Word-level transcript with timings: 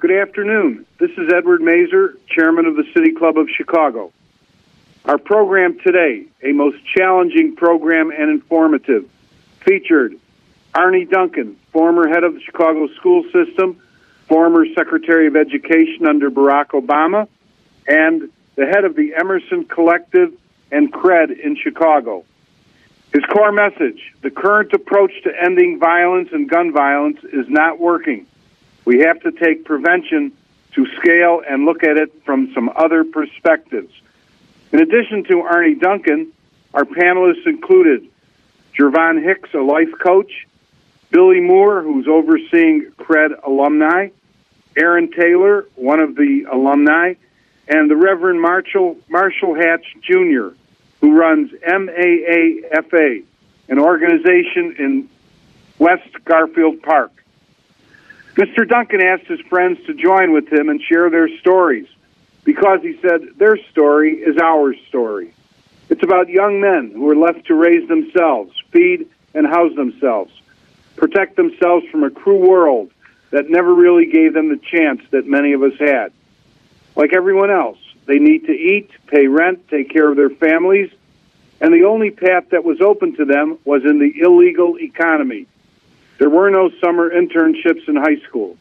Good 0.00 0.12
afternoon. 0.12 0.86
This 1.00 1.10
is 1.18 1.32
Edward 1.34 1.60
Mazur, 1.60 2.16
Chairman 2.28 2.66
of 2.66 2.76
the 2.76 2.84
City 2.94 3.10
Club 3.10 3.36
of 3.36 3.48
Chicago. 3.50 4.12
Our 5.04 5.18
program 5.18 5.80
today, 5.80 6.26
a 6.40 6.52
most 6.52 6.76
challenging 6.96 7.56
program 7.56 8.12
and 8.12 8.30
informative, 8.30 9.10
featured 9.66 10.16
Arne 10.72 11.08
Duncan, 11.08 11.56
former 11.72 12.06
head 12.06 12.22
of 12.22 12.34
the 12.34 12.40
Chicago 12.40 12.86
school 12.94 13.24
system, 13.32 13.82
former 14.28 14.66
Secretary 14.72 15.26
of 15.26 15.34
Education 15.34 16.06
under 16.06 16.30
Barack 16.30 16.68
Obama, 16.68 17.26
and 17.88 18.30
the 18.54 18.66
head 18.66 18.84
of 18.84 18.94
the 18.94 19.16
Emerson 19.16 19.64
Collective 19.64 20.32
and 20.70 20.92
CRED 20.92 21.32
in 21.32 21.56
Chicago. 21.56 22.24
His 23.12 23.24
core 23.24 23.50
message 23.50 24.14
the 24.22 24.30
current 24.30 24.72
approach 24.72 25.24
to 25.24 25.32
ending 25.42 25.80
violence 25.80 26.28
and 26.30 26.48
gun 26.48 26.70
violence 26.70 27.18
is 27.24 27.48
not 27.48 27.80
working. 27.80 28.26
We 28.88 29.00
have 29.00 29.20
to 29.20 29.32
take 29.32 29.66
prevention 29.66 30.32
to 30.72 30.86
scale 30.96 31.42
and 31.46 31.66
look 31.66 31.84
at 31.84 31.98
it 31.98 32.24
from 32.24 32.54
some 32.54 32.70
other 32.74 33.04
perspectives. 33.04 33.92
In 34.72 34.80
addition 34.80 35.24
to 35.24 35.40
Arne 35.42 35.78
Duncan, 35.78 36.32
our 36.72 36.84
panelists 36.84 37.46
included 37.46 38.08
Jervon 38.74 39.22
Hicks, 39.22 39.52
a 39.52 39.58
life 39.58 39.92
coach, 40.02 40.46
Billy 41.10 41.38
Moore, 41.38 41.82
who's 41.82 42.08
overseeing 42.08 42.90
CRED 42.96 43.32
alumni, 43.46 44.08
Aaron 44.74 45.10
Taylor, 45.12 45.66
one 45.74 46.00
of 46.00 46.16
the 46.16 46.46
alumni, 46.50 47.12
and 47.68 47.90
the 47.90 47.96
Reverend 47.96 48.40
Marshall, 48.40 48.96
Marshall 49.10 49.54
Hatch 49.54 49.84
Jr., 50.00 50.56
who 51.02 51.14
runs 51.14 51.50
MAAFA, 51.50 53.22
an 53.68 53.78
organization 53.78 54.76
in 54.78 55.10
West 55.78 56.08
Garfield 56.24 56.80
Park. 56.80 57.12
Mr. 58.38 58.68
Duncan 58.68 59.02
asked 59.02 59.26
his 59.26 59.40
friends 59.50 59.84
to 59.86 59.94
join 59.94 60.32
with 60.32 60.46
him 60.46 60.68
and 60.68 60.80
share 60.80 61.10
their 61.10 61.28
stories 61.40 61.88
because 62.44 62.78
he 62.82 62.96
said 63.02 63.20
their 63.36 63.56
story 63.72 64.14
is 64.14 64.38
our 64.38 64.76
story. 64.88 65.34
It's 65.88 66.04
about 66.04 66.28
young 66.28 66.60
men 66.60 66.92
who 66.94 67.10
are 67.10 67.16
left 67.16 67.46
to 67.46 67.54
raise 67.54 67.88
themselves, 67.88 68.52
feed 68.70 69.08
and 69.34 69.44
house 69.44 69.74
themselves, 69.74 70.30
protect 70.94 71.34
themselves 71.34 71.84
from 71.90 72.04
a 72.04 72.10
cruel 72.10 72.48
world 72.48 72.92
that 73.30 73.50
never 73.50 73.74
really 73.74 74.06
gave 74.06 74.34
them 74.34 74.50
the 74.50 74.60
chance 74.70 75.02
that 75.10 75.26
many 75.26 75.52
of 75.52 75.64
us 75.64 75.76
had. 75.80 76.12
Like 76.94 77.12
everyone 77.12 77.50
else, 77.50 77.78
they 78.06 78.20
need 78.20 78.46
to 78.46 78.52
eat, 78.52 78.88
pay 79.08 79.26
rent, 79.26 79.66
take 79.66 79.90
care 79.90 80.08
of 80.08 80.16
their 80.16 80.30
families, 80.30 80.92
and 81.60 81.74
the 81.74 81.88
only 81.88 82.12
path 82.12 82.50
that 82.50 82.62
was 82.62 82.80
open 82.80 83.16
to 83.16 83.24
them 83.24 83.58
was 83.64 83.82
in 83.84 83.98
the 83.98 84.20
illegal 84.20 84.78
economy. 84.78 85.48
There 86.18 86.30
were 86.30 86.50
no 86.50 86.70
summer 86.80 87.10
internships 87.10 87.88
in 87.88 87.96
high 87.96 88.20
school. 88.28 88.56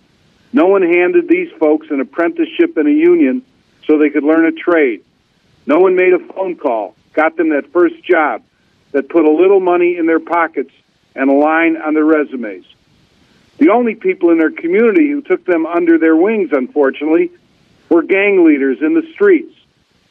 No 0.54 0.68
one 0.68 0.84
handed 0.84 1.28
these 1.28 1.52
folks 1.60 1.88
an 1.90 2.00
apprenticeship 2.00 2.78
in 2.78 2.88
a 2.88 2.92
union 2.92 3.44
so 3.86 3.98
they 3.98 4.10
could 4.10 4.24
learn 4.24 4.46
a 4.46 4.52
trade. 4.52 5.04
No 5.66 5.80
one 5.80 5.96
made 5.96 6.14
a 6.14 6.20
phone 6.20 6.56
call, 6.56 6.96
got 7.14 7.36
them 7.36 7.50
that 7.50 7.72
first 7.74 8.02
job 8.04 8.44
that 8.92 9.10
put 9.10 9.26
a 9.26 9.32
little 9.32 9.60
money 9.60 9.98
in 9.98 10.06
their 10.06 10.20
pockets 10.20 10.72
and 11.16 11.30
a 11.30 11.34
line 11.34 11.78
on 11.78 11.94
their 11.94 12.06
resumes. 12.06 12.66
The 13.58 13.70
only 13.70 13.96
people 13.96 14.30
in 14.30 14.38
their 14.38 14.52
community 14.52 15.10
who 15.10 15.22
took 15.22 15.44
them 15.46 15.66
under 15.66 15.98
their 15.98 16.16
wings, 16.16 16.50
unfortunately, 16.52 17.32
were 17.90 18.04
gang 18.04 18.46
leaders 18.46 18.78
in 18.82 18.94
the 18.94 19.08
streets. 19.14 19.54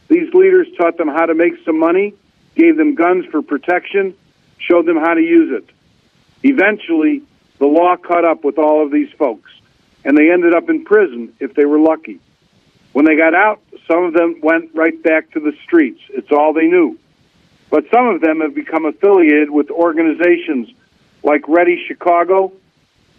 These 0.09 0.35
leaders 0.35 0.67
taught 0.77 0.97
them 0.99 1.09
how 1.09 1.27
to 1.27 1.35
make 1.35 1.55
some 1.65 1.79
money, 1.79 2.15
gave 2.57 2.77
them 2.77 2.97
guns 2.97 3.25
for 3.27 3.41
protection, 3.43 4.15
showed 4.59 4.87
them 4.87 4.97
how 4.97 5.15
to 5.15 5.21
use 5.21 5.63
it. 5.63 5.71
Eventually, 6.43 7.23
the 7.59 7.67
law 7.67 7.97
caught 7.97 8.25
up 8.25 8.45
with 8.45 8.59
all 8.59 8.85
of 8.85 8.91
these 8.91 9.11
folks, 9.13 9.51
and 10.05 10.17
they 10.17 10.31
ended 10.31 10.55
up 10.55 10.69
in 10.69 10.85
prison 10.85 11.35
if 11.41 11.55
they 11.55 11.65
were 11.65 11.79
lucky. 11.79 12.21
When 12.93 13.05
they 13.05 13.17
got 13.17 13.35
out, 13.35 13.61
some 13.87 14.05
of 14.05 14.15
them 14.15 14.41
went 14.43 14.75
right 14.75 15.01
back 15.03 15.31
to 15.33 15.41
the 15.41 15.53
streets. 15.65 16.01
It's 16.11 16.33
all 16.33 16.53
they 16.53 16.67
knew. 16.67 16.99
But 17.71 17.85
some 17.93 18.07
of 18.09 18.21
them 18.21 18.41
have 18.41 18.55
become 18.55 18.87
affiliated 18.87 19.51
with 19.51 19.71
organizations 19.71 20.71
like 21.23 21.43
READI 21.49 21.87
Chicago, 21.87 22.53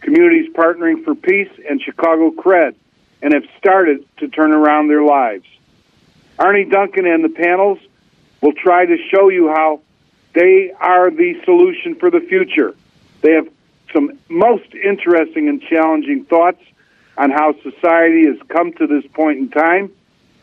Communities 0.01 0.51
Partnering 0.53 1.03
for 1.03 1.15
Peace, 1.15 1.51
and 1.69 1.81
Chicago 1.81 2.31
Cred, 2.31 2.75
and 3.21 3.33
have 3.33 3.43
started 3.57 4.05
to 4.17 4.27
turn 4.29 4.53
around 4.53 4.87
their 4.87 5.03
lives. 5.03 5.45
Arne 6.39 6.69
Duncan 6.69 7.05
and 7.05 7.23
the 7.23 7.29
panels 7.29 7.79
will 8.41 8.53
try 8.53 8.85
to 8.85 8.97
show 9.11 9.29
you 9.29 9.49
how 9.49 9.81
they 10.33 10.71
are 10.79 11.09
the 11.09 11.41
solution 11.43 11.95
for 11.95 12.11
the 12.11 12.19
future. 12.21 12.75
They 13.21 13.33
have 13.33 13.47
some 13.97 14.19
most 14.29 14.75
interesting 14.75 15.49
and 15.49 15.59
challenging 15.59 16.23
thoughts 16.25 16.61
on 17.17 17.31
how 17.31 17.51
society 17.63 18.27
has 18.27 18.37
come 18.47 18.71
to 18.73 18.85
this 18.85 19.03
point 19.13 19.39
in 19.39 19.49
time 19.49 19.91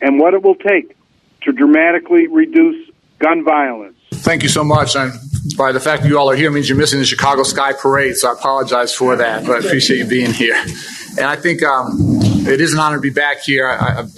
and 0.01 0.19
what 0.19 0.33
it 0.33 0.43
will 0.43 0.55
take 0.55 0.93
to 1.43 1.53
dramatically 1.53 2.27
reduce 2.27 2.89
gun 3.19 3.45
violence. 3.45 3.95
Thank 4.11 4.43
you 4.43 4.49
so 4.49 4.65
much. 4.65 4.97
And 4.97 5.13
by 5.55 5.71
the 5.71 5.79
fact 5.79 6.03
that 6.03 6.09
you 6.09 6.19
all 6.19 6.29
are 6.29 6.35
here 6.35 6.51
means 6.51 6.67
you're 6.67 6.77
missing 6.77 6.99
the 6.99 7.05
Chicago 7.05 7.43
Sky 7.43 7.71
Parade, 7.71 8.17
so 8.17 8.29
I 8.29 8.33
apologize 8.33 8.93
for 8.93 9.15
that, 9.15 9.45
but 9.45 9.55
I 9.55 9.65
appreciate 9.65 9.99
you 9.99 10.05
being 10.05 10.33
here. 10.33 10.61
And 11.17 11.25
I 11.25 11.37
think 11.37 11.63
um, 11.63 11.95
it 12.45 12.59
is 12.59 12.73
an 12.73 12.79
honor 12.79 12.97
to 12.97 13.01
be 13.01 13.09
back 13.09 13.41
here. 13.41 13.69
I, 13.69 13.93
have 13.93 14.11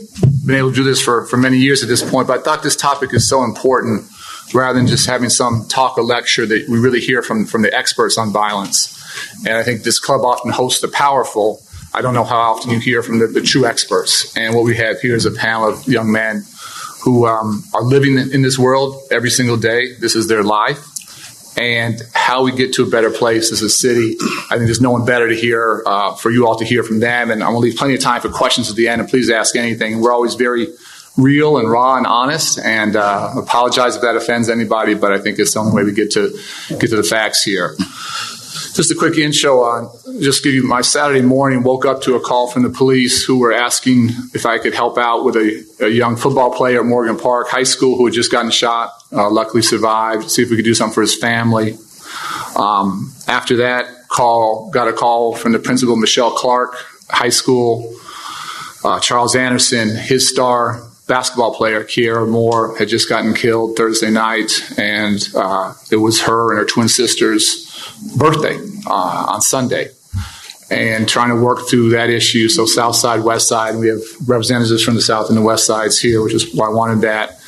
been 0.47 0.55
able 0.55 0.71
to 0.71 0.75
do 0.75 0.83
this 0.83 0.99
for, 0.99 1.27
for 1.27 1.37
many 1.37 1.57
years 1.57 1.83
at 1.83 1.89
this 1.89 2.09
point, 2.09 2.27
but 2.27 2.39
I 2.39 2.41
thought 2.41 2.63
this 2.63 2.75
topic 2.75 3.13
is 3.13 3.29
so 3.29 3.43
important 3.43 4.09
rather 4.55 4.79
than 4.79 4.87
just 4.87 5.05
having 5.05 5.29
some 5.29 5.67
talk 5.67 5.95
or 5.97 6.03
lecture 6.03 6.47
that 6.47 6.67
we 6.67 6.79
really 6.79 7.01
hear 7.01 7.21
from, 7.21 7.45
from 7.45 7.61
the 7.61 7.71
experts 7.77 8.17
on 8.17 8.31
violence. 8.31 8.96
And 9.45 9.55
I 9.55 9.63
think 9.63 9.83
this 9.83 9.99
club 9.99 10.21
often 10.21 10.51
hosts 10.51 10.81
the 10.81 10.87
powerful. 10.87 11.61
I 11.93 12.01
don't 12.01 12.13
know 12.13 12.23
how 12.23 12.37
often 12.37 12.71
you 12.71 12.79
hear 12.79 13.01
from 13.01 13.19
the, 13.19 13.27
the 13.27 13.41
true 13.41 13.65
experts. 13.65 14.35
And 14.37 14.55
what 14.55 14.63
we 14.63 14.75
have 14.77 14.99
here 14.99 15.15
is 15.15 15.25
a 15.25 15.31
panel 15.31 15.69
of 15.69 15.87
young 15.87 16.11
men 16.11 16.43
who 17.03 17.25
um, 17.25 17.63
are 17.73 17.83
living 17.83 18.17
in 18.17 18.41
this 18.41 18.57
world 18.59 19.01
every 19.11 19.29
single 19.29 19.57
day. 19.57 19.95
This 19.95 20.15
is 20.15 20.27
their 20.27 20.43
life. 20.43 20.85
And 21.57 21.99
how 22.13 22.43
we 22.43 22.51
get 22.51 22.73
to 22.73 22.83
a 22.83 22.89
better 22.89 23.09
place 23.09 23.51
as 23.51 23.63
a 23.63 23.69
city. 23.69 24.15
I 24.51 24.57
think 24.57 24.65
there's 24.65 24.81
no 24.81 24.91
one 24.91 25.05
better 25.05 25.27
to 25.27 25.35
hear, 25.35 25.81
uh, 25.87 26.13
for 26.13 26.29
you 26.29 26.45
all 26.45 26.55
to 26.57 26.65
hear 26.65 26.83
from 26.83 26.99
them. 26.99 27.31
And 27.31 27.41
I'm 27.41 27.53
going 27.53 27.61
to 27.61 27.69
leave 27.69 27.77
plenty 27.77 27.95
of 27.95 27.99
time 27.99 28.21
for 28.21 28.29
questions 28.29 28.69
at 28.69 28.75
the 28.75 28.87
end. 28.87 29.01
And 29.01 29.09
please 29.09 29.31
ask 29.31 29.55
anything. 29.55 29.99
We're 29.99 30.11
always 30.11 30.35
very 30.35 30.67
real 31.17 31.57
and 31.57 31.69
raw 31.69 31.97
and 31.97 32.05
honest. 32.05 32.59
And 32.59 32.95
uh, 32.95 33.33
apologize 33.37 33.95
if 33.95 34.03
that 34.03 34.15
offends 34.15 34.49
anybody, 34.49 34.93
but 34.93 35.11
I 35.11 35.17
think 35.17 35.39
it's 35.39 35.55
the 35.55 35.59
only 35.61 35.73
way 35.73 35.83
we 35.83 35.93
get 35.93 36.11
to 36.11 36.37
get 36.69 36.91
to 36.91 36.95
the 36.95 37.03
facts 37.03 37.41
here. 37.41 37.75
Just 38.77 38.91
a 38.91 38.95
quick 38.95 39.17
intro 39.17 39.63
on, 39.63 39.89
just 40.21 40.43
give 40.43 40.53
you 40.53 40.61
my 40.61 40.81
Saturday 40.81 41.23
morning, 41.23 41.63
woke 41.63 41.83
up 41.83 42.03
to 42.03 42.13
a 42.13 42.19
call 42.19 42.47
from 42.47 42.61
the 42.61 42.69
police 42.69 43.23
who 43.23 43.39
were 43.39 43.51
asking 43.51 44.09
if 44.35 44.45
I 44.45 44.59
could 44.59 44.75
help 44.75 44.99
out 44.99 45.23
with 45.23 45.35
a, 45.35 45.65
a 45.79 45.87
young 45.87 46.15
football 46.15 46.53
player 46.53 46.81
at 46.81 46.85
Morgan 46.85 47.17
Park 47.17 47.47
High 47.47 47.63
School 47.63 47.97
who 47.97 48.05
had 48.05 48.13
just 48.13 48.31
gotten 48.31 48.51
shot, 48.51 48.91
uh, 49.11 49.31
luckily 49.31 49.63
survived, 49.63 50.29
see 50.29 50.43
if 50.43 50.51
we 50.51 50.57
could 50.57 50.63
do 50.63 50.75
something 50.75 50.93
for 50.93 51.01
his 51.01 51.17
family. 51.17 51.75
Um, 52.55 53.11
after 53.27 53.55
that 53.55 53.87
call, 54.09 54.69
got 54.69 54.87
a 54.87 54.93
call 54.93 55.35
from 55.35 55.53
the 55.53 55.59
principal, 55.59 55.95
Michele 55.95 56.29
Clark, 56.29 56.75
high 57.09 57.29
school. 57.29 57.95
Uh, 58.83 58.99
Charles 58.99 59.35
Anderson, 59.35 59.89
his 59.95 60.29
star 60.29 60.87
basketball 61.07 61.55
player, 61.55 61.83
Kiera 61.83 62.29
Moore, 62.29 62.77
had 62.77 62.89
just 62.89 63.09
gotten 63.09 63.33
killed 63.33 63.75
Thursday 63.75 64.11
night, 64.11 64.61
and 64.77 65.29
uh, 65.33 65.73
it 65.89 65.95
was 65.95 66.21
her 66.21 66.51
and 66.51 66.59
her 66.59 66.65
twin 66.65 66.87
sister's 66.87 67.66
birthday 68.15 68.57
uh, 68.87 69.25
on 69.29 69.41
Sunday. 69.41 69.89
And 70.69 71.07
trying 71.07 71.29
to 71.29 71.41
work 71.41 71.69
through 71.69 71.91
that 71.91 72.09
issue. 72.09 72.49
So, 72.49 72.65
South 72.65 72.97
Side, 72.97 73.23
West 73.23 73.47
Side, 73.47 73.77
we 73.77 73.87
have 73.87 74.01
representatives 74.27 74.83
from 74.83 74.95
the 74.95 75.01
South 75.01 75.29
and 75.29 75.37
the 75.37 75.41
West 75.41 75.65
Sides 75.65 75.97
here, 75.97 76.21
which 76.21 76.33
is 76.33 76.53
why 76.53 76.67
I 76.67 76.71
wanted 76.71 77.01
that. 77.03 77.39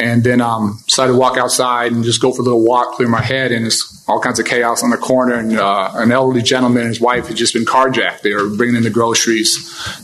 And 0.00 0.24
then 0.24 0.40
um, 0.40 0.80
decided 0.84 1.12
to 1.12 1.18
walk 1.18 1.38
outside 1.38 1.92
and 1.92 2.02
just 2.02 2.20
go 2.20 2.32
for 2.32 2.42
a 2.42 2.44
little 2.44 2.64
walk, 2.64 2.94
clear 2.94 3.08
my 3.08 3.22
head, 3.22 3.52
and 3.52 3.64
it's 3.64 4.04
all 4.08 4.20
kinds 4.20 4.38
of 4.38 4.46
chaos 4.46 4.82
on 4.82 4.90
the 4.90 4.96
corner. 4.96 5.34
And 5.34 5.56
uh, 5.56 5.92
an 5.94 6.10
elderly 6.10 6.42
gentleman 6.42 6.82
and 6.82 6.88
his 6.88 7.00
wife 7.00 7.28
had 7.28 7.36
just 7.36 7.54
been 7.54 7.64
carjacked. 7.64 8.22
They 8.22 8.34
were 8.34 8.48
bringing 8.48 8.76
in 8.76 8.82
the 8.82 8.90
groceries, 8.90 9.56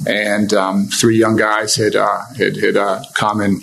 and 0.06 0.54
um, 0.54 0.86
three 0.86 1.19
young 1.19 1.34
guys 1.36 1.74
had 1.74 1.97
uh, 1.97 2.27
had, 2.38 2.56
had 2.56 2.77
uh, 2.77 3.03
come 3.15 3.41
and 3.41 3.60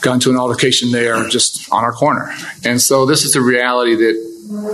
gone 0.00 0.20
to 0.20 0.30
an 0.30 0.36
altercation 0.36 0.92
there 0.92 1.28
just 1.28 1.70
on 1.72 1.84
our 1.84 1.92
corner. 1.92 2.32
And 2.64 2.80
so 2.80 3.04
this 3.04 3.24
is 3.24 3.32
the 3.32 3.40
reality 3.40 3.96
that 3.96 4.25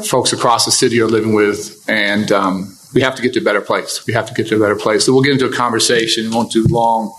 folks 0.05 0.33
across 0.33 0.65
the 0.65 0.73
city 0.73 1.01
are 1.01 1.07
living 1.07 1.35
with, 1.35 1.85
and 1.89 2.31
um, 2.33 2.77
we 2.95 3.01
have 3.01 3.15
to 3.17 3.23
get 3.23 3.33
to 3.35 3.41
a 3.41 3.43
better 3.43 3.61
place. 3.61 4.07
We 4.07 4.13
have 4.13 4.27
to 4.27 4.35
get 4.35 4.49
to 4.49 4.57
a 4.57 4.59
better 4.59 4.77
place. 4.77 5.07
So 5.07 5.13
we'll 5.13 5.23
get 5.23 5.33
into 5.33 5.47
a 5.47 5.53
conversation. 5.53 6.31
We 6.31 6.35
won't 6.35 6.53
do 6.53 6.65
long, 6.69 7.15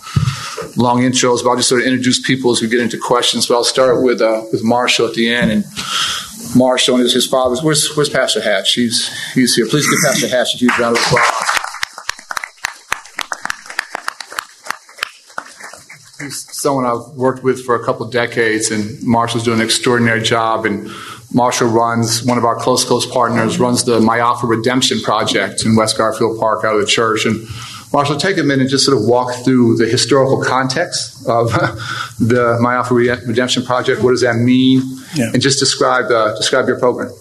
long 0.76 1.02
intros, 1.02 1.44
but 1.44 1.50
I'll 1.50 1.58
just 1.58 1.70
sort 1.70 1.82
of 1.82 1.88
introduce 1.88 2.22
people 2.22 2.52
as 2.52 2.62
we 2.62 2.68
get 2.68 2.80
into 2.80 2.98
questions. 2.98 3.48
But 3.48 3.56
I'll 3.56 3.64
start 3.64 4.04
with 4.04 4.22
uh, 4.22 4.44
with 4.52 4.64
Marshall 4.64 5.08
at 5.08 5.14
the 5.14 5.34
end, 5.34 5.52
and 5.52 5.66
Marshall 6.56 6.96
and 6.96 7.04
his, 7.04 7.14
his 7.14 7.28
father. 7.28 7.56
Where's 7.62 7.96
Where's 7.96 8.10
Pastor 8.10 8.42
Hatch? 8.42 8.74
He's 8.74 9.10
he's 9.34 9.56
here. 9.56 9.66
Please 9.66 9.90
give 9.90 10.00
Pastor 10.06 10.28
Hatch 10.28 10.56
a 10.56 10.58
huge 10.58 10.78
round 10.78 10.98
of 10.98 11.04
applause. 11.04 11.60
Someone 16.64 16.86
I've 16.86 17.10
worked 17.18 17.44
with 17.44 17.66
for 17.66 17.76
a 17.76 17.84
couple 17.84 18.06
of 18.06 18.14
decades, 18.14 18.72
and 18.72 19.04
Marshall's 19.04 19.44
doing 19.44 19.60
an 19.60 19.66
extraordinary 19.66 20.22
job. 20.22 20.66
And 20.66 20.90
Marshall 21.34 21.68
runs, 21.68 22.24
one 22.24 22.38
of 22.38 22.46
our 22.46 22.56
close, 22.56 22.86
close 22.86 23.06
partners, 23.06 23.60
runs 23.60 23.84
the 23.84 24.00
Ma'afa 24.00 24.48
Redemption 24.48 25.02
Project 25.02 25.66
in 25.66 25.76
West 25.76 25.98
Garfield 25.98 26.40
Park 26.40 26.64
out 26.64 26.76
of 26.76 26.80
the 26.80 26.88
church. 26.88 27.26
And 27.26 27.46
Marshall, 27.92 28.16
take 28.16 28.38
a 28.38 28.44
minute 28.44 28.62
and 28.62 28.70
just 28.70 28.86
sort 28.86 28.98
of 28.98 29.04
walk 29.04 29.44
through 29.44 29.76
the 29.76 29.86
historical 29.86 30.42
context 30.42 31.28
of 31.28 31.52
the 32.20 32.58
Ma'afa 32.64 33.28
Redemption 33.28 33.66
Project. 33.66 34.02
What 34.02 34.12
does 34.12 34.22
that 34.22 34.38
mean? 34.38 34.84
Yeah. 35.16 35.32
And 35.34 35.42
just 35.42 35.60
describe 35.60 36.10
uh, 36.12 36.34
describe 36.38 36.70
your 36.70 36.80
program. 36.80 37.12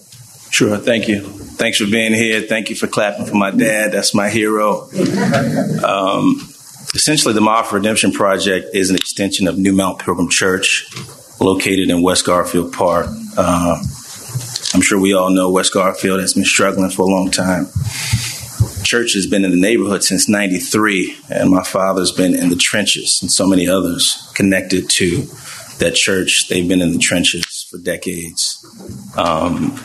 Sure. 0.50 0.78
Thank 0.78 1.08
you. 1.08 1.22
Thanks 1.22 1.78
for 1.78 1.86
being 1.86 2.14
here. 2.14 2.42
Thank 2.42 2.70
you 2.70 2.76
for 2.76 2.86
clapping 2.86 3.26
for 3.26 3.34
my 3.34 3.50
dad. 3.50 3.90
That's 3.90 4.14
my 4.14 4.30
hero. 4.30 4.88
Um, 5.82 6.51
essentially, 6.94 7.34
the 7.34 7.40
Ma'afa 7.40 7.72
Redemption 7.72 8.12
Project 8.12 8.74
is 8.74 8.90
an 8.90 8.96
extension 8.96 9.48
of 9.48 9.58
New 9.58 9.72
Mount 9.72 9.98
Pilgrim 9.98 10.28
Church, 10.28 10.88
located 11.40 11.90
in 11.90 12.02
West 12.02 12.26
Garfield 12.26 12.72
Park. 12.72 13.06
Uh, 13.36 13.82
I'm 14.74 14.80
sure 14.80 15.00
we 15.00 15.12
all 15.12 15.30
know 15.30 15.50
West 15.50 15.74
Garfield 15.74 16.20
has 16.20 16.34
been 16.34 16.44
struggling 16.44 16.90
for 16.90 17.02
a 17.02 17.06
long 17.06 17.30
time 17.30 17.66
church 18.92 19.14
has 19.14 19.26
been 19.26 19.42
in 19.42 19.50
the 19.50 19.60
neighborhood 19.60 20.04
since 20.04 20.28
93, 20.28 21.16
and 21.30 21.48
my 21.48 21.62
father's 21.62 22.12
been 22.12 22.34
in 22.34 22.50
the 22.50 22.56
trenches, 22.56 23.22
and 23.22 23.32
so 23.32 23.46
many 23.46 23.66
others 23.66 24.30
connected 24.34 24.90
to 24.90 25.22
that 25.78 25.94
church. 25.94 26.48
They've 26.48 26.68
been 26.68 26.82
in 26.82 26.92
the 26.92 26.98
trenches 26.98 27.66
for 27.70 27.78
decades. 27.78 28.62
Um, 29.16 29.80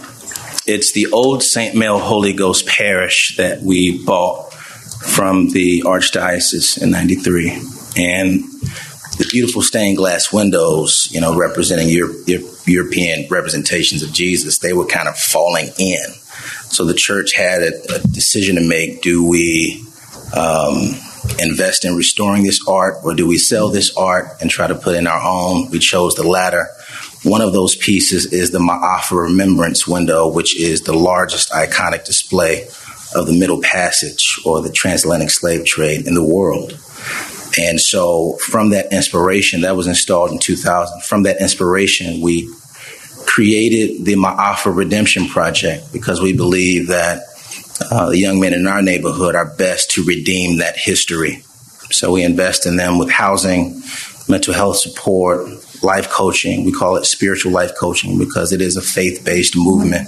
it's 0.65 0.91
the 0.91 1.07
old 1.13 1.41
St. 1.41 1.73
Mel 1.73 1.99
Holy 1.99 2.33
Ghost 2.33 2.67
parish 2.67 3.37
that 3.37 3.61
we 3.61 4.03
bought 4.03 4.46
from 5.07 5.49
the 5.49 5.81
Archdiocese 5.85 6.81
in 6.81 6.91
93. 6.91 7.51
And 7.97 8.43
the 9.17 9.27
beautiful 9.31 9.63
stained 9.63 9.97
glass 9.97 10.31
windows, 10.31 11.07
you 11.11 11.19
know, 11.19 11.35
representing 11.35 11.89
European 11.89 13.27
representations 13.29 14.03
of 14.03 14.13
Jesus, 14.13 14.59
they 14.59 14.73
were 14.73 14.85
kind 14.85 15.07
of 15.07 15.17
falling 15.17 15.69
in 15.79 16.13
so 16.69 16.85
the 16.85 16.93
church 16.93 17.33
had 17.33 17.61
a, 17.63 17.95
a 17.95 17.99
decision 17.99 18.55
to 18.55 18.61
make. 18.61 19.01
Do 19.01 19.25
we 19.25 19.83
um, 20.35 20.95
invest 21.39 21.85
in 21.85 21.95
restoring 21.95 22.43
this 22.43 22.65
art 22.67 22.97
or 23.03 23.13
do 23.13 23.25
we 23.25 23.37
sell 23.37 23.69
this 23.69 23.95
art 23.95 24.41
and 24.41 24.49
try 24.49 24.67
to 24.67 24.75
put 24.75 24.95
in 24.95 25.07
our 25.07 25.21
own? 25.21 25.69
We 25.71 25.79
chose 25.79 26.15
the 26.15 26.27
latter. 26.27 26.67
One 27.23 27.41
of 27.41 27.53
those 27.53 27.75
pieces 27.75 28.31
is 28.31 28.51
the 28.51 28.59
Ma'afa 28.59 29.23
Remembrance 29.23 29.87
window, 29.87 30.27
which 30.27 30.59
is 30.59 30.81
the 30.81 30.93
largest 30.93 31.49
iconic 31.49 32.05
display 32.05 32.67
of 33.17 33.27
the 33.27 33.37
Middle 33.37 33.61
Passage 33.61 34.39
or 34.45 34.61
the 34.61 34.71
transatlantic 34.71 35.29
slave 35.29 35.65
trade 35.65 36.07
in 36.07 36.13
the 36.13 36.23
world. 36.23 36.71
And 37.59 37.81
so, 37.81 38.37
from 38.37 38.69
that 38.69 38.93
inspiration, 38.93 39.61
that 39.61 39.75
was 39.75 39.87
installed 39.87 40.31
in 40.31 40.39
2000. 40.39 41.01
From 41.03 41.23
that 41.23 41.41
inspiration, 41.41 42.21
we 42.21 42.47
created 43.25 44.05
the 44.05 44.13
Ma'afa 44.13 44.75
Redemption 44.75 45.27
Project 45.27 45.91
because 45.91 46.21
we 46.21 46.33
believe 46.33 46.87
that 46.87 47.23
uh, 47.91 48.09
the 48.09 48.17
young 48.17 48.39
men 48.39 48.53
in 48.53 48.67
our 48.67 48.81
neighborhood 48.81 49.35
are 49.35 49.55
best 49.55 49.91
to 49.91 50.03
redeem 50.03 50.57
that 50.57 50.75
history. 50.77 51.43
So 51.91 52.11
we 52.11 52.23
invest 52.23 52.65
in 52.65 52.75
them 52.75 52.97
with 52.97 53.09
housing, 53.09 53.81
mental 54.27 54.53
health 54.53 54.77
support, 54.77 55.47
life 55.83 56.09
coaching. 56.09 56.65
We 56.65 56.71
call 56.71 56.97
it 56.97 57.05
spiritual 57.05 57.51
life 57.51 57.73
coaching 57.79 58.17
because 58.17 58.51
it 58.51 58.61
is 58.61 58.75
a 58.75 58.81
faith 58.81 59.23
based 59.23 59.55
movement, 59.55 60.07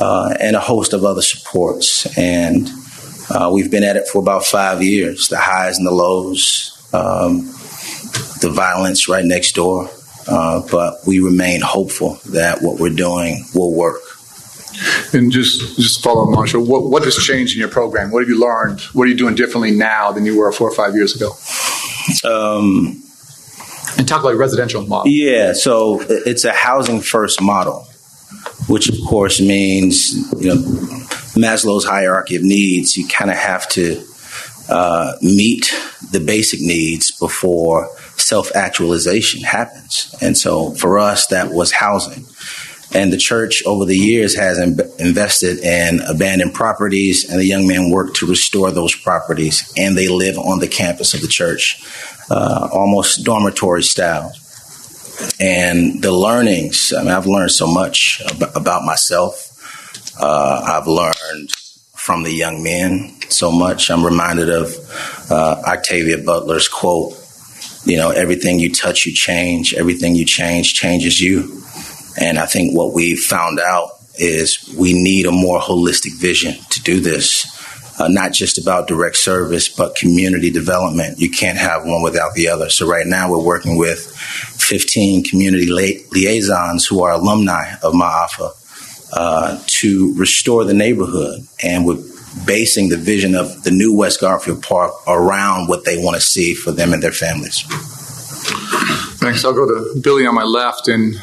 uh, 0.00 0.34
and 0.40 0.56
a 0.56 0.60
host 0.60 0.92
of 0.92 1.04
other 1.04 1.22
supports. 1.22 2.06
And 2.18 2.68
uh, 3.30 3.50
we've 3.52 3.70
been 3.70 3.84
at 3.84 3.96
it 3.96 4.08
for 4.08 4.20
about 4.20 4.44
five 4.44 4.82
years 4.82 5.28
the 5.28 5.38
highs 5.38 5.78
and 5.78 5.86
the 5.86 5.92
lows, 5.92 6.72
um, 6.92 7.46
the 8.40 8.50
violence 8.54 9.08
right 9.08 9.24
next 9.24 9.54
door, 9.54 9.90
uh, 10.28 10.62
but 10.70 10.98
we 11.06 11.20
remain 11.20 11.60
hopeful 11.60 12.20
that 12.26 12.62
what 12.62 12.78
we're 12.78 12.94
doing 12.94 13.44
will 13.54 13.74
work. 13.74 14.00
And 15.14 15.32
just 15.32 15.76
just 15.76 16.02
follow 16.02 16.26
Marshall. 16.26 16.66
What 16.66 16.90
what 16.90 17.02
has 17.04 17.16
changed 17.16 17.54
in 17.54 17.60
your 17.60 17.70
program? 17.70 18.10
What 18.10 18.20
have 18.20 18.28
you 18.28 18.38
learned? 18.38 18.80
What 18.92 19.04
are 19.04 19.10
you 19.10 19.16
doing 19.16 19.34
differently 19.34 19.70
now 19.70 20.12
than 20.12 20.26
you 20.26 20.36
were 20.36 20.52
four 20.52 20.68
or 20.68 20.74
five 20.74 20.94
years 20.94 21.16
ago? 21.16 21.32
Um, 22.30 23.02
and 23.96 24.06
talk 24.06 24.20
about 24.20 24.36
residential 24.36 24.86
model. 24.86 25.10
Yeah, 25.10 25.54
so 25.54 26.02
it's 26.08 26.44
a 26.44 26.52
housing 26.52 27.00
first 27.00 27.40
model, 27.40 27.88
which 28.68 28.88
of 28.88 28.96
course 29.08 29.40
means 29.40 30.14
you 30.40 30.48
know 30.48 30.62
Maslow's 31.36 31.84
hierarchy 31.84 32.36
of 32.36 32.42
needs. 32.42 32.96
You 32.96 33.06
kind 33.06 33.30
of 33.30 33.36
have 33.36 33.68
to 33.70 34.02
uh, 34.68 35.12
meet 35.22 35.72
the 36.10 36.20
basic 36.20 36.60
needs 36.60 37.10
before 37.12 37.88
self 38.16 38.54
actualization 38.56 39.42
happens. 39.42 40.14
And 40.20 40.36
so 40.36 40.72
for 40.72 40.98
us, 40.98 41.28
that 41.28 41.52
was 41.52 41.72
housing. 41.72 42.26
And 42.94 43.12
the 43.12 43.18
church 43.18 43.62
over 43.66 43.84
the 43.84 43.96
years 43.96 44.36
has 44.36 44.58
Im- 44.58 44.78
invested 44.98 45.58
in 45.58 46.00
abandoned 46.00 46.54
properties, 46.54 47.28
and 47.28 47.38
the 47.38 47.44
young 47.44 47.66
men 47.66 47.90
work 47.90 48.14
to 48.14 48.26
restore 48.26 48.70
those 48.70 48.94
properties, 48.94 49.72
and 49.76 49.96
they 49.96 50.08
live 50.08 50.38
on 50.38 50.60
the 50.60 50.68
campus 50.68 51.12
of 51.12 51.20
the 51.20 51.28
church, 51.28 51.82
uh, 52.30 52.68
almost 52.72 53.24
dormitory 53.24 53.82
style. 53.82 54.32
And 55.40 56.02
the 56.02 56.12
learnings, 56.12 56.92
I 56.92 57.02
mean, 57.02 57.12
I've 57.12 57.26
learned 57.26 57.52
so 57.52 57.66
much 57.66 58.22
ab- 58.30 58.56
about 58.56 58.84
myself. 58.84 59.52
Uh, 60.20 60.62
I've 60.64 60.86
learned 60.86 61.50
from 61.94 62.22
the 62.22 62.32
young 62.32 62.62
men 62.62 63.14
so 63.28 63.50
much. 63.50 63.90
I'm 63.90 64.04
reminded 64.04 64.48
of 64.48 64.74
uh, 65.30 65.62
Octavia 65.66 66.18
Butler's 66.18 66.68
quote 66.68 67.14
you 67.86 67.96
know, 67.96 68.10
everything 68.10 68.58
you 68.58 68.72
touch, 68.72 69.06
you 69.06 69.12
change. 69.12 69.72
Everything 69.72 70.16
you 70.16 70.24
change 70.24 70.74
changes 70.74 71.20
you. 71.20 71.62
And 72.20 72.36
I 72.36 72.46
think 72.46 72.76
what 72.76 72.92
we 72.92 73.14
found 73.14 73.60
out 73.60 73.90
is 74.18 74.74
we 74.76 74.92
need 74.92 75.26
a 75.26 75.30
more 75.30 75.60
holistic 75.60 76.18
vision 76.18 76.54
to 76.70 76.82
do 76.82 77.00
this. 77.00 77.54
Uh, 77.98 78.08
not 78.08 78.32
just 78.32 78.58
about 78.58 78.88
direct 78.88 79.16
service, 79.16 79.68
but 79.68 79.94
community 79.94 80.50
development. 80.50 81.18
You 81.18 81.30
can't 81.30 81.56
have 81.56 81.86
one 81.86 82.02
without 82.02 82.34
the 82.34 82.48
other. 82.48 82.68
So 82.68 82.86
right 82.86 83.06
now 83.06 83.30
we're 83.30 83.42
working 83.42 83.78
with 83.78 84.12
15 84.66 85.24
community 85.24 85.70
li- 85.70 86.04
liaisons 86.12 86.86
who 86.86 87.02
are 87.02 87.12
alumni 87.12 87.74
of 87.82 87.92
Ma'afa 87.94 88.50
uh, 89.12 89.62
to 89.66 90.14
restore 90.16 90.64
the 90.64 90.74
neighborhood. 90.74 91.46
And 91.62 91.86
we're 91.86 92.02
basing 92.44 92.88
the 92.88 92.96
vision 92.96 93.34
of 93.34 93.62
the 93.62 93.70
new 93.70 93.96
West 93.96 94.20
Garfield 94.20 94.62
Park 94.62 94.92
around 95.06 95.68
what 95.68 95.84
they 95.84 95.96
want 95.96 96.16
to 96.16 96.20
see 96.20 96.54
for 96.54 96.72
them 96.72 96.92
and 96.92 97.02
their 97.02 97.12
families. 97.12 97.62
Thanks. 99.18 99.44
I'll 99.44 99.54
go 99.54 99.66
to 99.66 100.00
Billy 100.00 100.26
on 100.26 100.34
my 100.34 100.42
left. 100.42 100.88
And 100.88 101.14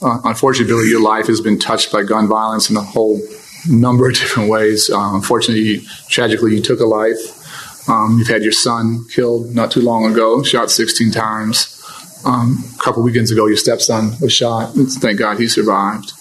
uh, 0.00 0.20
unfortunately, 0.24 0.72
Billy, 0.72 0.88
your 0.88 1.02
life 1.02 1.26
has 1.26 1.40
been 1.40 1.58
touched 1.58 1.92
by 1.92 2.04
gun 2.04 2.28
violence 2.28 2.70
in 2.70 2.76
a 2.76 2.82
whole 2.82 3.20
number 3.68 4.08
of 4.08 4.14
different 4.18 4.48
ways. 4.48 4.90
Uh, 4.90 5.14
unfortunately, 5.14 5.84
tragically, 6.08 6.54
you 6.54 6.62
took 6.62 6.80
a 6.80 6.86
life. 6.86 7.18
Um, 7.88 8.16
you've 8.18 8.28
had 8.28 8.44
your 8.44 8.52
son 8.52 9.04
killed 9.10 9.54
not 9.54 9.72
too 9.72 9.80
long 9.80 10.10
ago, 10.10 10.42
shot 10.44 10.70
16 10.70 11.10
times. 11.10 11.81
Um, 12.24 12.64
a 12.74 12.78
couple 12.78 13.02
weekends 13.02 13.30
ago, 13.30 13.46
your 13.46 13.56
stepson 13.56 14.18
was 14.20 14.32
shot. 14.32 14.72
Thank 14.74 15.18
God 15.18 15.38
he 15.40 15.48
survived 15.48 16.12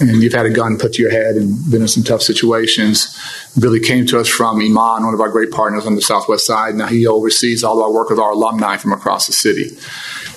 and 0.00 0.22
you've 0.22 0.32
had 0.32 0.46
a 0.46 0.50
gun 0.50 0.76
put 0.78 0.94
to 0.94 1.02
your 1.02 1.10
head 1.10 1.36
and 1.36 1.70
been 1.70 1.82
in 1.82 1.88
some 1.88 2.02
tough 2.02 2.22
situations. 2.22 3.16
Billy 3.58 3.80
came 3.80 4.06
to 4.06 4.18
us 4.18 4.28
from 4.28 4.60
Iman, 4.60 5.04
one 5.04 5.14
of 5.14 5.20
our 5.20 5.28
great 5.28 5.50
partners 5.50 5.86
on 5.86 5.94
the 5.94 6.02
Southwest 6.02 6.46
side. 6.46 6.74
Now 6.74 6.86
he 6.86 7.06
oversees 7.06 7.62
all 7.62 7.82
our 7.82 7.92
work 7.92 8.10
with 8.10 8.18
our 8.18 8.32
alumni 8.32 8.76
from 8.76 8.92
across 8.92 9.26
the 9.26 9.32
city. 9.32 9.76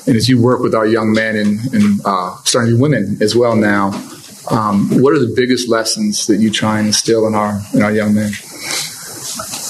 And 0.06 0.16
as 0.16 0.30
you 0.30 0.42
work 0.42 0.62
with 0.62 0.76
our 0.76 0.86
young 0.86 1.12
men 1.12 1.36
and, 1.36 1.74
and 1.74 2.02
uh, 2.06 2.38
starting 2.44 2.80
women 2.80 3.18
as 3.22 3.36
well 3.36 3.56
now, 3.56 3.88
um, 4.52 5.02
what 5.02 5.14
are 5.14 5.20
the 5.20 5.34
biggest 5.36 5.68
lessons 5.68 6.28
that 6.28 6.38
you 6.38 6.50
try 6.52 6.78
and 6.78 6.88
instill 6.88 7.28
in 7.28 7.36
our 7.36 7.60
in 7.74 7.82
our 7.82 7.92
young 7.92 8.14
men? 8.14 8.32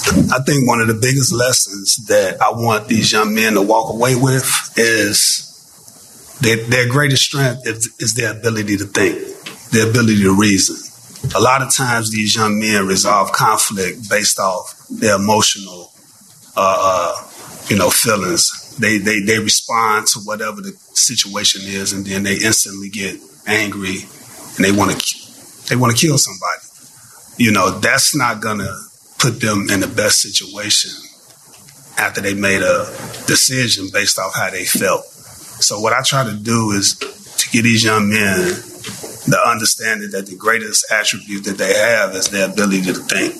I 0.08 0.40
think 0.44 0.68
one 0.68 0.80
of 0.82 0.88
the 0.88 0.94
biggest 0.94 1.34
lessons 1.34 1.98
that 2.08 2.42
I 2.42 2.52
want 2.52 2.88
these 2.88 3.12
young 3.12 3.34
men 3.34 3.54
to 3.54 3.62
walk 3.62 3.94
away 3.94 4.16
with 4.16 4.46
is 4.78 5.44
their, 6.42 6.58
their 6.68 6.90
greatest 6.90 7.24
strength 7.24 7.66
is, 7.66 7.94
is 8.00 8.14
their 8.14 8.38
ability 8.38 8.78
to 8.78 8.86
think 8.86 9.18
their 9.72 9.90
ability 9.90 10.24
to 10.24 10.34
reason. 10.36 10.78
A 11.36 11.42
lot 11.42 11.62
of 11.62 11.74
times, 11.74 12.12
these 12.12 12.36
young 12.36 12.60
men 12.60 12.88
resolve 12.88 13.32
conflict 13.32 14.10
based 14.10 14.40
off 14.40 14.86
their 14.90 15.16
emotional, 15.16 15.92
uh, 16.56 16.78
uh, 16.80 17.28
you 17.68 17.78
know, 17.78 17.90
feelings. 17.90 18.76
They, 18.78 19.00
they 19.00 19.22
they 19.22 19.40
respond 19.40 20.08
to 20.08 20.20
whatever 20.20 20.62
the 20.62 20.72
situation 20.94 21.62
is, 21.66 21.92
and 21.92 22.06
then 22.06 22.24
they 22.24 22.36
instantly 22.36 22.90
get 22.90 23.20
angry, 23.48 23.98
and 24.56 24.64
they 24.64 24.72
want 24.72 24.92
to 24.92 25.70
they 25.70 25.76
want 25.76 25.98
to 25.98 26.00
kill 26.00 26.18
somebody. 26.18 26.62
You 27.38 27.52
know, 27.52 27.72
that's 27.80 28.16
not 28.16 28.40
gonna 28.42 28.74
put 29.20 29.42
them 29.42 29.68
in 29.72 29.80
the 29.80 29.88
best 29.88 30.22
situation 30.22 30.92
after 31.98 32.22
they 32.22 32.34
made 32.34 32.62
a 32.62 32.86
decision 33.26 33.90
based 33.92 34.20
off 34.20 34.36
how 34.36 34.50
they 34.50 34.66
felt. 34.66 35.04
So 35.06 35.80
what 35.80 35.94
I 35.94 36.02
try 36.04 36.24
to 36.24 36.36
do 36.36 36.72
is 36.72 36.96
to 36.96 37.50
get 37.50 37.64
these 37.64 37.84
young 37.84 38.10
men 38.10 38.54
the 39.28 39.40
understanding 39.46 40.12
that 40.12 40.28
the 40.28 40.36
greatest 40.36 40.90
attribute 40.90 41.44
that 41.44 41.58
they 41.58 41.74
have 41.74 42.16
is 42.16 42.30
their 42.30 42.50
ability 42.50 42.84
to 42.84 42.94
think. 42.94 43.36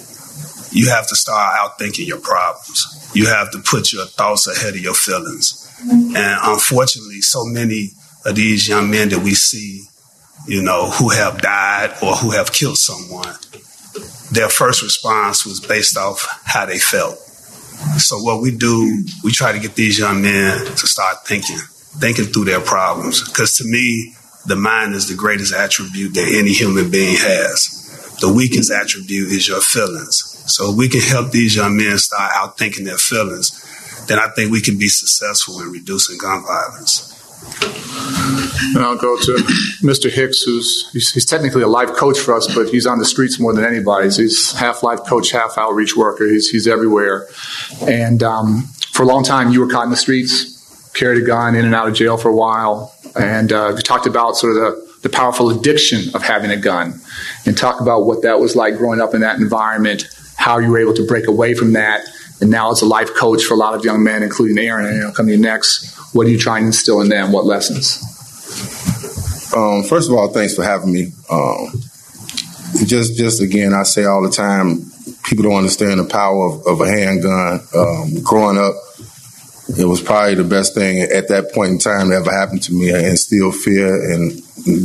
You 0.74 0.90
have 0.90 1.08
to 1.08 1.16
start 1.16 1.56
out 1.58 1.80
thinking 1.80 2.06
your 2.06 2.20
problems. 2.20 3.10
You 3.14 3.28
have 3.28 3.52
to 3.52 3.60
put 3.60 3.94
your 3.94 4.06
thoughts 4.06 4.48
ahead 4.48 4.76
of 4.76 4.82
your 4.82 4.94
feelings. 4.94 5.64
And 5.80 6.40
unfortunately, 6.44 7.22
so 7.22 7.46
many 7.46 7.92
of 8.26 8.36
these 8.36 8.68
young 8.68 8.92
men 8.92 9.10
that 9.10 9.20
we 9.20 9.34
see, 9.34 9.86
you 10.46 10.62
know, 10.62 10.90
who 10.90 11.10
have 11.10 11.42
died 11.42 11.92
or 12.04 12.16
who 12.16 12.32
have 12.32 12.52
killed 12.52 12.78
someone, 12.78 13.36
their 14.32 14.50
first 14.50 14.84
response 14.84 15.46
was 15.46 15.60
based 15.60 15.98
off 15.98 16.28
how 16.46 16.66
they 16.66 16.80
felt. 16.80 17.18
So 17.98 18.18
what 18.20 18.42
we 18.42 18.52
do, 18.52 19.04
we 19.24 19.32
try 19.32 19.52
to 19.52 19.60
get 19.60 19.76
these 19.76 20.00
young 20.00 20.22
men 20.22 20.66
to 20.66 20.88
start 20.88 21.26
thinking, 21.26 21.58
thinking 22.00 22.26
through 22.26 22.46
their 22.46 22.60
problems. 22.60 23.24
Because 23.28 23.56
to 23.58 23.64
me, 23.66 24.16
the 24.46 24.56
mind 24.56 24.94
is 24.96 25.08
the 25.08 25.16
greatest 25.16 25.54
attribute 25.54 26.14
that 26.14 26.34
any 26.40 26.54
human 26.54 26.90
being 26.90 27.16
has. 27.18 28.18
The 28.20 28.34
weakest 28.34 28.72
attribute 28.72 29.32
is 29.32 29.48
your 29.48 29.62
feelings. 29.62 30.44
So 30.48 30.72
if 30.72 30.78
we 30.78 30.90
can 30.90 31.02
help 31.02 31.32
these 31.32 31.56
young 31.56 31.78
men 31.78 31.98
start 31.98 32.32
out 32.34 32.58
thinking 32.58 32.86
their 32.86 32.98
feelings, 32.98 33.52
then 34.08 34.18
I 34.20 34.30
think 34.30 34.52
we 34.52 34.62
can 34.62 34.78
be 34.78 34.88
successful 34.88 35.60
in 35.62 35.72
reducing 35.72 36.18
gun 36.18 36.44
violence. 36.44 37.14
And 38.76 38.84
I'll 38.84 38.98
go 38.98 39.18
to 39.18 39.32
Mr. 39.82 40.10
Hicks, 40.12 40.42
who's 40.42 40.90
he's, 40.92 41.12
he's, 41.12 41.26
technically 41.26 41.62
a 41.62 41.68
life 41.68 41.94
coach 41.94 42.20
for 42.20 42.36
us, 42.36 42.54
but 42.54 42.70
he's 42.70 42.86
on 42.86 43.00
the 43.00 43.06
streets 43.06 43.40
more 43.40 43.54
than 43.54 43.64
anybody. 43.64 44.10
So 44.10 44.24
he's 44.24 44.52
half 44.54 44.84
life 44.84 45.00
coach, 45.08 45.32
half 45.32 45.58
outreach 45.58 45.96
worker. 45.96 46.28
He's, 46.28 46.50
he's 46.50 46.68
everywhere. 46.68 47.28
And 47.82 48.22
um, 48.24 48.64
for 48.92 49.04
a 49.04 49.06
long 49.06 49.24
time, 49.24 49.52
you 49.52 49.60
were 49.60 49.68
caught 49.68 49.86
in 49.86 49.90
the 49.90 49.98
streets, 49.98 50.92
carried 50.94 51.22
a 51.22 51.26
gun, 51.26 51.56
in 51.56 51.66
and 51.66 51.74
out 51.74 51.88
of 51.88 51.94
jail 51.94 52.18
for 52.18 52.30
a 52.30 52.36
while. 52.36 52.94
And 53.16 53.52
uh, 53.52 53.74
we 53.76 53.82
talked 53.82 54.08
about 54.08 54.36
sort 54.36 54.58
of 54.58 54.58
the, 54.58 54.94
the 55.04 55.10
powerful 55.10 55.50
addiction 55.50 56.14
of 56.16 56.24
having 56.24 56.52
a 56.52 56.58
gun 56.58 57.00
and 57.46 57.58
talk 57.58 57.80
about 57.80 58.06
what 58.06 58.24
that 58.24 58.40
was 58.40 58.56
like 58.56 58.78
growing 58.78 59.00
up 59.00 59.14
in 59.14 59.22
that 59.22 59.40
environment, 59.40 60.08
how 60.36 60.60
you 60.60 60.70
were 60.70 60.80
able 60.80 60.94
to 60.96 61.06
break 61.06 61.28
away 61.28 61.54
from 61.54 61.74
that. 61.74 62.02
And 62.42 62.52
now, 62.52 62.70
as 62.72 62.82
a 62.84 62.86
life 62.86 63.16
coach 63.16 63.44
for 63.44 63.56
a 63.56 63.58
lot 63.58 63.74
of 63.74 63.84
young 63.84 64.04
men, 64.04 64.22
including 64.22 64.58
Aaron, 64.60 64.86
and 64.86 64.96
you 64.96 65.02
know, 65.02 65.12
coming 65.12 65.42
next, 65.42 65.97
what 66.14 66.28
are 66.28 66.30
you 66.30 66.38
trying 66.38 66.64
to 66.64 66.68
instill 66.68 67.02
in 67.02 67.10
them? 67.10 67.32
What 67.32 67.46
lessons? 67.46 68.04
Um, 69.56 69.84
first 69.84 70.10
of 70.10 70.16
all, 70.16 70.28
thanks 70.30 70.56
for 70.56 70.64
having 70.64 70.94
me. 70.94 71.12
Um, 71.30 71.72
just, 72.86 73.18
just 73.18 73.42
again, 73.42 73.74
I 73.74 73.84
say 73.84 74.06
all 74.06 74.22
the 74.22 74.30
time, 74.30 74.92
people 75.24 75.44
don't 75.44 75.58
understand 75.58 76.00
the 76.00 76.06
power 76.06 76.52
of, 76.52 76.68
of 76.68 76.82
a 76.82 76.88
handgun. 76.88 77.62
Um, 77.76 78.22
growing 78.24 78.58
up, 78.58 78.76
it 79.78 79.86
was 79.86 80.02
probably 80.02 80.36
the 80.36 80.44
best 80.44 80.74
thing 80.74 81.02
at 81.02 81.28
that 81.28 81.52
point 81.54 81.72
in 81.72 81.80
time 81.80 82.10
that 82.10 82.16
ever 82.16 82.32
happened 82.32 82.64
to 82.64 82.74
me. 82.74 82.94
I 82.94 83.10
instilled 83.10 83.56
fear 83.56 84.12
and 84.14 84.32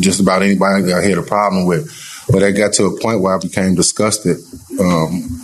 just 0.03 0.21
about 0.21 0.43
anybody 0.43 0.93
I 0.93 1.03
had 1.03 1.19
a 1.19 1.23
problem 1.23 1.67
with. 1.67 1.91
But 2.31 2.43
I 2.43 2.51
got 2.51 2.73
to 2.75 2.87
a 2.87 3.01
point 3.01 3.21
where 3.21 3.35
I 3.35 3.39
became 3.39 3.75
disgusted. 3.75 4.39
Um, 4.81 5.43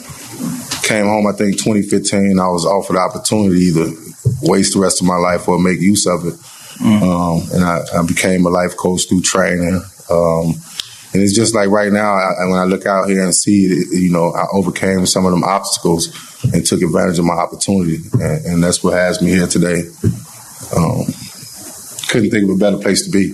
came 0.83 1.05
home, 1.05 1.27
I 1.27 1.33
think 1.33 1.59
2015, 1.59 2.39
I 2.41 2.49
was 2.49 2.65
offered 2.65 2.95
the 2.95 3.01
opportunity 3.01 3.73
to 3.73 3.97
waste 4.43 4.75
the 4.75 4.81
rest 4.81 5.01
of 5.01 5.07
my 5.07 5.17
life 5.17 5.49
or 5.49 5.61
make 5.61 5.81
use 5.81 6.07
of 6.07 6.27
it. 6.27 6.35
Mm. 6.79 7.03
Um, 7.03 7.49
and 7.53 7.65
I, 7.65 7.83
I, 7.99 8.07
became 8.07 8.47
a 8.47 8.51
life 8.51 8.77
coach 8.77 9.09
through 9.09 9.23
training. 9.23 9.83
Um, 10.11 10.55
and 11.13 11.23
it's 11.23 11.35
just 11.35 11.55
like 11.55 11.71
right 11.71 11.93
now, 11.93 12.15
I, 12.15 12.45
when 12.47 12.59
I 12.59 12.65
look 12.65 12.87
out 12.87 13.09
here 13.09 13.25
and 13.25 13.35
see, 13.35 13.65
it, 13.65 13.99
you 13.99 14.13
know, 14.13 14.33
I 14.33 14.47
overcame 14.53 15.05
some 15.07 15.27
of 15.27 15.33
them 15.33 15.43
obstacles 15.43 16.07
and 16.53 16.65
took 16.65 16.83
advantage 16.83 17.19
of 17.19 17.25
my 17.25 17.35
opportunity. 17.35 17.99
And, 18.13 18.47
and 18.47 18.65
that's 18.65 18.85
what 18.85 18.95
has 18.95 19.21
me 19.21 19.31
here 19.31 19.49
today. 19.49 19.81
Um, 20.77 21.07
couldn't 22.09 22.31
think 22.31 22.45
of 22.45 22.51
a 22.51 22.59
better 22.59 22.79
place 22.79 23.05
to 23.05 23.11
be. 23.11 23.33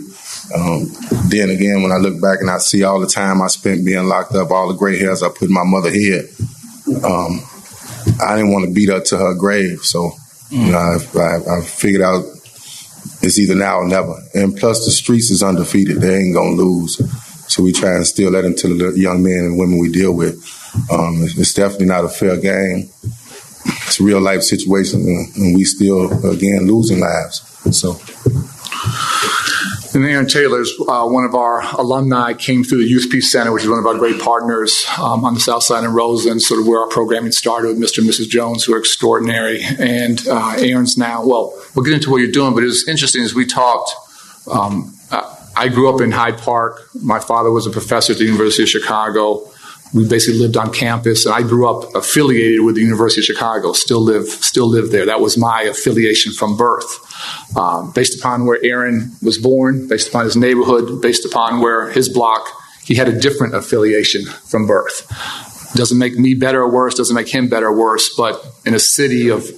Um, 0.55 0.87
then 1.29 1.51
again, 1.51 1.83
when 1.83 1.93
I 1.93 1.97
look 1.97 2.21
back 2.21 2.41
and 2.41 2.51
I 2.51 2.59
see 2.59 2.83
all 2.83 3.01
the 3.01 3.07
time 3.07 3.43
I 3.43 3.49
spent 3.49 3.85
being 3.85 4.07
locked 4.07 4.35
up, 4.35 4.51
all 4.51 4.69
the 4.69 4.75
gray 4.75 4.99
hairs 4.99 5.23
I 5.23 5.29
put 5.29 5.49
in 5.49 5.55
my 5.55 5.65
mother 5.65 5.91
head, 5.91 6.29
um, 7.03 7.41
I 8.21 8.37
didn't 8.37 8.53
want 8.53 8.67
to 8.67 8.73
beat 8.73 8.91
her 8.91 9.01
to 9.01 9.17
her 9.17 9.35
grave. 9.35 9.81
So, 9.81 10.13
mm. 10.55 10.67
you 10.67 10.73
know, 10.73 10.79
I, 10.79 11.59
I, 11.59 11.65
figured 11.65 12.03
out 12.03 12.25
it's 13.23 13.39
either 13.39 13.55
now 13.55 13.79
or 13.79 13.89
never. 13.89 14.15
And 14.35 14.57
plus, 14.57 14.85
the 14.85 14.91
streets 14.91 15.31
is 15.31 15.43
undefeated; 15.43 16.01
they 16.01 16.17
ain't 16.17 16.35
gonna 16.35 16.57
lose. 16.57 16.97
So 17.53 17.63
we 17.63 17.73
try 17.73 17.91
and 17.91 17.99
instill 17.99 18.33
that 18.33 18.45
into 18.45 18.69
the 18.69 18.99
young 18.99 19.23
men 19.23 19.39
and 19.39 19.59
women 19.59 19.79
we 19.79 19.91
deal 19.91 20.13
with. 20.13 20.37
Um, 20.91 21.23
it's 21.23 21.55
definitely 21.55 21.87
not 21.87 22.05
a 22.05 22.09
fair 22.09 22.37
game. 22.37 22.91
It's 23.87 24.01
a 24.01 24.05
real 24.05 24.21
life 24.21 24.43
situation, 24.43 25.01
and 25.37 25.55
we 25.55 25.65
still 25.65 26.07
again 26.31 26.67
losing 26.67 27.01
lives. 27.01 27.43
So. 27.79 28.01
And 29.95 30.05
Aaron 30.05 30.27
Taylor's 30.27 30.73
uh, 30.89 31.07
one 31.07 31.25
of 31.25 31.37
our 31.37 31.61
alumni, 31.77 32.35
came 32.35 32.65
through 32.65 32.79
the 32.79 32.89
Youth 32.89 33.11
Peace 33.11 33.31
Center, 33.31 33.53
which 33.53 33.63
is 33.63 33.69
one 33.69 33.79
of 33.79 33.87
our 33.87 33.97
great 33.97 34.21
partners 34.21 34.85
um, 34.99 35.25
on 35.25 35.35
the 35.35 35.41
South 35.41 35.63
Side 35.63 35.85
in 35.85 35.93
Roseland, 35.93 36.43
sort 36.43 36.61
of 36.61 36.67
where 36.67 36.81
our 36.81 36.89
programming 36.89 37.31
started 37.31 37.69
with 37.69 37.79
Mr. 37.79 37.99
and 37.99 38.09
Mrs. 38.09 38.29
Jones, 38.29 38.65
who 38.65 38.75
are 38.75 38.79
extraordinary. 38.79 39.63
And 39.79 40.27
uh, 40.27 40.57
Aaron's 40.59 40.99
now, 40.99 41.25
well, 41.25 41.55
we'll 41.75 41.85
get 41.85 41.95
into 41.95 42.11
what 42.11 42.19
you're 42.19 42.33
doing, 42.33 42.55
but 42.55 42.65
it 42.65 42.67
was 42.67 42.89
interesting 42.89 43.23
as 43.23 43.35
we 43.35 43.47
talked. 43.47 43.93
Um, 44.51 44.95
I 45.57 45.69
grew 45.69 45.95
up 45.95 46.01
in 46.01 46.11
Hyde 46.11 46.39
Park. 46.39 46.89
My 47.01 47.21
father 47.21 47.51
was 47.51 47.67
a 47.67 47.71
professor 47.71 48.13
at 48.13 48.19
the 48.19 48.25
University 48.25 48.65
of 48.65 48.69
Chicago 48.69 49.49
we 49.95 50.09
basically 50.09 50.41
lived 50.41 50.57
on 50.57 50.73
campus, 50.73 51.25
and 51.25 51.35
I 51.35 51.43
grew 51.43 51.69
up 51.69 51.95
affiliated 51.95 52.65
with 52.65 52.75
the 52.75 52.81
University 52.81 53.21
of 53.21 53.27
Chicago. 53.27 53.73
Still 53.73 54.01
live, 54.01 54.27
still 54.27 54.69
live 54.69 54.91
there. 54.91 55.07
That 55.07 55.21
was 55.21 55.39
my 55.39 55.63
affiliation 55.63 56.33
from 56.33 56.57
birth, 56.57 57.57
um, 57.57 57.93
based 57.93 58.19
upon 58.19 58.45
where 58.45 58.59
Aaron 58.65 59.13
was 59.23 59.39
born, 59.39 59.87
based 59.87 60.09
upon 60.09 60.25
his 60.25 60.37
neighborhood, 60.37 61.01
based 61.01 61.25
upon 61.25 61.61
where 61.61 61.91
his 61.91 62.09
block. 62.09 62.45
He 62.83 62.97
had 62.97 63.09
a 63.09 63.19
different 63.19 63.55
affiliation 63.55 64.27
from 64.27 64.67
birth. 64.67 65.07
Doesn't 65.75 65.99
make 65.99 66.19
me 66.19 66.35
better 66.35 66.61
or 66.61 66.71
worse. 66.71 66.95
Doesn't 66.95 67.15
make 67.15 67.29
him 67.29 67.49
better 67.49 67.69
or 67.69 67.77
worse. 67.77 68.15
But 68.17 68.45
in 68.67 68.75
a 68.75 68.79
city 68.81 69.29
of 69.29 69.49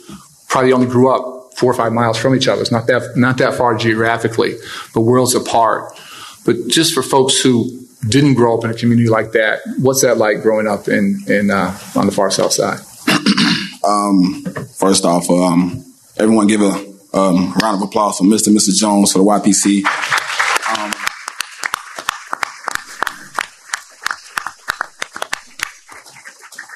probably 0.48 0.72
only 0.72 0.86
grew 0.86 1.08
up 1.08 1.54
four 1.56 1.70
or 1.70 1.74
five 1.74 1.92
miles 1.92 2.18
from 2.18 2.34
each 2.34 2.46
other. 2.46 2.60
It's 2.60 2.70
not 2.70 2.86
that 2.86 3.16
not 3.16 3.38
that 3.38 3.54
far 3.54 3.74
geographically, 3.76 4.56
but 4.94 5.00
worlds 5.00 5.34
apart. 5.34 5.98
But 6.44 6.68
just 6.68 6.94
for 6.94 7.02
folks 7.02 7.40
who 7.40 7.85
didn't 8.08 8.34
grow 8.34 8.56
up 8.56 8.64
in 8.64 8.70
a 8.70 8.74
community 8.74 9.08
like 9.08 9.32
that, 9.32 9.60
what's 9.78 10.02
that 10.02 10.18
like 10.18 10.42
growing 10.42 10.66
up 10.66 10.88
in, 10.88 11.20
in 11.26 11.50
uh, 11.50 11.76
on 11.94 12.06
the 12.06 12.12
far 12.12 12.30
south 12.30 12.52
side? 12.52 12.80
um, 13.84 14.44
first 14.78 15.04
off, 15.04 15.28
um, 15.30 15.84
everyone 16.18 16.46
give 16.46 16.62
a 16.62 16.72
um, 17.12 17.52
round 17.62 17.82
of 17.82 17.88
applause 17.88 18.18
for 18.18 18.24
Mr. 18.24 18.48
and 18.48 18.56
Mrs. 18.56 18.78
Jones 18.78 19.12
for 19.12 19.18
the 19.18 19.24
YPC. 19.24 19.84
Um, 20.76 20.92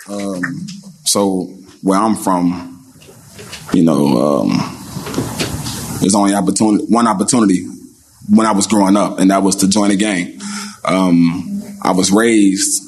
um, 0.08 0.66
so 1.04 1.44
where 1.82 1.98
I'm 1.98 2.16
from, 2.16 2.82
you 3.72 3.82
know, 3.84 4.42
um, 4.42 4.48
there's 6.00 6.14
only 6.14 6.34
opportunity, 6.34 6.84
one 6.86 7.06
opportunity 7.06 7.66
when 8.30 8.46
I 8.46 8.52
was 8.52 8.66
growing 8.66 8.96
up, 8.96 9.18
and 9.18 9.30
that 9.30 9.42
was 9.42 9.56
to 9.56 9.68
join 9.68 9.90
a 9.90 9.96
gang. 9.96 10.40
Um, 10.84 11.62
I 11.82 11.92
was 11.92 12.10
raised 12.10 12.82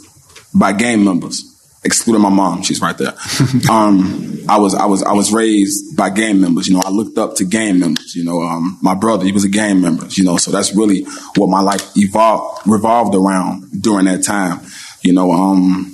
by 0.55 0.73
gang 0.73 1.05
members, 1.05 1.45
excluding 1.85 2.23
my 2.23 2.29
mom. 2.29 2.63
She's 2.63 2.81
right 2.81 2.97
there. 2.97 3.15
um, 3.71 4.39
I 4.49 4.59
was, 4.59 4.75
I 4.75 4.87
was, 4.87 5.03
I 5.03 5.13
was 5.13 5.33
raised 5.33 5.97
by 5.97 6.11
gang 6.11 6.41
members. 6.41 6.69
You 6.69 6.75
know, 6.75 6.83
I 6.85 6.91
looked 6.91 7.19
up 7.19 7.37
to 7.37 7.45
gang 7.45 7.79
members. 7.79 8.15
You 8.15 8.25
know, 8.25 8.43
um, 8.43 8.79
my 8.83 8.95
brother, 8.95 9.25
he 9.25 9.33
was 9.33 9.45
a 9.45 9.49
gang 9.49 9.81
member. 9.81 10.07
You 10.11 10.25
know, 10.25 10.37
so 10.37 10.51
that's 10.51 10.75
really 10.75 11.05
what 11.37 11.49
my 11.49 11.61
life 11.61 11.97
evolved, 11.97 12.67
revolved 12.67 13.15
around 13.15 13.83
during 13.83 14.07
that 14.07 14.23
time. 14.25 14.61
You 15.03 15.13
know, 15.13 15.33
um, 15.33 15.93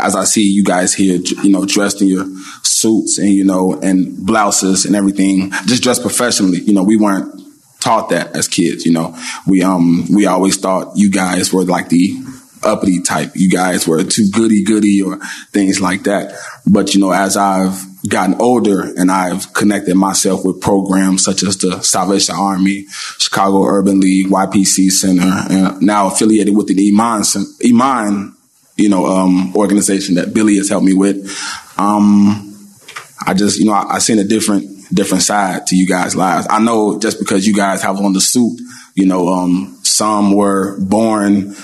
as 0.00 0.16
I 0.16 0.24
see 0.24 0.42
you 0.42 0.64
guys 0.64 0.94
here, 0.94 1.18
you 1.42 1.50
know, 1.50 1.64
dressed 1.64 2.00
in 2.02 2.08
your 2.08 2.26
suits 2.62 3.18
and, 3.18 3.28
you 3.28 3.44
know, 3.44 3.78
and 3.80 4.16
blouses 4.24 4.84
and 4.84 4.96
everything, 4.96 5.50
just 5.66 5.82
dressed 5.82 6.02
professionally. 6.02 6.60
You 6.60 6.74
know, 6.74 6.82
we 6.82 6.96
weren't 6.96 7.41
taught 7.82 8.10
that 8.10 8.36
as 8.36 8.48
kids. 8.48 8.86
You 8.86 8.92
know, 8.92 9.16
we 9.46 9.62
um 9.62 10.06
we 10.12 10.26
always 10.26 10.56
thought 10.56 10.96
you 10.96 11.10
guys 11.10 11.52
were 11.52 11.64
like 11.64 11.88
the 11.88 12.16
uppity 12.64 13.00
type. 13.02 13.32
You 13.34 13.50
guys 13.50 13.86
were 13.86 14.04
too 14.04 14.30
goody 14.30 14.62
goody 14.62 15.02
or 15.02 15.18
things 15.52 15.80
like 15.80 16.04
that. 16.04 16.34
But 16.66 16.94
you 16.94 17.00
know, 17.00 17.12
as 17.12 17.36
I've 17.36 17.84
gotten 18.08 18.40
older 18.40 18.92
and 18.96 19.10
I've 19.10 19.52
connected 19.52 19.94
myself 19.94 20.44
with 20.44 20.60
programs 20.60 21.24
such 21.24 21.42
as 21.42 21.56
the 21.58 21.82
Salvation 21.82 22.34
Army, 22.36 22.86
Chicago 23.18 23.64
Urban 23.64 24.00
League, 24.00 24.28
YPC 24.28 24.90
Center, 24.90 25.44
and 25.50 25.82
now 25.82 26.08
affiliated 26.08 26.56
with 26.56 26.68
the 26.68 26.88
Iman 26.88 27.24
Iman, 27.64 28.34
you 28.76 28.88
know, 28.88 29.06
um, 29.06 29.54
organization 29.54 30.16
that 30.16 30.34
Billy 30.34 30.56
has 30.56 30.68
helped 30.68 30.86
me 30.86 30.94
with. 30.94 31.26
Um, 31.78 32.48
I 33.24 33.34
just, 33.34 33.58
you 33.58 33.66
know, 33.66 33.72
I, 33.72 33.94
I 33.94 33.98
seen 33.98 34.18
a 34.18 34.24
different 34.24 34.71
different 34.92 35.22
side 35.22 35.66
to 35.68 35.76
you 35.76 35.86
guys' 35.86 36.16
lives. 36.16 36.46
I 36.50 36.58
know 36.60 36.98
just 36.98 37.18
because 37.18 37.46
you 37.46 37.54
guys 37.54 37.82
have 37.82 37.98
on 38.00 38.12
the 38.12 38.20
suit, 38.20 38.60
you 38.94 39.06
know, 39.06 39.28
um, 39.28 39.78
some 39.82 40.34
were 40.34 40.78
born 40.80 41.54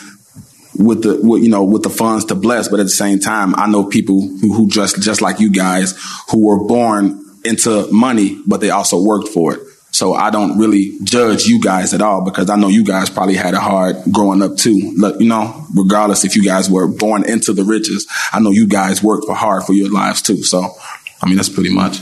with 0.79 1.03
the 1.03 1.19
with, 1.23 1.43
you 1.43 1.51
know 1.51 1.65
with 1.65 1.83
the 1.83 1.91
funds 1.91 2.27
to 2.27 2.35
bless, 2.35 2.69
but 2.69 2.81
at 2.81 2.85
the 2.85 2.91
same 2.91 3.19
time, 3.19 3.55
I 3.57 3.67
know 3.67 3.85
people 3.85 4.21
who, 4.21 4.53
who 4.53 4.69
dress 4.69 4.93
just 4.99 5.21
like 5.21 5.41
you 5.41 5.51
guys 5.51 5.99
who 6.31 6.47
were 6.47 6.65
born 6.65 7.25
into 7.45 7.91
money, 7.93 8.41
but 8.47 8.61
they 8.61 8.71
also 8.71 9.03
worked 9.03 9.29
for 9.29 9.55
it. 9.55 9.61
So 9.91 10.15
I 10.15 10.31
don't 10.31 10.59
really 10.59 10.99
judge 11.03 11.47
you 11.47 11.61
guys 11.61 11.95
at 11.95 12.03
all 12.03 12.23
because 12.25 12.51
I 12.51 12.57
know 12.57 12.69
you 12.69 12.85
guys 12.85 13.11
probably 13.11 13.35
had 13.35 13.55
a 13.55 13.61
hard 13.61 13.97
growing 14.13 14.43
up 14.43 14.57
too. 14.57 14.93
Look, 14.97 15.19
You 15.21 15.27
know, 15.27 15.67
regardless 15.75 16.25
if 16.25 16.37
you 16.37 16.45
guys 16.45 16.71
were 16.71 16.87
born 16.87 17.29
into 17.29 17.53
the 17.53 17.65
riches, 17.65 18.07
I 18.33 18.39
know 18.39 18.51
you 18.51 18.69
guys 18.69 19.03
worked 19.03 19.27
for 19.27 19.35
hard 19.35 19.65
for 19.65 19.73
your 19.73 19.91
lives 19.91 20.23
too. 20.23 20.43
So 20.45 20.71
I 21.21 21.27
mean, 21.27 21.37
that's 21.37 21.49
pretty 21.49 21.75
much. 21.75 21.99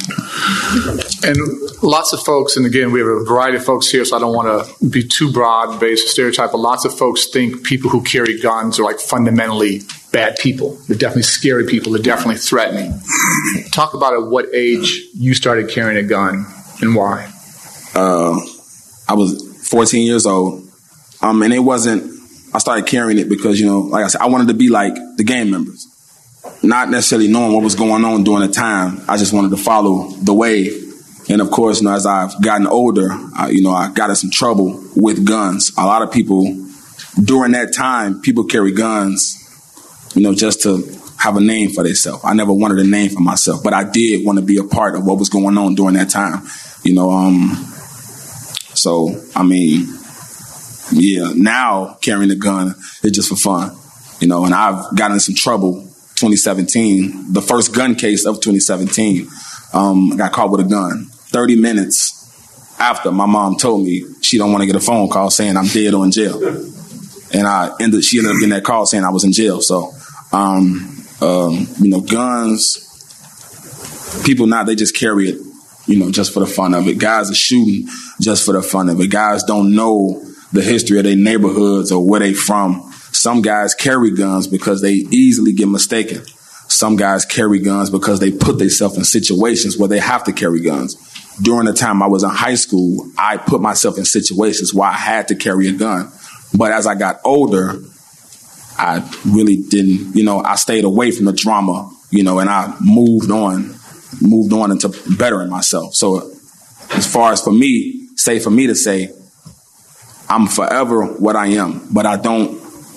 And 1.24 1.36
lots 1.82 2.12
of 2.12 2.20
folks, 2.20 2.56
and 2.56 2.66
again, 2.66 2.92
we 2.92 3.00
have 3.00 3.08
a 3.08 3.24
variety 3.24 3.56
of 3.56 3.64
folks 3.64 3.90
here, 3.90 4.04
so 4.04 4.16
I 4.16 4.20
don't 4.20 4.34
want 4.34 4.66
to 4.66 4.88
be 4.88 5.02
too 5.02 5.32
broad 5.32 5.80
based 5.80 6.08
stereotype, 6.08 6.52
but 6.52 6.58
lots 6.58 6.84
of 6.84 6.96
folks 6.96 7.26
think 7.28 7.64
people 7.64 7.90
who 7.90 8.02
carry 8.02 8.38
guns 8.38 8.78
are 8.78 8.84
like 8.84 9.00
fundamentally 9.00 9.80
bad 10.12 10.36
people. 10.36 10.78
They're 10.86 10.98
definitely 10.98 11.22
scary 11.22 11.66
people. 11.66 11.92
They're 11.92 12.02
definitely 12.02 12.36
threatening. 12.36 13.00
Talk 13.70 13.94
about 13.94 14.12
at 14.12 14.26
what 14.26 14.54
age 14.54 15.02
you 15.14 15.32
started 15.34 15.70
carrying 15.70 16.02
a 16.02 16.06
gun 16.06 16.46
and 16.82 16.94
why. 16.94 17.32
Uh, 17.94 18.38
I 19.08 19.14
was 19.14 19.68
14 19.68 20.06
years 20.06 20.26
old, 20.26 20.68
um, 21.22 21.42
and 21.42 21.54
it 21.54 21.60
wasn't. 21.60 22.12
I 22.54 22.58
started 22.58 22.86
carrying 22.86 23.18
it 23.18 23.28
because 23.28 23.58
you 23.58 23.66
know, 23.66 23.80
like 23.80 24.04
I 24.04 24.08
said, 24.08 24.20
I 24.20 24.26
wanted 24.26 24.48
to 24.48 24.54
be 24.54 24.68
like 24.68 24.94
the 25.16 25.24
gang 25.24 25.50
members, 25.50 25.86
not 26.62 26.90
necessarily 26.90 27.28
knowing 27.28 27.52
what 27.52 27.62
was 27.62 27.74
going 27.74 28.04
on 28.04 28.24
during 28.24 28.46
the 28.46 28.52
time. 28.52 29.00
I 29.08 29.16
just 29.16 29.32
wanted 29.32 29.50
to 29.50 29.56
follow 29.56 30.08
the 30.10 30.34
wave. 30.34 30.82
And 31.28 31.40
of 31.40 31.50
course, 31.50 31.80
you 31.80 31.88
know, 31.88 31.94
as 31.94 32.06
I've 32.06 32.40
gotten 32.40 32.66
older, 32.66 33.08
I, 33.34 33.50
you 33.50 33.62
know, 33.62 33.72
I 33.72 33.90
got 33.92 34.10
in 34.10 34.16
some 34.16 34.30
trouble 34.30 34.82
with 34.94 35.26
guns. 35.26 35.72
A 35.76 35.84
lot 35.84 36.02
of 36.02 36.12
people 36.12 36.44
during 37.22 37.52
that 37.52 37.74
time, 37.74 38.20
people 38.20 38.44
carry 38.44 38.72
guns, 38.72 39.42
you 40.14 40.22
know, 40.22 40.34
just 40.34 40.62
to 40.62 40.84
have 41.18 41.36
a 41.36 41.40
name 41.40 41.70
for 41.70 41.82
themselves. 41.82 42.22
I 42.24 42.34
never 42.34 42.52
wanted 42.52 42.78
a 42.78 42.88
name 42.88 43.10
for 43.10 43.20
myself, 43.20 43.62
but 43.64 43.72
I 43.72 43.84
did 43.84 44.24
want 44.24 44.38
to 44.38 44.44
be 44.44 44.58
a 44.58 44.64
part 44.64 44.94
of 44.94 45.04
what 45.04 45.18
was 45.18 45.28
going 45.28 45.58
on 45.58 45.74
during 45.74 45.94
that 45.94 46.10
time. 46.10 46.46
You 46.84 46.94
know, 46.94 47.10
um, 47.10 47.50
so 48.74 49.20
I 49.34 49.42
mean, 49.42 49.86
yeah, 50.92 51.32
now 51.34 51.98
carrying 52.00 52.30
a 52.30 52.36
gun 52.36 52.74
is 53.02 53.12
just 53.12 53.28
for 53.28 53.36
fun, 53.36 53.76
you 54.20 54.28
know, 54.28 54.44
and 54.44 54.54
I've 54.54 54.94
gotten 54.96 55.14
in 55.14 55.20
some 55.20 55.34
trouble 55.34 55.85
2017, 56.16 57.32
the 57.32 57.42
first 57.42 57.74
gun 57.74 57.94
case 57.94 58.26
of 58.26 58.36
2017. 58.36 59.28
Um, 59.72 60.12
I 60.12 60.16
got 60.16 60.32
caught 60.32 60.50
with 60.50 60.60
a 60.60 60.68
gun 60.68 61.06
30 61.06 61.56
minutes 61.56 62.16
after 62.78 63.10
my 63.10 63.26
mom 63.26 63.56
told 63.56 63.84
me 63.84 64.04
she 64.20 64.38
don't 64.38 64.52
want 64.52 64.62
to 64.62 64.66
get 64.66 64.76
a 64.76 64.80
phone 64.80 65.08
call 65.08 65.30
saying 65.30 65.56
I'm 65.56 65.66
dead 65.66 65.94
or 65.94 66.04
in 66.04 66.10
jail. 66.10 66.42
And 67.32 67.46
I 67.46 67.70
ended, 67.80 68.04
she 68.04 68.18
ended 68.18 68.32
up 68.32 68.38
getting 68.38 68.54
that 68.54 68.64
call 68.64 68.86
saying 68.86 69.04
I 69.04 69.10
was 69.10 69.24
in 69.24 69.32
jail. 69.32 69.60
So, 69.60 69.92
um, 70.32 70.96
um, 71.20 71.66
you 71.80 71.90
know, 71.90 72.00
guns, 72.00 72.82
people 74.24 74.46
now, 74.46 74.64
they 74.64 74.74
just 74.74 74.96
carry 74.96 75.28
it, 75.30 75.38
you 75.86 75.98
know, 75.98 76.10
just 76.10 76.32
for 76.32 76.40
the 76.40 76.46
fun 76.46 76.74
of 76.74 76.86
it. 76.88 76.98
Guys 76.98 77.30
are 77.30 77.34
shooting 77.34 77.88
just 78.20 78.44
for 78.44 78.52
the 78.52 78.62
fun 78.62 78.88
of 78.88 79.00
it. 79.00 79.10
Guys 79.10 79.42
don't 79.44 79.74
know 79.74 80.22
the 80.52 80.62
history 80.62 80.98
of 80.98 81.04
their 81.04 81.16
neighborhoods 81.16 81.90
or 81.92 82.06
where 82.06 82.20
they 82.20 82.34
from. 82.34 82.92
Some 83.16 83.40
guys 83.40 83.74
carry 83.74 84.10
guns 84.10 84.46
because 84.46 84.82
they 84.82 84.92
easily 84.92 85.52
get 85.52 85.68
mistaken. 85.68 86.22
Some 86.68 86.96
guys 86.96 87.24
carry 87.24 87.60
guns 87.60 87.88
because 87.88 88.20
they 88.20 88.30
put 88.30 88.58
themselves 88.58 88.98
in 88.98 89.04
situations 89.04 89.78
where 89.78 89.88
they 89.88 89.98
have 89.98 90.24
to 90.24 90.34
carry 90.34 90.60
guns. 90.60 90.96
During 91.40 91.64
the 91.64 91.72
time 91.72 92.02
I 92.02 92.08
was 92.08 92.22
in 92.22 92.28
high 92.28 92.56
school, 92.56 93.10
I 93.16 93.38
put 93.38 93.62
myself 93.62 93.96
in 93.96 94.04
situations 94.04 94.74
where 94.74 94.90
I 94.90 94.92
had 94.92 95.28
to 95.28 95.34
carry 95.34 95.66
a 95.68 95.72
gun. 95.72 96.12
But 96.54 96.72
as 96.72 96.86
I 96.86 96.94
got 96.94 97.20
older, 97.24 97.80
I 98.76 99.02
really 99.24 99.56
didn't, 99.56 100.14
you 100.14 100.22
know, 100.22 100.42
I 100.42 100.56
stayed 100.56 100.84
away 100.84 101.10
from 101.10 101.24
the 101.24 101.32
drama, 101.32 101.90
you 102.10 102.22
know, 102.22 102.38
and 102.38 102.50
I 102.50 102.76
moved 102.82 103.30
on, 103.30 103.74
moved 104.20 104.52
on 104.52 104.72
into 104.72 104.90
bettering 105.16 105.48
myself. 105.48 105.94
So 105.94 106.18
as 106.90 107.10
far 107.10 107.32
as 107.32 107.42
for 107.42 107.52
me, 107.52 108.08
say 108.16 108.40
for 108.40 108.50
me 108.50 108.66
to 108.66 108.74
say, 108.74 109.10
I'm 110.28 110.46
forever 110.48 111.06
what 111.06 111.34
I 111.34 111.46
am, 111.46 111.88
but 111.90 112.04
I 112.04 112.16
don't, 112.16 112.55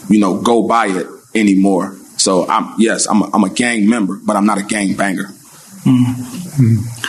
you 0.09 0.19
know, 0.19 0.41
go 0.41 0.67
by 0.67 0.87
it 0.87 1.07
anymore. 1.35 1.95
So 2.17 2.47
I'm 2.47 2.75
yes, 2.77 3.05
I'm 3.07 3.21
a, 3.21 3.29
I'm 3.33 3.43
a 3.43 3.49
gang 3.49 3.87
member, 3.89 4.19
but 4.23 4.35
I'm 4.35 4.45
not 4.45 4.57
a 4.57 4.63
gang 4.63 4.95
banger. 4.95 5.25
Mm-hmm. 5.85 6.99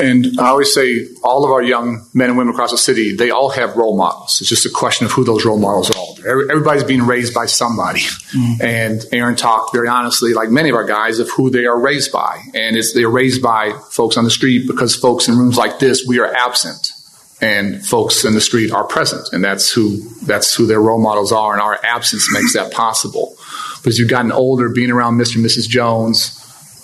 And 0.00 0.38
I 0.38 0.48
always 0.48 0.74
say, 0.74 1.06
all 1.22 1.44
of 1.44 1.50
our 1.50 1.62
young 1.62 2.06
men 2.12 2.28
and 2.28 2.38
women 2.38 2.52
across 2.52 2.70
the 2.70 2.78
city, 2.78 3.14
they 3.14 3.30
all 3.30 3.50
have 3.50 3.76
role 3.76 3.96
models. 3.96 4.40
It's 4.40 4.48
just 4.48 4.66
a 4.66 4.70
question 4.70 5.06
of 5.06 5.12
who 5.12 5.24
those 5.24 5.44
role 5.44 5.58
models 5.58 5.90
are. 5.90 6.50
Everybody's 6.50 6.84
being 6.84 7.06
raised 7.06 7.32
by 7.32 7.46
somebody. 7.46 8.00
Mm. 8.00 8.62
And 8.62 9.04
Aaron 9.12 9.36
talked 9.36 9.72
very 9.72 9.88
honestly, 9.88 10.34
like 10.34 10.50
many 10.50 10.70
of 10.70 10.74
our 10.74 10.84
guys, 10.84 11.18
of 11.18 11.30
who 11.30 11.50
they 11.50 11.66
are 11.66 11.78
raised 11.78 12.12
by. 12.12 12.42
And 12.54 12.76
it's, 12.76 12.92
they're 12.92 13.08
raised 13.08 13.42
by 13.42 13.72
folks 13.90 14.16
on 14.16 14.24
the 14.24 14.30
street 14.30 14.66
because 14.66 14.94
folks 14.94 15.28
in 15.28 15.38
rooms 15.38 15.56
like 15.56 15.78
this, 15.78 16.04
we 16.06 16.18
are 16.18 16.32
absent. 16.34 16.92
And 17.40 17.84
folks 17.84 18.24
in 18.24 18.32
the 18.32 18.40
street 18.40 18.72
are 18.72 18.84
present. 18.84 19.28
And 19.32 19.44
that's 19.44 19.70
who, 19.70 19.98
that's 20.24 20.54
who 20.54 20.66
their 20.66 20.80
role 20.80 21.00
models 21.00 21.32
are. 21.32 21.52
And 21.52 21.60
our 21.60 21.78
absence 21.84 22.32
makes 22.32 22.54
that 22.54 22.72
possible. 22.72 23.36
But 23.82 23.88
as 23.88 23.98
you've 23.98 24.08
gotten 24.08 24.32
older, 24.32 24.70
being 24.70 24.90
around 24.90 25.18
Mr. 25.18 25.36
and 25.36 25.44
Mrs. 25.44 25.68
Jones, 25.68 26.42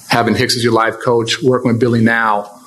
having 0.09 0.35
Hicks 0.35 0.57
as 0.57 0.63
your 0.63 0.75
life 0.75 0.99
coach, 1.03 1.43
working 1.43 1.73
with 1.73 1.81
Billy 1.81 2.03
now, 2.03 2.63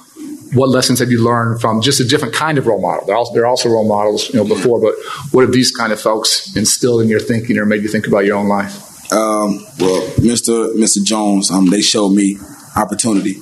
what 0.53 0.69
lessons 0.69 0.99
have 0.99 1.11
you 1.11 1.23
learned 1.23 1.61
from 1.61 1.81
just 1.81 1.99
a 1.99 2.05
different 2.05 2.33
kind 2.33 2.57
of 2.57 2.65
role 2.65 2.81
model? 2.81 3.05
They're 3.05 3.15
also, 3.15 3.33
they're 3.33 3.45
also 3.45 3.69
role 3.69 3.87
models, 3.87 4.29
you 4.33 4.35
know, 4.35 4.47
before, 4.47 4.79
but 4.79 4.95
what 5.31 5.41
have 5.41 5.51
these 5.51 5.71
kind 5.71 5.91
of 5.91 5.99
folks 5.99 6.55
instilled 6.55 7.01
in 7.01 7.09
your 7.09 7.19
thinking 7.19 7.57
or 7.57 7.65
made 7.65 7.83
you 7.83 7.89
think 7.89 8.07
about 8.07 8.25
your 8.25 8.37
own 8.37 8.47
life? 8.47 8.73
Um, 9.11 9.65
well, 9.79 10.01
Mr. 10.17 10.73
Mr. 10.75 11.03
Jones, 11.03 11.51
um, 11.51 11.69
they 11.69 11.81
showed 11.81 12.09
me 12.09 12.37
opportunity, 12.75 13.35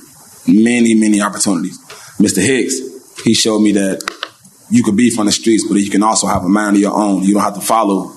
many, 0.47 0.93
many 0.95 1.21
opportunities. 1.21 1.79
Mr. 2.17 2.43
Hicks, 2.43 2.79
he 3.23 3.33
showed 3.33 3.59
me 3.59 3.71
that 3.73 4.01
you 4.73 4.83
could 4.83 4.97
be 4.97 5.11
from 5.11 5.27
the 5.27 5.31
streets, 5.31 5.67
but 5.67 5.75
you 5.75 5.91
can 5.91 6.01
also 6.01 6.25
have 6.25 6.43
a 6.43 6.49
mind 6.49 6.77
of 6.77 6.81
your 6.81 6.95
own. 6.95 7.21
You 7.21 7.35
don't 7.35 7.43
have 7.43 7.53
to 7.53 7.61
follow 7.61 8.11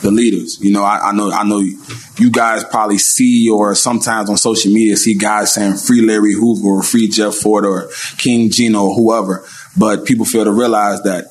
the 0.00 0.10
leaders. 0.10 0.58
You 0.58 0.72
know, 0.72 0.82
I, 0.82 1.10
I, 1.10 1.12
know, 1.12 1.30
I 1.30 1.44
know 1.44 1.58
you 1.58 2.30
guys 2.30 2.64
probably 2.64 2.96
see 2.96 3.50
or 3.50 3.74
sometimes 3.74 4.30
on 4.30 4.38
social 4.38 4.72
media 4.72 4.96
see 4.96 5.18
guys 5.18 5.52
saying 5.52 5.74
free 5.74 6.00
Larry 6.00 6.32
Hoover 6.32 6.78
or 6.78 6.82
free 6.82 7.08
Jeff 7.08 7.34
Fort 7.34 7.66
or 7.66 7.90
King 8.16 8.48
Gino 8.50 8.86
or 8.86 8.94
whoever, 8.94 9.44
but 9.76 10.06
people 10.06 10.24
fail 10.24 10.44
to 10.46 10.52
realize 10.52 11.02
that 11.02 11.26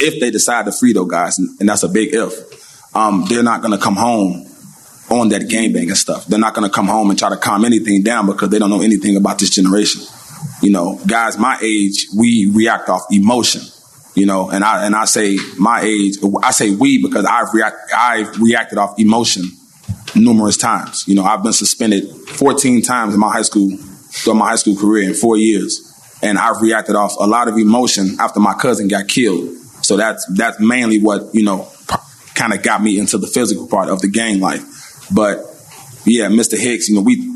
if 0.00 0.18
they 0.18 0.30
decide 0.30 0.64
to 0.64 0.72
free 0.72 0.94
those 0.94 1.10
guys, 1.10 1.38
and 1.38 1.68
that's 1.68 1.82
a 1.82 1.88
big 1.90 2.14
if, 2.14 2.96
um, 2.96 3.26
they're 3.28 3.42
not 3.42 3.60
going 3.60 3.76
to 3.76 3.82
come 3.82 3.96
home 3.96 4.46
on 5.10 5.28
that 5.28 5.50
game 5.50 5.74
bang 5.74 5.90
and 5.90 5.98
stuff. 5.98 6.24
They're 6.24 6.38
not 6.38 6.54
going 6.54 6.66
to 6.66 6.74
come 6.74 6.86
home 6.86 7.10
and 7.10 7.18
try 7.18 7.28
to 7.28 7.36
calm 7.36 7.66
anything 7.66 8.02
down 8.02 8.24
because 8.24 8.48
they 8.48 8.58
don't 8.58 8.70
know 8.70 8.80
anything 8.80 9.16
about 9.16 9.38
this 9.38 9.50
generation. 9.50 10.00
You 10.62 10.70
know, 10.70 10.98
guys 11.06 11.38
my 11.38 11.58
age, 11.62 12.06
we 12.16 12.50
react 12.54 12.88
off 12.88 13.06
emotion 13.10 13.62
you 14.14 14.26
know, 14.26 14.50
and 14.50 14.62
I 14.62 14.84
and 14.84 14.94
I 14.94 15.06
say 15.06 15.38
my 15.58 15.80
age, 15.80 16.16
I 16.42 16.50
say 16.50 16.74
we 16.74 17.02
because 17.02 17.24
I've 17.24 17.52
react, 17.54 17.76
I've 17.96 18.38
reacted 18.40 18.78
off 18.78 18.98
emotion 18.98 19.44
numerous 20.14 20.56
times. 20.56 21.04
You 21.08 21.14
know, 21.14 21.24
I've 21.24 21.42
been 21.42 21.54
suspended 21.54 22.10
14 22.28 22.82
times 22.82 23.14
in 23.14 23.20
my 23.20 23.32
high 23.32 23.42
school 23.42 23.76
through 23.76 24.34
my 24.34 24.50
high 24.50 24.56
school 24.56 24.76
career 24.76 25.08
in 25.08 25.14
four 25.14 25.38
years, 25.38 26.18
and 26.22 26.38
I've 26.38 26.60
reacted 26.60 26.94
off 26.94 27.14
a 27.18 27.26
lot 27.26 27.48
of 27.48 27.56
emotion 27.56 28.16
after 28.20 28.38
my 28.38 28.52
cousin 28.52 28.88
got 28.88 29.08
killed. 29.08 29.48
So 29.82 29.96
that's 29.96 30.26
that's 30.34 30.60
mainly 30.60 31.00
what 31.00 31.34
you 31.34 31.44
know 31.44 31.70
kind 32.34 32.52
of 32.52 32.62
got 32.62 32.82
me 32.82 32.98
into 32.98 33.16
the 33.16 33.26
physical 33.26 33.66
part 33.66 33.88
of 33.88 34.00
the 34.02 34.08
gang 34.08 34.40
life. 34.40 35.08
But 35.14 35.38
yeah, 36.04 36.26
Mr. 36.26 36.58
Hicks, 36.58 36.88
you 36.88 36.96
know, 36.96 37.00
we 37.00 37.31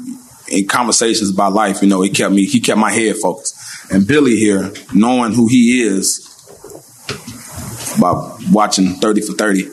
in 0.49 0.67
conversations 0.67 1.31
about 1.31 1.53
life, 1.53 1.83
you 1.83 1.89
know, 1.89 2.03
he 2.03 2.11
kept 2.11 2.33
me, 2.33 2.45
he 2.47 2.61
kept 2.61 2.79
my 2.79 2.91
head 2.91 3.17
focused. 3.17 3.93
And 3.93 4.07
Billy 4.07 4.37
here, 4.37 4.73
knowing 4.95 5.33
who 5.33 5.49
he 5.49 5.83
is, 5.83 6.27
by 8.01 8.37
watching 8.51 8.95
30 8.95 9.21
for 9.23 9.33
30. 9.33 9.69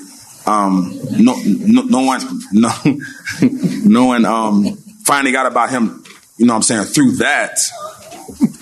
Um, 0.45 0.99
no, 1.17 1.35
no, 1.45 1.81
no 1.83 2.01
one, 2.01 2.21
no, 2.51 2.71
no 3.85 4.05
one, 4.05 4.25
um, 4.25 4.75
finally 5.05 5.31
got 5.31 5.45
about 5.45 5.69
him, 5.69 6.03
you 6.37 6.45
know 6.45 6.53
what 6.53 6.57
I'm 6.57 6.63
saying, 6.63 6.83
through 6.85 7.17
that 7.17 7.57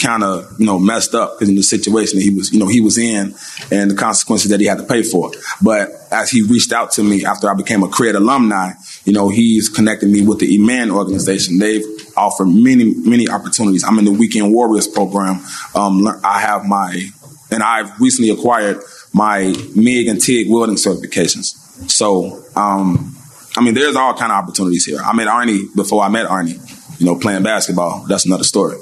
kind 0.01 0.23
of, 0.23 0.59
you 0.59 0.65
know, 0.65 0.79
messed 0.79 1.13
up 1.15 1.33
because 1.33 1.49
in 1.49 1.55
the 1.55 1.63
situation 1.63 2.17
that 2.17 2.23
he 2.23 2.31
was, 2.31 2.51
you 2.51 2.59
know, 2.59 2.67
he 2.67 2.81
was 2.81 2.97
in 2.97 3.35
and 3.71 3.91
the 3.91 3.95
consequences 3.95 4.49
that 4.51 4.59
he 4.59 4.65
had 4.65 4.77
to 4.77 4.83
pay 4.83 5.03
for. 5.03 5.31
But 5.61 5.89
as 6.11 6.29
he 6.29 6.41
reached 6.41 6.71
out 6.71 6.91
to 6.93 7.03
me 7.03 7.25
after 7.25 7.49
I 7.49 7.53
became 7.53 7.83
a 7.83 7.87
CRED 7.87 8.15
alumni, 8.15 8.73
you 9.05 9.13
know, 9.13 9.29
he's 9.29 9.69
connected 9.69 10.09
me 10.09 10.21
with 10.21 10.39
the 10.39 10.57
IMAN 10.57 10.91
organization. 10.91 11.57
They've 11.57 11.83
offered 12.15 12.45
many, 12.45 12.93
many 12.95 13.27
opportunities. 13.27 13.83
I'm 13.83 13.97
in 13.99 14.05
the 14.05 14.11
Weekend 14.11 14.53
Warriors 14.53 14.87
program. 14.87 15.43
Um, 15.73 16.07
I 16.23 16.39
have 16.39 16.65
my, 16.65 17.09
and 17.49 17.63
I've 17.63 17.99
recently 17.99 18.29
acquired 18.29 18.81
my 19.13 19.53
MIG 19.75 20.07
and 20.07 20.21
TIG 20.21 20.47
welding 20.49 20.75
certifications. 20.75 21.57
So, 21.89 22.43
um, 22.55 23.15
I 23.57 23.61
mean, 23.61 23.73
there's 23.73 23.95
all 23.95 24.13
kind 24.13 24.31
of 24.31 24.37
opportunities 24.43 24.85
here. 24.85 24.99
I 25.03 25.13
met 25.13 25.27
Arne 25.27 25.69
before 25.75 26.03
I 26.03 26.09
met 26.09 26.25
Arne. 26.25 26.59
You 26.99 27.07
know, 27.07 27.15
playing 27.15 27.41
basketball. 27.41 28.05
That's 28.07 28.27
another 28.27 28.43
story. 28.43 28.77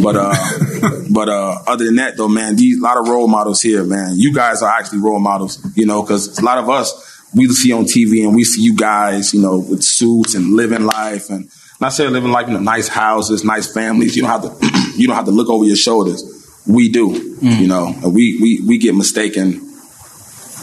But 0.00 0.14
uh, 0.14 0.32
but 1.10 1.28
uh, 1.28 1.58
other 1.66 1.84
than 1.84 1.96
that, 1.96 2.16
though, 2.16 2.28
man, 2.28 2.54
these 2.54 2.78
a 2.78 2.80
lot 2.80 2.98
of 2.98 3.08
role 3.08 3.26
models 3.26 3.60
here, 3.60 3.82
man. 3.82 4.12
You 4.14 4.32
guys 4.32 4.62
are 4.62 4.70
actually 4.70 4.98
role 4.98 5.18
models. 5.18 5.58
You 5.74 5.84
know, 5.84 6.00
because 6.00 6.38
a 6.38 6.44
lot 6.44 6.58
of 6.58 6.70
us 6.70 7.13
we 7.34 7.48
see 7.48 7.72
on 7.72 7.84
TV 7.84 8.24
and 8.24 8.34
we 8.34 8.44
see 8.44 8.62
you 8.62 8.76
guys, 8.76 9.34
you 9.34 9.42
know, 9.42 9.58
with 9.58 9.82
suits 9.82 10.34
and 10.34 10.54
living 10.54 10.84
life 10.84 11.30
and 11.30 11.48
not 11.80 11.92
saying 11.92 12.12
living 12.12 12.30
life 12.30 12.46
in 12.46 12.52
you 12.52 12.58
know, 12.58 12.64
nice 12.64 12.88
houses, 12.88 13.44
nice 13.44 13.72
families. 13.72 14.16
You 14.16 14.22
don't 14.22 14.30
have 14.30 14.42
to 14.42 14.92
you 14.96 15.06
don't 15.06 15.16
have 15.16 15.26
to 15.26 15.30
look 15.30 15.48
over 15.48 15.64
your 15.64 15.76
shoulders. 15.76 16.30
We 16.66 16.88
do, 16.88 17.10
mm. 17.10 17.60
you 17.60 17.66
know. 17.66 17.94
We 18.04 18.38
we 18.40 18.62
we 18.66 18.78
get 18.78 18.94
mistaken 18.94 19.60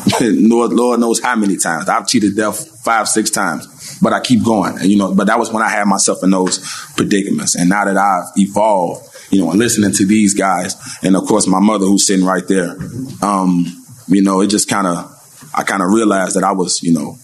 Lord, 0.21 0.73
Lord 0.73 0.99
knows 0.99 1.19
how 1.19 1.35
many 1.35 1.57
times. 1.57 1.87
I've 1.87 2.07
cheated 2.07 2.35
death 2.35 2.81
five, 2.83 3.07
six 3.07 3.29
times, 3.29 3.99
but 4.01 4.13
I 4.13 4.19
keep 4.19 4.43
going. 4.43 4.77
And, 4.79 4.85
you 4.85 4.97
know, 4.97 5.13
but 5.13 5.27
that 5.27 5.37
was 5.37 5.51
when 5.51 5.63
I 5.63 5.69
had 5.69 5.85
myself 5.85 6.23
in 6.23 6.31
those 6.31 6.59
predicaments. 6.95 7.55
And 7.55 7.69
now 7.69 7.85
that 7.85 7.97
I've 7.97 8.31
evolved, 8.35 9.07
you 9.31 9.39
know, 9.39 9.51
and 9.51 9.59
listening 9.59 9.91
to 9.93 10.05
these 10.05 10.33
guys, 10.33 10.75
and 11.03 11.15
of 11.15 11.25
course 11.25 11.47
my 11.47 11.59
mother 11.59 11.85
who's 11.85 12.07
sitting 12.07 12.25
right 12.25 12.47
there, 12.47 12.75
um, 13.21 13.65
you 14.07 14.21
know, 14.21 14.41
it 14.41 14.47
just 14.47 14.69
kind 14.69 14.87
of, 14.87 15.17
I 15.53 15.63
kind 15.63 15.81
of 15.81 15.89
realized 15.89 16.35
that 16.35 16.43
I 16.43 16.51
was, 16.51 16.81
you 16.81 16.93
know, 16.93 17.17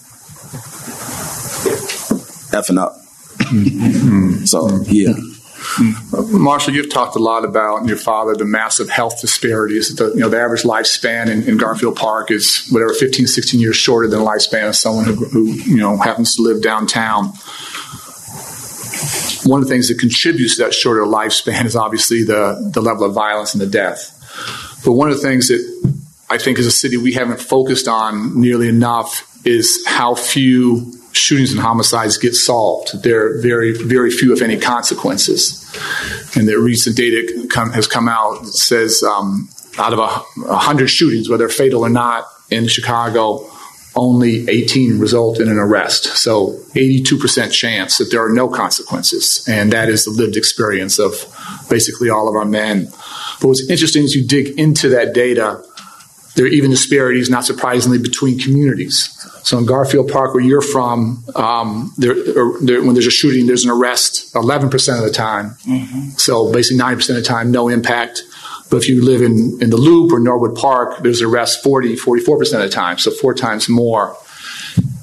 effing 2.52 2.80
up. 2.80 2.96
Mm-hmm. 3.38 4.46
so 4.46 4.68
mm-hmm. 4.68 4.84
yeah. 4.88 5.10
Mm-hmm. 5.10 6.42
Marshall, 6.42 6.74
you've 6.74 6.90
talked 6.90 7.16
a 7.16 7.20
lot 7.20 7.46
about 7.46 7.86
your 7.88 7.98
father, 7.98 8.36
the 8.36 8.46
massive 8.46 8.90
health 8.90 9.22
disparities. 9.22 9.96
The, 9.96 10.10
you 10.10 10.20
know, 10.20 10.30
the 10.30 10.40
average 10.40 10.64
lifespan 10.64 11.30
in, 11.30 11.44
in, 11.44 11.58
Garfield 11.58 11.96
Park 11.96 12.32
is 12.32 12.68
whatever 12.72 12.94
15, 12.94 13.28
16 13.28 13.60
years 13.60 13.76
shorter 13.76 14.08
than 14.08 14.20
the 14.20 14.26
lifespan 14.26 14.68
of 14.68 14.76
someone 14.76 15.06
who, 15.06 15.14
who, 15.14 15.46
you 15.46 15.78
know, 15.78 15.98
happens 15.98 16.36
to 16.36 16.42
live 16.42 16.62
downtown. 16.62 17.26
One 19.46 19.62
of 19.62 19.68
the 19.68 19.74
things 19.74 19.90
that 19.90 20.00
contributes 20.00 20.58
to 20.58 20.64
that 20.64 20.74
shorter 20.74 21.04
lifespan 21.04 21.66
is 21.66 21.76
obviously 21.76 22.24
the, 22.24 22.72
the 22.74 22.82
level 22.82 23.06
of 23.06 23.14
violence 23.14 23.54
and 23.54 23.62
the 23.62 23.68
death. 23.68 24.14
But 24.84 24.94
one 24.94 25.10
of 25.10 25.16
the 25.16 25.22
things 25.22 25.50
that 25.50 25.77
I 26.30 26.38
think 26.38 26.60
as 26.60 26.66
a 26.66 26.72
city 26.72 26.98
we 26.98 27.14
haven't 27.14 27.40
focused 27.40 27.88
on 27.88 28.40
nearly 28.40 28.68
enough 28.68 29.24
is 29.46 29.84
how 29.88 30.16
few 30.16 30.94
shootings 31.14 31.52
and 31.52 31.60
homicides 31.60 32.18
get 32.18 32.36
solved. 32.36 33.04
There 33.04 33.26
are 33.26 33.42
very, 33.42 33.72
very 33.72 34.12
few, 34.12 34.34
if 34.34 34.42
any, 34.42 34.60
consequences. 34.60 35.64
And 36.36 36.48
the 36.48 36.60
recent 36.60 36.96
data 36.96 37.48
come, 37.50 37.72
has 37.72 37.88
come 37.88 38.08
out 38.08 38.44
that 38.44 38.54
says 38.54 39.04
um, 39.04 39.50
out 39.78 39.94
of 39.94 40.00
a, 40.00 40.08
hundred 40.56 40.88
shootings, 40.88 41.30
whether 41.30 41.50
fatal 41.50 41.82
or 41.82 41.90
not, 41.90 42.28
in 42.50 42.68
Chicago, 42.68 43.50
only 43.96 44.48
18 44.48 45.00
result 45.00 45.40
in 45.40 45.50
an 45.50 45.58
arrest. 45.58 46.06
So 46.18 46.52
82% 46.76 47.52
chance 47.52 47.98
that 47.98 48.12
there 48.12 48.24
are 48.24 48.32
no 48.32 48.48
consequences. 48.48 49.46
And 49.50 49.74
that 49.74 49.90
is 49.90 50.06
the 50.06 50.12
lived 50.12 50.38
experience 50.38 51.00
of 51.00 51.14
basically 51.70 52.10
all 52.10 52.30
of 52.30 52.36
our 52.36 52.46
men. 52.46 52.86
But 53.42 53.48
what's 53.48 53.70
interesting 53.70 54.04
is 54.04 54.16
you 54.16 54.26
dig 54.26 54.60
into 54.60 54.90
that 54.90 55.14
data, 55.14 55.64
there 56.38 56.46
are 56.46 56.50
even 56.50 56.70
disparities, 56.70 57.32
not 57.32 57.46
surprisingly, 57.46 57.98
between 57.98 58.38
communities. 58.38 59.10
So 59.42 59.58
in 59.58 59.66
Garfield 59.66 60.12
Park, 60.12 60.36
where 60.36 60.44
you're 60.44 60.62
from, 60.62 61.24
um, 61.36 61.92
there, 61.98 62.14
there, 62.62 62.84
when 62.84 62.94
there's 62.94 63.08
a 63.08 63.12
shooting, 63.12 63.48
there's 63.48 63.66
an 63.66 63.72
arrest 63.72 64.36
11% 64.36 64.98
of 65.00 65.04
the 65.04 65.12
time. 65.12 65.56
Mm-hmm. 65.66 66.10
So 66.12 66.54
basically 66.54 66.78
90% 66.78 67.10
of 67.10 67.16
the 67.16 67.22
time, 67.24 67.50
no 67.50 67.70
impact. 67.70 68.22
But 68.70 68.78
if 68.78 68.88
you 68.88 69.04
live 69.04 69.24
in, 69.24 69.58
in 69.62 69.72
the 69.72 69.78
Loop 69.78 70.12
or 70.12 70.20
Norwood 70.20 70.56
Park, 70.56 71.02
there's 71.02 71.24
arrests 71.24 71.60
40, 71.64 71.96
44% 71.96 72.40
of 72.40 72.62
the 72.62 72.70
time, 72.70 73.00
so 73.00 73.10
four 73.10 73.34
times 73.34 73.68
more. 73.68 74.16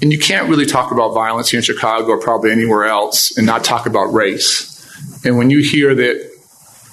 And 0.00 0.12
you 0.12 0.20
can't 0.20 0.48
really 0.48 0.66
talk 0.66 0.92
about 0.92 1.14
violence 1.14 1.50
here 1.50 1.58
in 1.58 1.64
Chicago 1.64 2.10
or 2.10 2.20
probably 2.20 2.52
anywhere 2.52 2.84
else 2.84 3.36
and 3.36 3.44
not 3.44 3.64
talk 3.64 3.86
about 3.86 4.12
race. 4.12 4.70
And 5.24 5.36
when 5.36 5.50
you 5.50 5.64
hear 5.64 5.96
that 5.96 6.33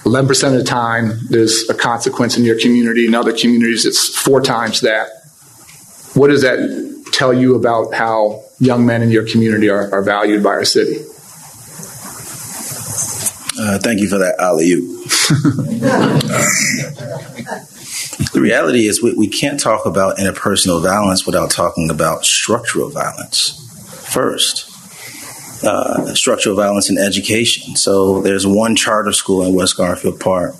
11% 0.04 0.48
of 0.48 0.54
the 0.54 0.64
time 0.64 1.20
there's 1.30 1.70
a 1.70 1.74
consequence 1.74 2.38
in 2.38 2.44
your 2.44 2.60
community, 2.60 3.06
in 3.06 3.14
other 3.14 3.34
communities 3.34 3.86
it's 3.86 4.16
four 4.16 4.42
times 4.42 4.82
that, 4.82 5.10
what 6.14 6.30
does 6.30 6.42
that 6.42 7.06
tell 7.14 7.34
you 7.34 7.56
about 7.56 7.94
how 7.94 8.44
young 8.60 8.86
men 8.86 9.02
in 9.02 9.12
your 9.12 9.28
community 9.28 9.70
are, 9.70 9.94
are 9.94 10.02
valued 10.02 10.44
by 10.44 10.50
our 10.50 10.66
city? 10.66 10.98
Uh, 13.60 13.78
thank 13.80 14.00
you 14.00 14.08
for 14.08 14.18
that 14.18 14.40
Ali. 14.40 14.74
alley 14.74 14.82
the 18.34 18.42
reality 18.42 18.88
is, 18.88 19.04
we, 19.04 19.14
we 19.14 19.28
can't 19.28 19.60
talk 19.60 19.86
about 19.86 20.18
interpersonal 20.18 20.82
violence 20.82 21.26
without 21.26 21.52
talking 21.52 21.90
about 21.90 22.26
structural 22.26 22.90
violence 22.90 23.58
first. 24.12 24.71
Uh, 25.64 26.14
structural 26.16 26.56
violence 26.56 26.90
in 26.90 26.98
education. 26.98 27.76
So 27.76 28.22
there's 28.22 28.48
one 28.48 28.76
charter 28.76 29.12
school 29.12 29.44
in 29.44 29.54
West 29.54 29.78
Garfield 29.78 30.20
Park, 30.20 30.56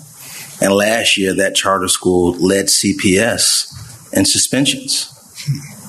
and 0.60 0.72
last 0.72 1.16
year 1.16 1.34
that 1.34 1.56
charter 1.56 1.88
school 1.88 2.34
led 2.34 2.66
CPS 2.66 3.72
in 4.12 4.24
suspensions, 4.24 5.10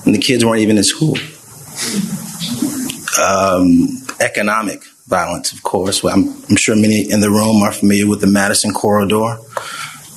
and 0.04 0.14
the 0.14 0.18
kids 0.18 0.44
weren't 0.44 0.60
even 0.60 0.78
in 0.78 0.82
school. 0.82 1.16
Um, 3.22 4.02
economic 4.20 4.82
violence, 5.06 5.52
of 5.52 5.62
course. 5.62 6.02
I'm, 6.04 6.34
I'm, 6.48 6.56
sure 6.56 6.74
many 6.74 7.08
in 7.08 7.20
the 7.20 7.30
room 7.30 7.62
are 7.62 7.72
familiar 7.72 8.08
with 8.08 8.20
the 8.20 8.26
Madison 8.26 8.72
corridor, 8.72 9.38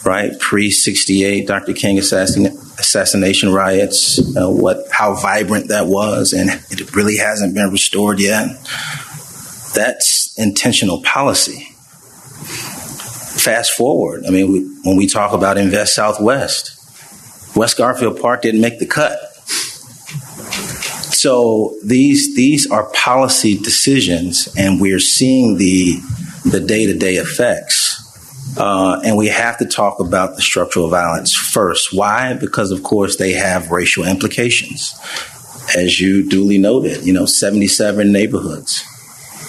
right? 0.08 0.40
Pre 0.40 0.72
68 0.72 1.46
Dr. 1.46 1.74
King 1.74 2.00
assassin, 2.00 2.46
assassination 2.46 3.54
riots, 3.54 4.20
uh, 4.36 4.50
what, 4.50 4.86
how 4.92 5.14
vibrant 5.14 5.68
that 5.68 5.88
was, 5.88 6.34
and 6.34 6.50
it 6.72 6.96
really 6.96 7.18
hasn't 7.18 7.54
been 7.54 7.70
restored 7.70 8.20
yet. 8.20 8.48
That's 9.76 10.34
intentional 10.40 11.04
policy. 11.04 11.68
Fast 13.38 13.74
forward, 13.74 14.26
I 14.26 14.32
mean, 14.32 14.52
we, 14.52 14.60
when 14.84 14.98
we 14.98 15.08
talk 15.08 15.34
about 15.34 15.58
Invest 15.58 15.94
South/West, 15.94 17.56
West 17.56 17.78
Garfield 17.78 18.20
Park 18.20 18.42
didn't 18.42 18.62
make 18.62 18.80
the 18.80 18.88
cut 18.88 19.20
so 21.18 21.76
these 21.84 22.36
these 22.36 22.70
are 22.70 22.84
policy 22.92 23.58
decisions, 23.58 24.48
and 24.56 24.80
we're 24.80 25.00
seeing 25.00 25.58
the 25.58 26.00
the 26.46 26.60
day 26.60 26.86
to 26.86 26.96
day 26.96 27.16
effects. 27.16 27.97
Uh, 28.58 29.00
and 29.06 29.16
we 29.16 29.28
have 29.28 29.58
to 29.58 29.66
talk 29.66 30.00
about 30.00 30.36
the 30.36 30.42
structural 30.42 30.90
violence 30.90 31.36
first. 31.36 31.94
Why? 31.94 32.34
Because 32.34 32.72
of 32.72 32.82
course 32.82 33.18
they 33.18 33.34
have 33.34 33.70
racial 33.70 34.04
implications, 34.04 34.96
as 35.78 36.00
you 36.00 36.28
duly 36.28 36.58
noted. 36.58 37.06
You 37.06 37.14
know, 37.14 37.26
seventy-seven 37.26 38.12
neighborhoods, 38.12 38.84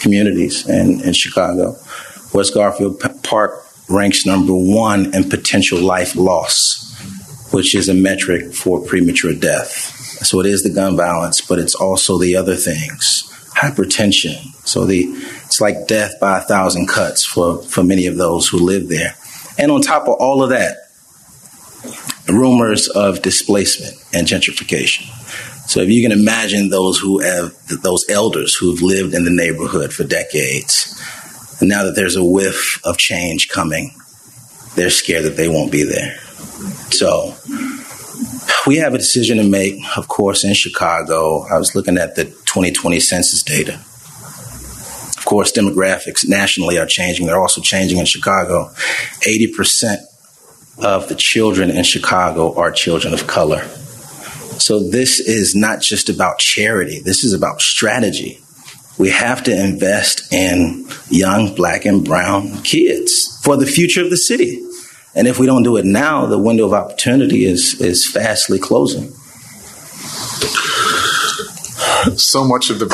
communities 0.01 0.69
in, 0.69 1.01
in 1.01 1.15
Chicago. 1.15 1.77
West 2.35 2.53
Garfield 2.53 3.03
Park 3.23 3.65
ranks 3.89 4.27
number 4.27 4.53
one 4.53 5.15
in 5.15 5.31
potential 5.31 5.81
life 5.81 6.15
loss, 6.15 6.95
which 7.53 7.75
is 7.75 7.89
a 7.89 7.95
metric 7.95 8.53
for 8.53 8.85
premature 8.85 9.33
death. 9.33 9.95
So 10.27 10.41
it 10.41 10.47
is 10.47 10.63
the 10.63 10.71
gun 10.71 10.97
violence, 10.97 11.41
but 11.41 11.59
it's 11.59 11.75
also 11.75 12.19
the 12.19 12.37
other 12.37 12.57
things. 12.57 13.25
Hypertension. 13.59 14.37
So 14.67 14.85
the 14.85 15.05
it's 15.45 15.61
like 15.61 15.87
death 15.87 16.21
by 16.21 16.39
a 16.39 16.43
thousand 16.43 16.89
cuts 16.89 17.25
for, 17.25 17.63
for 17.63 17.83
many 17.83 18.07
of 18.07 18.17
those 18.17 18.47
who 18.49 18.59
live 18.59 18.89
there. 18.89 19.15
And 19.59 19.71
on 19.73 19.81
top 19.81 20.03
of 20.03 20.15
all 20.21 20.43
of 20.43 20.51
that, 20.51 20.77
rumors 22.29 22.89
of 22.89 23.23
displacement 23.23 23.95
and 24.15 24.27
gentrification. 24.27 25.07
So 25.69 25.81
if 25.81 25.91
you 25.91 26.03
can 26.03 26.13
imagine 26.13 26.69
those 26.69 26.99
who 26.99 27.21
have 27.21 27.55
those 27.83 28.09
elders 28.09 28.55
who've 28.55 28.81
lived 28.81 29.15
in 29.15 29.25
the 29.25 29.31
neighborhood 29.31 29.93
for 29.93 30.05
decades, 30.05 30.99
and 31.61 31.69
now 31.69 31.85
that 31.85 31.97
there's 31.97 32.17
a 32.17 32.25
whiff 32.25 32.81
of 32.85 32.97
change 32.97 33.49
coming, 33.49 33.95
they're 34.77 34.91
scared 34.91 35.25
that 35.25 35.37
they 35.37 35.49
won't 35.49 35.73
be 35.73 35.83
there. 35.83 36.17
So 36.91 37.35
we 38.67 38.77
have 38.77 38.95
a 38.95 38.99
decision 38.99 39.39
to 39.39 39.45
make, 39.45 39.75
of 39.97 40.09
course, 40.09 40.45
in 40.45 40.55
Chicago. 40.55 41.47
I 41.49 41.59
was 41.59 41.75
looking 41.75 41.99
at 41.99 42.17
the 42.17 42.25
2020 42.25 43.01
census 43.01 43.43
data. 43.43 43.75
Of 45.17 45.25
course, 45.25 45.53
demographics 45.53 46.29
nationally 46.29 46.79
are 46.79 46.87
changing. 46.87 47.27
They're 47.27 47.41
also 47.41 47.61
changing 47.61 47.99
in 47.99 48.07
Chicago. 48.07 48.71
80% 49.21 49.99
of 50.83 51.09
the 51.09 51.15
children 51.15 51.71
in 51.71 51.85
Chicago 51.85 52.55
are 52.57 52.71
children 52.71 53.13
of 53.13 53.27
color. 53.27 53.63
So 54.59 54.81
this 54.81 55.21
is 55.21 55.55
not 55.55 55.81
just 55.81 56.09
about 56.09 56.39
charity. 56.39 57.01
This 57.01 57.25
is 57.25 57.33
about 57.33 57.61
strategy. 57.61 58.41
We 58.99 59.11
have 59.11 59.45
to 59.45 59.53
invest 59.53 60.33
in 60.33 60.89
young 61.09 61.55
black 61.55 61.85
and 61.85 62.05
brown 62.05 62.63
kids 62.63 63.41
for 63.43 63.57
the 63.57 63.67
future 63.67 64.03
of 64.03 64.11
the 64.11 64.17
city. 64.17 64.61
And 65.15 65.27
if 65.27 65.39
we 65.39 65.47
don't 65.47 65.63
do 65.63 65.77
it 65.77 65.85
now, 65.85 66.27
the 66.27 66.39
window 66.39 66.67
of 66.67 66.73
opportunity 66.73 67.45
is 67.45 67.81
is 67.81 68.07
fastly 68.07 68.59
closing. 68.59 69.13
So 72.17 72.45
much 72.45 72.71
of 72.71 72.79
the 72.79 72.87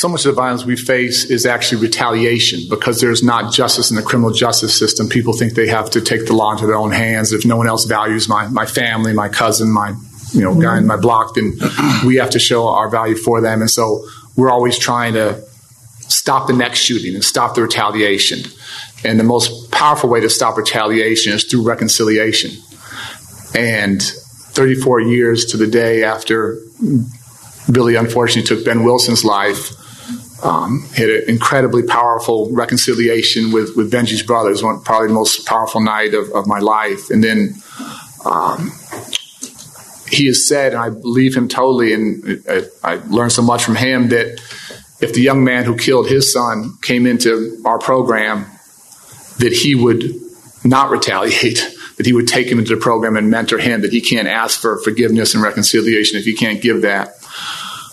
so 0.00 0.08
much 0.08 0.24
of 0.24 0.34
the 0.34 0.40
violence 0.40 0.64
we 0.64 0.76
face 0.76 1.26
is 1.26 1.44
actually 1.44 1.82
retaliation 1.82 2.60
because 2.70 3.02
there's 3.02 3.22
not 3.22 3.52
justice 3.52 3.90
in 3.90 3.96
the 3.96 4.02
criminal 4.02 4.32
justice 4.32 4.76
system. 4.76 5.10
People 5.10 5.34
think 5.34 5.52
they 5.52 5.66
have 5.68 5.90
to 5.90 6.00
take 6.00 6.26
the 6.26 6.32
law 6.32 6.52
into 6.52 6.66
their 6.66 6.76
own 6.76 6.90
hands. 6.90 7.32
If 7.32 7.44
no 7.44 7.56
one 7.56 7.66
else 7.66 7.84
values 7.84 8.26
my, 8.26 8.48
my 8.48 8.64
family, 8.64 9.12
my 9.12 9.28
cousin, 9.28 9.70
my 9.70 9.94
you 10.32 10.40
know 10.40 10.58
guy 10.58 10.78
in 10.78 10.86
my 10.86 10.96
block, 10.96 11.34
then 11.34 11.52
we 12.06 12.16
have 12.16 12.30
to 12.30 12.38
show 12.38 12.68
our 12.68 12.88
value 12.88 13.16
for 13.16 13.42
them. 13.42 13.60
And 13.60 13.70
so 13.70 14.06
we're 14.36 14.50
always 14.50 14.78
trying 14.78 15.14
to 15.14 15.42
stop 16.08 16.46
the 16.46 16.52
next 16.52 16.80
shooting 16.80 17.14
and 17.14 17.24
stop 17.24 17.54
the 17.54 17.62
retaliation. 17.62 18.50
And 19.04 19.18
the 19.18 19.24
most 19.24 19.70
powerful 19.70 20.10
way 20.10 20.20
to 20.20 20.28
stop 20.28 20.56
retaliation 20.56 21.32
is 21.32 21.44
through 21.44 21.66
reconciliation. 21.66 22.50
And 23.54 24.02
34 24.02 25.00
years 25.00 25.46
to 25.46 25.56
the 25.56 25.66
day 25.66 26.04
after 26.04 26.58
Billy 27.70 27.96
unfortunately 27.96 28.42
took 28.42 28.64
Ben 28.64 28.84
Wilson's 28.84 29.24
life, 29.24 29.72
um, 30.44 30.82
had 30.94 31.08
an 31.08 31.28
incredibly 31.28 31.82
powerful 31.82 32.50
reconciliation 32.52 33.52
with, 33.52 33.76
with 33.76 33.92
Benji's 33.92 34.22
brothers, 34.22 34.62
one, 34.62 34.80
probably 34.82 35.08
the 35.08 35.14
most 35.14 35.46
powerful 35.46 35.80
night 35.80 36.14
of, 36.14 36.30
of 36.32 36.46
my 36.46 36.58
life. 36.58 37.10
And 37.10 37.22
then 37.22 37.54
um, 38.24 38.72
he 40.10 40.26
has 40.26 40.46
said, 40.46 40.72
and 40.72 40.82
I 40.82 40.90
believe 40.90 41.36
him 41.36 41.48
totally, 41.48 41.92
and 41.92 42.42
I, 42.48 42.62
I 42.82 42.94
learned 43.08 43.32
so 43.32 43.42
much 43.42 43.64
from 43.64 43.76
him 43.76 44.08
that 44.08 44.40
if 45.00 45.14
the 45.14 45.20
young 45.20 45.44
man 45.44 45.64
who 45.64 45.76
killed 45.76 46.08
his 46.08 46.32
son 46.32 46.76
came 46.82 47.06
into 47.06 47.62
our 47.64 47.78
program, 47.78 48.46
that 49.38 49.52
he 49.52 49.74
would 49.74 50.14
not 50.64 50.90
retaliate, 50.90 51.66
that 51.96 52.06
he 52.06 52.12
would 52.12 52.28
take 52.28 52.48
him 52.48 52.58
into 52.58 52.74
the 52.74 52.80
program 52.80 53.16
and 53.16 53.30
mentor 53.30 53.58
him, 53.58 53.82
that 53.82 53.92
he 53.92 54.00
can't 54.00 54.28
ask 54.28 54.60
for 54.60 54.78
forgiveness 54.82 55.34
and 55.34 55.42
reconciliation 55.42 56.18
if 56.18 56.24
he 56.24 56.34
can't 56.34 56.60
give 56.60 56.82
that. 56.82 57.14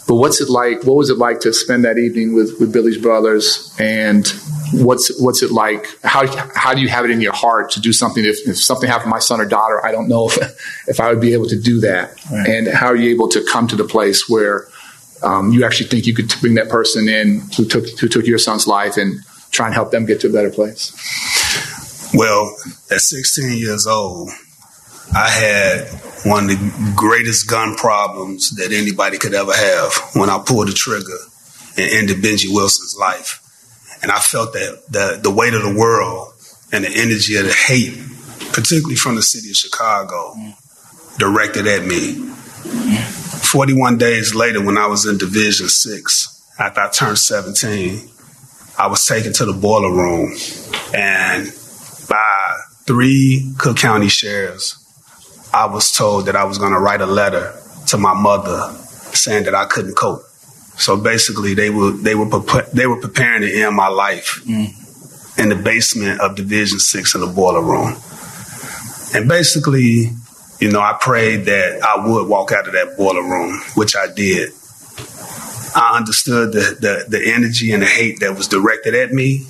But 0.07 0.15
what's 0.15 0.39
it 0.39 0.49
like? 0.49 0.83
What 0.83 0.95
was 0.95 1.09
it 1.09 1.17
like 1.17 1.41
to 1.41 1.53
spend 1.53 1.83
that 1.83 1.97
evening 1.97 2.33
with, 2.33 2.59
with 2.59 2.71
Billy's 2.71 2.97
brothers? 2.97 3.75
And 3.77 4.25
what's 4.73 5.19
what's 5.21 5.41
it 5.43 5.51
like? 5.51 5.87
How 6.03 6.25
how 6.55 6.73
do 6.73 6.81
you 6.81 6.87
have 6.87 7.05
it 7.05 7.11
in 7.11 7.21
your 7.21 7.33
heart 7.33 7.71
to 7.71 7.81
do 7.81 7.93
something? 7.93 8.23
If, 8.23 8.47
if 8.47 8.57
something 8.57 8.89
happened 8.89 9.05
to 9.05 9.09
my 9.09 9.19
son 9.19 9.41
or 9.41 9.45
daughter, 9.45 9.85
I 9.85 9.91
don't 9.91 10.07
know 10.07 10.29
if 10.29 10.37
if 10.87 10.99
I 10.99 11.09
would 11.09 11.21
be 11.21 11.33
able 11.33 11.47
to 11.47 11.59
do 11.59 11.79
that. 11.81 12.15
Right. 12.31 12.47
And 12.47 12.67
how 12.67 12.87
are 12.87 12.95
you 12.95 13.09
able 13.11 13.29
to 13.29 13.45
come 13.51 13.67
to 13.67 13.75
the 13.75 13.83
place 13.83 14.27
where 14.29 14.67
um, 15.23 15.51
you 15.51 15.65
actually 15.65 15.89
think 15.89 16.05
you 16.05 16.13
could 16.13 16.33
bring 16.41 16.55
that 16.55 16.69
person 16.69 17.07
in 17.07 17.41
who 17.55 17.65
took 17.65 17.87
who 17.99 18.07
took 18.07 18.25
your 18.25 18.37
son's 18.37 18.67
life 18.67 18.97
and 18.97 19.19
try 19.51 19.65
and 19.65 19.75
help 19.75 19.91
them 19.91 20.05
get 20.05 20.21
to 20.21 20.27
a 20.27 20.33
better 20.33 20.51
place? 20.51 20.93
Well, 22.13 22.55
at 22.89 23.01
16 23.01 23.57
years 23.57 23.85
old, 23.85 24.29
I 25.13 25.29
had 25.29 25.87
one 26.23 26.45
of 26.45 26.49
the 26.49 26.93
greatest 26.95 27.49
gun 27.49 27.75
problems 27.75 28.55
that 28.57 28.71
anybody 28.71 29.17
could 29.17 29.33
ever 29.33 29.53
have 29.53 29.93
when 30.13 30.29
I 30.29 30.41
pulled 30.45 30.67
the 30.67 30.73
trigger 30.73 31.17
and 31.77 31.89
ended 31.91 32.17
Benji 32.17 32.53
Wilson's 32.53 32.95
life. 32.97 33.41
And 34.01 34.11
I 34.11 34.19
felt 34.19 34.53
that 34.53 34.83
the, 34.89 35.19
the 35.21 35.31
weight 35.31 35.53
of 35.53 35.63
the 35.63 35.75
world 35.75 36.33
and 36.71 36.83
the 36.83 36.89
energy 36.89 37.35
of 37.37 37.45
the 37.45 37.53
hate, 37.53 37.97
particularly 38.53 38.95
from 38.95 39.15
the 39.15 39.21
city 39.21 39.49
of 39.49 39.55
Chicago, 39.55 40.35
directed 41.17 41.67
at 41.67 41.85
me. 41.85 42.13
41 42.13 43.97
days 43.97 44.35
later, 44.35 44.63
when 44.63 44.77
I 44.77 44.87
was 44.87 45.05
in 45.05 45.17
Division 45.17 45.69
6, 45.69 46.53
after 46.59 46.81
I 46.81 46.89
turned 46.89 47.17
17, 47.17 48.09
I 48.77 48.87
was 48.87 49.05
taken 49.05 49.33
to 49.33 49.45
the 49.45 49.53
boiler 49.53 49.91
room 49.91 50.35
and 50.93 51.47
by 52.07 52.57
three 52.85 53.53
Cook 53.57 53.77
County 53.77 54.07
sheriffs, 54.07 54.83
I 55.53 55.65
was 55.65 55.91
told 55.91 56.25
that 56.25 56.35
I 56.35 56.43
was 56.43 56.57
going 56.57 56.73
to 56.73 56.79
write 56.79 57.01
a 57.01 57.05
letter 57.05 57.53
to 57.87 57.97
my 57.97 58.13
mother 58.13 58.73
saying 59.13 59.45
that 59.45 59.55
I 59.55 59.65
couldn't 59.65 59.95
cope. 59.95 60.21
So 60.77 60.95
basically, 60.95 61.55
they 61.55 61.69
were 61.69 61.91
they 61.91 62.13
were 62.13 62.29
they 62.73 62.85
were 62.85 63.01
preparing 63.01 63.41
to 63.41 63.61
end 63.61 63.75
my 63.75 63.87
life 63.87 64.41
mm. 64.45 65.39
in 65.39 65.49
the 65.49 65.55
basement 65.55 66.21
of 66.21 66.35
Division 66.35 66.79
Six 66.79 67.15
in 67.15 67.21
the 67.21 67.27
boiler 67.27 67.63
room. 67.63 67.95
And 69.15 69.27
basically, 69.27 70.11
you 70.59 70.71
know, 70.71 70.79
I 70.79 70.95
prayed 70.99 71.45
that 71.45 71.81
I 71.81 72.07
would 72.07 72.27
walk 72.27 72.51
out 72.51 72.67
of 72.67 72.73
that 72.73 72.95
boiler 72.95 73.23
room, 73.23 73.59
which 73.73 73.95
I 73.95 74.07
did. 74.13 74.51
I 75.75 75.97
understood 75.97 76.53
the, 76.53 76.77
the, 76.79 77.05
the 77.17 77.33
energy 77.33 77.71
and 77.71 77.81
the 77.81 77.87
hate 77.87 78.19
that 78.19 78.35
was 78.35 78.47
directed 78.47 78.95
at 78.95 79.11
me 79.11 79.47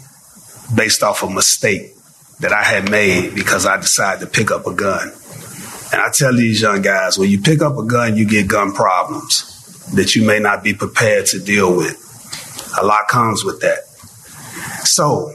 based 0.75 1.03
off 1.03 1.23
a 1.23 1.29
mistake 1.29 1.93
that 2.39 2.53
I 2.53 2.63
had 2.63 2.91
made 2.91 3.33
because 3.35 3.65
I 3.65 3.77
decided 3.77 4.21
to 4.21 4.27
pick 4.27 4.51
up 4.51 4.67
a 4.67 4.73
gun. 4.73 5.11
And 5.91 6.01
I 6.01 6.09
tell 6.13 6.35
these 6.35 6.61
young 6.61 6.81
guys, 6.81 7.17
when 7.17 7.29
you 7.29 7.41
pick 7.41 7.61
up 7.61 7.77
a 7.77 7.83
gun, 7.83 8.17
you 8.17 8.27
get 8.27 8.47
gun 8.47 8.73
problems 8.73 9.56
that 9.93 10.15
you 10.15 10.25
may 10.25 10.39
not 10.39 10.63
be 10.63 10.73
prepared 10.73 11.25
to 11.27 11.39
deal 11.39 11.75
with. 11.75 12.03
A 12.79 12.85
lot 12.85 13.07
comes 13.07 13.43
with 13.43 13.61
that. 13.61 13.85
So, 14.85 15.33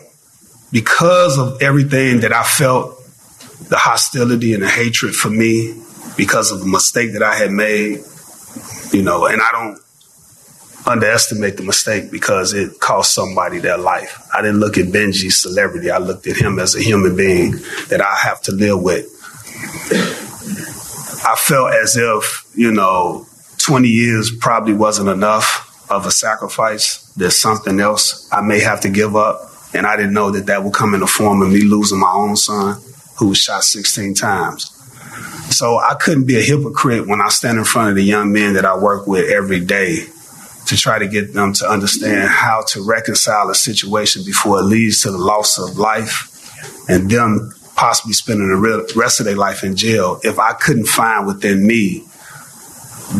because 0.70 1.38
of 1.38 1.60
everything 1.62 2.20
that 2.20 2.32
I 2.32 2.42
felt, 2.42 2.98
the 3.68 3.76
hostility 3.76 4.54
and 4.54 4.62
the 4.62 4.68
hatred 4.68 5.14
for 5.14 5.30
me, 5.30 5.74
because 6.16 6.52
of 6.52 6.60
the 6.60 6.66
mistake 6.66 7.12
that 7.12 7.22
I 7.22 7.34
had 7.34 7.50
made, 7.50 8.00
you 8.92 9.02
know, 9.02 9.26
and 9.26 9.40
I 9.40 9.50
don't 9.52 9.78
underestimate 10.86 11.56
the 11.56 11.62
mistake 11.62 12.10
because 12.10 12.52
it 12.54 12.80
cost 12.80 13.14
somebody 13.14 13.58
their 13.58 13.78
life. 13.78 14.26
I 14.34 14.42
didn't 14.42 14.60
look 14.60 14.78
at 14.78 14.86
Benji's 14.86 15.40
celebrity. 15.40 15.90
I 15.90 15.98
looked 15.98 16.26
at 16.26 16.36
him 16.36 16.58
as 16.58 16.74
a 16.74 16.82
human 16.82 17.16
being 17.16 17.52
that 17.88 18.00
I 18.00 18.14
have 18.14 18.42
to 18.42 18.52
live 18.52 18.82
with. 18.82 19.06
I 21.24 21.36
felt 21.36 21.72
as 21.72 21.96
if, 21.96 22.44
you 22.54 22.72
know, 22.72 23.26
20 23.64 23.88
years 23.88 24.32
probably 24.40 24.74
wasn't 24.74 25.08
enough 25.08 25.90
of 25.90 26.06
a 26.06 26.10
sacrifice. 26.10 27.12
There's 27.14 27.40
something 27.40 27.78
else 27.80 28.28
I 28.32 28.40
may 28.40 28.60
have 28.60 28.80
to 28.80 28.90
give 28.90 29.14
up. 29.14 29.40
And 29.74 29.86
I 29.86 29.96
didn't 29.96 30.14
know 30.14 30.30
that 30.32 30.46
that 30.46 30.64
would 30.64 30.74
come 30.74 30.94
in 30.94 31.00
the 31.00 31.06
form 31.06 31.42
of 31.42 31.50
me 31.50 31.62
losing 31.62 32.00
my 32.00 32.12
own 32.12 32.36
son, 32.36 32.80
who 33.18 33.28
was 33.28 33.38
shot 33.38 33.64
16 33.64 34.14
times. 34.14 34.70
So 35.54 35.78
I 35.78 35.94
couldn't 35.94 36.26
be 36.26 36.38
a 36.38 36.42
hypocrite 36.42 37.06
when 37.06 37.20
I 37.20 37.28
stand 37.28 37.58
in 37.58 37.64
front 37.64 37.90
of 37.90 37.94
the 37.96 38.02
young 38.02 38.32
men 38.32 38.54
that 38.54 38.64
I 38.64 38.76
work 38.76 39.06
with 39.06 39.30
every 39.30 39.60
day 39.60 40.06
to 40.66 40.76
try 40.76 40.98
to 40.98 41.06
get 41.06 41.32
them 41.32 41.52
to 41.54 41.70
understand 41.70 42.28
how 42.28 42.64
to 42.68 42.86
reconcile 42.86 43.50
a 43.50 43.54
situation 43.54 44.22
before 44.24 44.58
it 44.60 44.64
leads 44.64 45.02
to 45.02 45.10
the 45.10 45.18
loss 45.18 45.58
of 45.58 45.78
life 45.78 46.28
and 46.88 47.10
them 47.10 47.52
possibly 47.76 48.12
spending 48.12 48.48
the 48.48 48.92
rest 48.96 49.20
of 49.20 49.26
their 49.26 49.36
life 49.36 49.64
in 49.64 49.76
jail 49.76 50.20
if 50.22 50.38
I 50.38 50.52
couldn't 50.52 50.86
find 50.86 51.26
within 51.26 51.66
me 51.66 52.04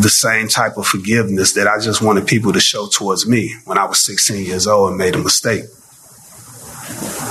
the 0.01 0.09
same 0.09 0.49
type 0.49 0.79
of 0.79 0.87
forgiveness 0.87 1.53
that 1.53 1.67
I 1.67 1.79
just 1.79 2.01
wanted 2.01 2.27
people 2.27 2.53
to 2.53 2.61
show 2.61 2.89
towards 2.89 3.29
me 3.29 3.55
when 3.67 3.77
I 3.77 3.85
was 3.85 4.01
16 4.01 4.45
years 4.45 4.67
old 4.67 4.91
and 4.91 4.99
made 4.99 5.15
a 5.15 5.19
mistake. 5.19 5.65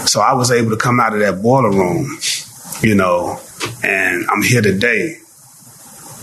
So 0.05 0.21
I 0.21 0.33
was 0.33 0.51
able 0.51 0.71
to 0.71 0.77
come 0.77 0.99
out 0.99 1.13
of 1.13 1.19
that 1.19 1.41
boiler 1.41 1.71
room, 1.71 2.17
you 2.81 2.95
know, 2.95 3.39
and 3.83 4.25
I'm 4.29 4.41
here 4.41 4.61
today. 4.61 5.15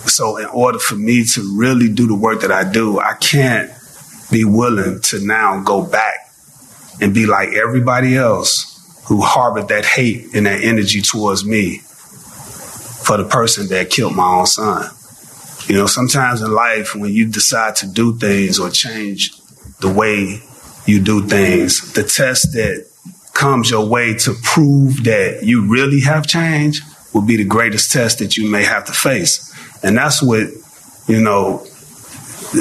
So 0.07 0.37
in 0.37 0.47
order 0.47 0.79
for 0.79 0.95
me 0.95 1.25
to 1.25 1.57
really 1.59 1.89
do 1.89 2.07
the 2.07 2.15
work 2.15 2.41
that 2.43 2.53
I 2.53 2.71
do, 2.71 2.99
I 3.01 3.15
can't 3.15 3.71
be 4.31 4.45
willing 4.45 5.01
to 5.01 5.25
now 5.25 5.63
go 5.63 5.83
back 5.83 6.31
and 7.01 7.15
be 7.15 7.27
like 7.27 7.51
everybody 7.51 8.17
else 8.17 9.05
who 9.07 9.23
harbored 9.23 9.69
that 9.69 9.85
hate 9.85 10.35
and 10.35 10.47
that 10.47 10.63
energy 10.63 11.01
towards 11.01 11.45
me 11.45 11.79
for 11.79 13.17
the 13.17 13.25
person 13.25 13.69
that 13.69 13.91
killed 13.91 14.15
my 14.15 14.39
own 14.39 14.47
son. 14.47 14.91
You 15.69 15.77
know, 15.77 15.87
sometimes 15.87 16.41
in 16.41 16.51
life, 16.51 16.95
when 16.95 17.13
you 17.13 17.29
decide 17.29 17.77
to 17.77 17.87
do 17.87 18.17
things 18.19 18.59
or 18.59 18.71
change 18.71 19.33
the 19.81 19.93
way 19.93 20.41
you 20.87 21.01
do 21.01 21.27
things, 21.27 21.93
the 21.93 22.03
test 22.03 22.53
that 22.55 22.87
comes 23.35 23.71
your 23.71 23.87
way 23.87 24.15
to 24.15 24.35
prove 24.43 25.05
that 25.05 25.41
you 25.43 25.71
really 25.71 26.01
have 26.01 26.27
changed 26.27 26.83
will 27.15 27.23
be 27.23 27.37
the 27.37 27.45
greatest 27.45 27.93
test 27.93 28.19
that 28.19 28.37
you 28.37 28.51
may 28.51 28.65
have 28.65 28.85
to 28.87 28.93
face. 28.93 29.55
And 29.85 29.97
that's 29.97 30.23
what, 30.23 30.49
you 31.07 31.21
know, 31.21 31.65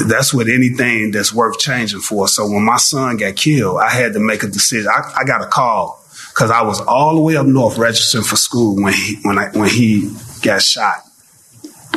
that's 0.06 0.34
what 0.34 0.50
anything 0.50 1.12
that's 1.12 1.34
worth 1.34 1.60
changing 1.60 2.02
for. 2.02 2.28
So 2.28 2.46
when 2.46 2.64
my 2.64 2.78
son 2.78 3.18
got 3.18 3.36
killed, 3.36 3.80
I 3.80 3.90
had 3.90 4.14
to 4.14 4.20
make 4.20 4.44
a 4.44 4.48
decision. 4.48 4.92
I, 4.94 5.14
I 5.18 5.24
got 5.24 5.42
a 5.42 5.48
call 5.48 6.04
because 6.30 6.52
I 6.52 6.62
was 6.62 6.82
all 6.82 7.16
the 7.16 7.22
way 7.22 7.38
up 7.38 7.46
north 7.46 7.78
registering 7.78 8.24
for 8.24 8.36
school 8.36 8.76
when 8.76 8.94
he 8.94 9.18
when 9.24 9.38
I 9.40 9.50
when 9.52 9.70
he 9.70 10.14
got 10.44 10.62
shot, 10.62 11.07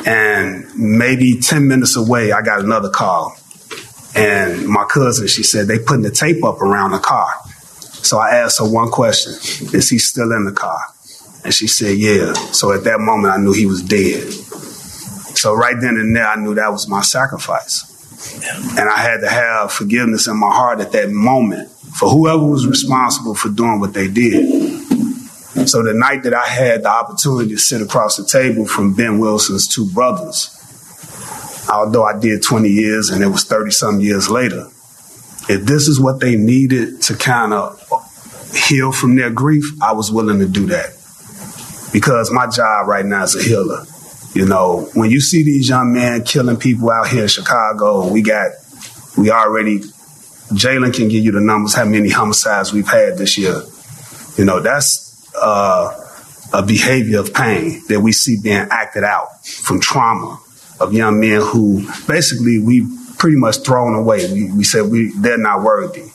and 0.06 0.66
maybe 0.76 1.40
ten 1.40 1.68
minutes 1.68 1.96
away, 1.96 2.32
I 2.32 2.42
got 2.42 2.60
another 2.60 2.90
call, 2.90 3.36
and 4.14 4.66
my 4.66 4.84
cousin 4.84 5.26
she 5.28 5.42
said 5.42 5.66
they 5.66 5.78
putting 5.78 6.02
the 6.02 6.10
tape 6.10 6.44
up 6.44 6.60
around 6.60 6.92
the 6.92 6.98
car. 6.98 7.28
So 8.02 8.18
I 8.18 8.36
asked 8.36 8.58
her 8.58 8.68
one 8.70 8.90
question: 8.90 9.32
Is 9.74 9.90
he 9.90 9.98
still 9.98 10.32
in 10.32 10.44
the 10.44 10.52
car? 10.52 10.80
And 11.44 11.54
she 11.54 11.66
said, 11.66 11.96
Yeah. 11.96 12.32
So 12.52 12.72
at 12.72 12.84
that 12.84 13.00
moment, 13.00 13.32
I 13.32 13.38
knew 13.38 13.52
he 13.52 13.66
was 13.66 13.82
dead. 13.82 14.22
So 15.36 15.54
right 15.54 15.76
then 15.80 15.96
and 15.96 16.14
there, 16.14 16.26
I 16.26 16.36
knew 16.36 16.54
that 16.54 16.70
was 16.70 16.88
my 16.88 17.00
sacrifice. 17.02 17.86
And 18.78 18.88
I 18.90 18.98
had 18.98 19.20
to 19.20 19.28
have 19.28 19.72
forgiveness 19.72 20.26
in 20.26 20.38
my 20.38 20.50
heart 20.50 20.80
at 20.80 20.92
that 20.92 21.10
moment 21.10 21.70
for 21.98 22.10
whoever 22.10 22.44
was 22.44 22.66
responsible 22.66 23.34
for 23.34 23.48
doing 23.48 23.80
what 23.80 23.94
they 23.94 24.08
did. 24.08 24.89
So 25.66 25.82
the 25.82 25.94
night 25.94 26.22
that 26.22 26.34
I 26.34 26.46
had 26.46 26.84
the 26.84 26.88
opportunity 26.88 27.50
to 27.50 27.58
sit 27.58 27.82
across 27.82 28.16
the 28.16 28.24
table 28.24 28.66
from 28.66 28.94
Ben 28.94 29.18
Wilson's 29.18 29.66
two 29.66 29.90
brothers, 29.90 30.56
although 31.72 32.04
I 32.04 32.18
did 32.18 32.42
20 32.42 32.68
years 32.68 33.10
and 33.10 33.22
it 33.22 33.28
was 33.28 33.44
30 33.44 33.72
some 33.72 34.00
years 34.00 34.30
later, 34.30 34.68
if 35.48 35.64
this 35.64 35.88
is 35.88 36.00
what 36.00 36.20
they 36.20 36.36
needed 36.36 37.02
to 37.02 37.16
kind 37.16 37.52
of 37.52 37.82
heal 38.54 38.92
from 38.92 39.16
their 39.16 39.30
grief, 39.30 39.64
I 39.82 39.92
was 39.92 40.12
willing 40.12 40.38
to 40.38 40.46
do 40.46 40.66
that. 40.66 40.96
Because 41.92 42.30
my 42.30 42.46
job 42.46 42.86
right 42.86 43.04
now 43.04 43.24
is 43.24 43.34
a 43.34 43.42
healer. 43.42 43.84
You 44.32 44.46
know, 44.46 44.88
when 44.94 45.10
you 45.10 45.20
see 45.20 45.42
these 45.42 45.68
young 45.68 45.92
men 45.92 46.22
killing 46.22 46.56
people 46.56 46.90
out 46.90 47.08
here 47.08 47.22
in 47.22 47.28
Chicago, 47.28 48.06
we 48.06 48.22
got, 48.22 48.52
we 49.18 49.32
already, 49.32 49.80
Jalen 50.50 50.94
can 50.94 51.08
give 51.08 51.24
you 51.24 51.32
the 51.32 51.40
numbers, 51.40 51.74
how 51.74 51.84
many 51.84 52.10
homicides 52.10 52.72
we've 52.72 52.88
had 52.88 53.18
this 53.18 53.36
year. 53.36 53.62
You 54.38 54.44
know, 54.44 54.60
that's 54.60 55.09
uh, 55.34 55.98
a 56.52 56.62
behavior 56.62 57.20
of 57.20 57.32
pain 57.32 57.82
that 57.88 58.00
we 58.00 58.12
see 58.12 58.40
being 58.40 58.66
acted 58.70 59.04
out 59.04 59.44
from 59.44 59.80
trauma 59.80 60.40
of 60.80 60.92
young 60.92 61.20
men 61.20 61.40
who 61.40 61.86
basically 62.06 62.58
we 62.58 62.86
pretty 63.18 63.36
much 63.36 63.58
thrown 63.58 63.94
away. 63.94 64.32
We, 64.32 64.50
we 64.52 64.64
said 64.64 64.90
we 64.90 65.12
they're 65.16 65.38
not 65.38 65.62
worthy. 65.62 66.10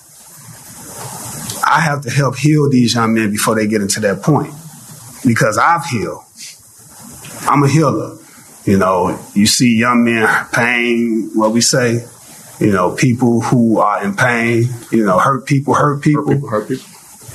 I 1.68 1.82
have 1.82 2.02
to 2.02 2.12
help 2.12 2.38
heal 2.38 2.70
these 2.70 2.96
young 2.96 3.14
men 3.14 3.32
before 3.32 3.56
they 3.56 3.68
get 3.68 3.82
into 3.82 4.00
that 4.02 4.22
point 4.22 4.54
because 5.26 5.58
I've 5.58 5.86
healed. 5.86 6.24
I'm 7.48 7.64
a 7.64 7.68
healer. 7.68 8.18
You 8.66 8.78
know, 8.78 9.20
you 9.34 9.46
see 9.46 9.78
young 9.78 10.04
men 10.04 10.28
pain, 10.52 11.30
what 11.36 11.52
we 11.52 11.62
say, 11.62 12.04
you 12.60 12.72
know, 12.72 12.96
people 12.96 13.42
who 13.42 13.80
are 13.80 14.04
in 14.04 14.16
pain, 14.16 14.66
you 14.92 15.06
know, 15.06 15.20
hurt 15.20 15.46
people, 15.46 15.76
hurt 15.76 16.02
people. 16.02 16.26
Hurt 16.26 16.34
people, 16.34 16.50
hurt 16.50 16.68
people. 16.68 16.86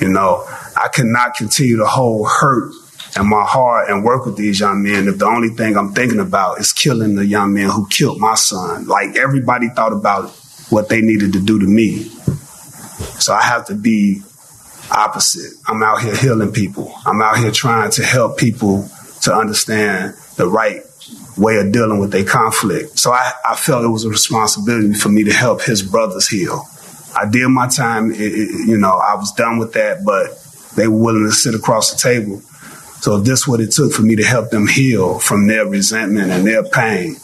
You 0.01 0.09
know, 0.09 0.45
I 0.81 0.89
cannot 0.89 1.35
continue 1.37 1.77
to 1.77 1.87
hold 1.87 2.27
hurt 2.27 2.73
in 3.19 3.29
my 3.29 3.45
heart 3.45 3.91
and 3.91 4.05
work 4.05 4.25
with 4.25 4.37
these 4.37 4.61
young 4.61 4.83
men 4.83 5.09
if 5.09 5.19
the 5.19 5.27
only 5.27 5.51
thing 5.51 5.77
I'm 5.77 5.93
thinking 5.93 6.21
about 6.21 6.59
is 6.59 6.73
killing 6.73 7.17
the 7.17 7.27
young 7.27 7.53
man 7.53 7.69
who 7.69 7.87
killed 7.89 8.19
my 8.19 8.35
son. 8.35 8.87
Like 8.87 9.17
everybody 9.17 9.69
thought 9.69 9.93
about 9.93 10.31
what 10.71 10.89
they 10.89 11.03
needed 11.03 11.35
to 11.35 11.41
do 11.41 11.59
to 11.59 11.67
me. 11.67 12.05
So 13.19 13.35
I 13.35 13.43
have 13.43 13.67
to 13.67 13.75
be 13.75 14.23
opposite. 14.91 15.53
I'm 15.67 15.83
out 15.83 16.01
here 16.03 16.17
healing 16.17 16.53
people. 16.53 16.95
I'm 17.05 17.21
out 17.21 17.37
here 17.39 17.51
trying 17.51 17.91
to 17.93 18.03
help 18.03 18.39
people 18.39 18.89
to 19.23 19.35
understand 19.35 20.15
the 20.37 20.49
right 20.49 20.83
way 21.37 21.59
of 21.59 21.73
dealing 21.73 21.99
with 21.99 22.13
their 22.13 22.25
conflict. 22.25 22.99
So 22.99 23.13
I, 23.13 23.33
I 23.45 23.55
felt 23.55 23.85
it 23.85 23.89
was 23.89 24.05
a 24.05 24.11
responsibility 24.11 24.95
for 24.95 25.09
me 25.11 25.25
to 25.25 25.33
help 25.33 25.63
his 25.63 25.83
brothers 25.83 26.29
heal. 26.29 26.65
I 27.15 27.29
did 27.29 27.49
my 27.49 27.69
time, 27.69 28.13
it, 28.13 28.21
it, 28.21 28.69
you 28.69 28.79
know, 28.79 28.93
I 28.93 29.17
was 29.17 29.33
done 29.33 29.59
with 29.59 29.73
that, 29.73 30.05
but 30.05 30.40
they 30.77 30.89
were 30.89 30.99
willing 30.99 31.25
to 31.25 31.33
sit 31.33 31.55
across 31.55 31.93
the 31.93 31.99
table. 31.99 32.41
So 33.01 33.17
if 33.17 33.25
this 33.25 33.41
is 33.41 33.49
what 33.49 33.61
it 33.61 33.73
took 33.73 33.93
for 33.93 34.03
me 34.03 34.17
to 34.17 34.25
help 34.25 34.51
them 34.51 34.67
heal 34.67 35.19
from 35.19 35.47
their 35.47 35.67
resentment 35.67 36.31
and 36.31 36.47
their 36.47 36.63
pain, 36.63 37.17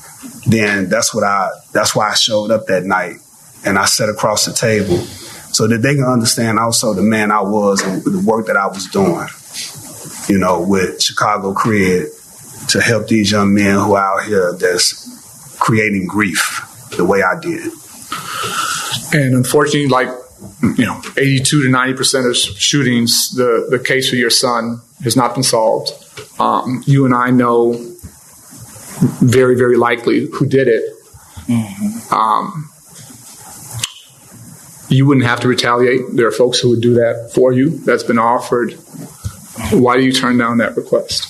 then 0.47 0.89
that's 0.89 1.15
what 1.15 1.25
I 1.25 1.51
that's 1.73 1.95
why 1.95 2.11
I 2.11 2.15
showed 2.15 2.51
up 2.51 2.67
that 2.67 2.85
night 2.85 3.17
and 3.65 3.79
I 3.79 3.85
sat 3.85 4.09
across 4.09 4.47
the 4.47 4.53
table 4.53 4.99
so 4.99 5.67
that 5.67 5.79
they 5.79 5.95
can 5.95 6.05
understand 6.05 6.59
also 6.59 6.95
the 6.95 7.03
man 7.03 7.31
I 7.31 7.43
was 7.43 7.83
and 7.83 8.03
the 8.03 8.23
work 8.27 8.47
that 8.47 8.57
I 8.57 8.67
was 8.67 8.87
doing, 8.87 9.29
you 10.29 10.39
know, 10.39 10.63
with 10.63 11.03
Chicago 11.03 11.53
Cred 11.53 12.69
to 12.69 12.81
help 12.81 13.09
these 13.09 13.31
young 13.31 13.55
men 13.55 13.75
who 13.75 13.95
are 13.95 14.21
out 14.21 14.27
here 14.27 14.53
that's 14.59 15.57
creating 15.59 16.07
grief 16.07 16.63
the 16.97 17.05
way 17.05 17.23
I 17.23 17.39
did. 17.41 17.73
And 19.13 19.35
unfortunately, 19.35 19.89
like 19.89 20.09
you 20.63 20.87
know, 20.87 21.01
82 21.17 21.65
to 21.65 21.69
90 21.69 21.95
percent 21.95 22.27
of 22.27 22.37
shootings, 22.37 23.35
the 23.35 23.67
the 23.71 23.79
case 23.79 24.09
for 24.09 24.17
your 24.17 24.31
son 24.31 24.81
has 25.03 25.17
not 25.17 25.35
been 25.35 25.43
solved. 25.43 25.91
Um, 26.41 26.83
you 26.87 27.05
and 27.05 27.15
I 27.15 27.31
know 27.31 27.73
very, 29.21 29.57
very 29.57 29.77
likely 29.77 30.27
who 30.27 30.47
did 30.47 30.69
it. 30.69 30.83
Mm-hmm. 31.47 32.15
Um, 32.15 32.71
you 34.89 35.05
wouldn't 35.07 35.27
have 35.27 35.41
to 35.41 35.49
retaliate. 35.49 36.03
There 36.13 36.27
are 36.27 36.33
folks 36.33 36.59
who 36.59 36.71
would 36.71 36.81
do 36.81 36.95
that 36.95 37.33
for 37.35 37.53
you. 37.53 37.71
That's 37.71 38.03
been 38.03 38.19
offered. 38.19 38.73
Why 39.73 39.97
do 39.97 40.05
you 40.05 40.13
turn 40.13 40.39
down 40.39 40.59
that 40.59 40.77
request? 40.77 41.29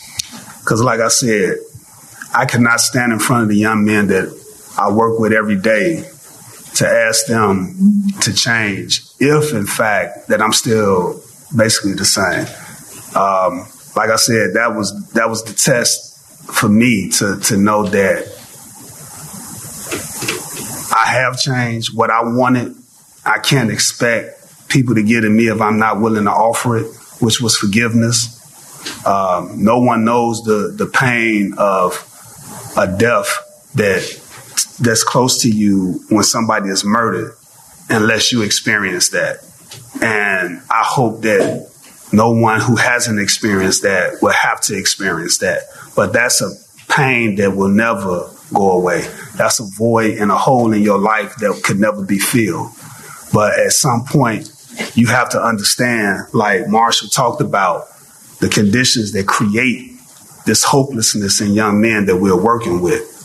Because, 0.61 0.83
like 0.83 1.01
I 1.01 1.09
said, 1.09 1.59
I 2.35 2.45
cannot 2.45 2.81
stand 2.81 3.13
in 3.13 3.19
front 3.19 3.45
of 3.45 3.49
the 3.49 3.57
young 3.57 3.85
men 3.85 4.09
that 4.09 4.29
I 4.79 4.91
work 4.91 5.19
with 5.19 5.33
every 5.33 5.57
day 5.57 6.09
to 6.77 6.87
ask 6.87 7.27
them 7.27 7.75
to 8.21 8.33
change 8.33 9.03
if, 9.19 9.53
in 9.53 9.67
fact, 9.67 10.29
that 10.29 10.43
I'm 10.43 10.53
still 10.53 11.23
basically 11.57 11.95
the 11.95 12.05
same. 12.05 12.47
Um, 13.17 13.67
like 13.97 14.11
I 14.11 14.17
said, 14.17 14.55
that 14.55 14.75
was 14.75 15.13
that 15.13 15.29
was 15.29 15.43
the 15.45 15.55
test 15.55 16.53
for 16.53 16.69
me 16.69 17.09
to 17.11 17.39
to 17.41 17.57
know 17.57 17.85
that 17.85 18.27
I 20.95 21.09
have 21.09 21.39
changed 21.39 21.97
what 21.97 22.11
I 22.11 22.23
wanted. 22.25 22.75
I 23.25 23.39
can't 23.39 23.71
expect 23.71 24.69
people 24.69 24.95
to 24.97 25.03
get 25.03 25.25
in 25.25 25.35
me 25.35 25.49
if 25.49 25.61
I'm 25.61 25.79
not 25.79 26.01
willing 26.01 26.25
to 26.25 26.31
offer 26.31 26.77
it, 26.77 26.87
which 27.21 27.41
was 27.41 27.57
forgiveness. 27.57 28.35
Um, 29.07 29.65
no 29.65 29.79
one 29.81 30.05
knows 30.05 30.43
the 30.43 30.75
the 30.77 30.87
pain 30.87 31.55
of 31.57 31.95
a 32.77 32.87
death 32.87 33.71
that 33.75 34.26
that's 34.79 35.05
close 35.05 35.43
to 35.43 35.51
you 35.51 36.01
when 36.09 36.23
somebody 36.23 36.69
is 36.69 36.85
murdered 36.85 37.35
unless 37.89 38.33
you 38.33 38.43
experience 38.43 39.11
that. 39.11 39.39
And 40.03 40.61
I 40.71 40.83
hope 40.85 41.23
that 41.23 41.71
no 42.13 42.31
one 42.31 42.61
who 42.61 42.77
hasn't 42.77 43.21
experienced 43.21 43.83
that 43.83 44.23
will 44.23 44.33
have 44.33 44.61
to 44.63 44.77
experience 44.77 45.39
that. 45.39 45.63
But 45.95 46.13
that's 46.13 46.41
a 46.41 46.51
pain 46.93 47.37
that 47.37 47.57
will 47.57 47.69
never 47.69 48.31
go 48.53 48.73
away. 48.73 49.09
That's 49.37 49.61
a 49.61 49.65
void 49.77 50.19
and 50.19 50.31
a 50.31 50.37
hole 50.37 50.73
in 50.73 50.83
your 50.83 50.99
life 50.99 51.37
that 51.37 51.63
could 51.65 51.81
never 51.81 52.05
be 52.05 52.19
filled. 52.19 52.71
But 53.33 53.59
at 53.59 53.73
some 53.73 54.05
point, 54.05 54.53
you 54.95 55.09
have 55.09 55.31
to 55.31 55.43
understand, 55.43 56.27
like 56.33 56.69
Marshall 56.69 57.09
talked 57.09 57.41
about, 57.41 57.89
the 58.41 58.49
conditions 58.49 59.13
that 59.13 59.27
create 59.27 59.93
this 60.45 60.63
hopelessness 60.63 61.41
in 61.41 61.55
young 61.55 61.81
men 61.81 62.07
that 62.07 62.17
we're 62.17 62.41
working 62.41 62.81
with. 62.81 63.16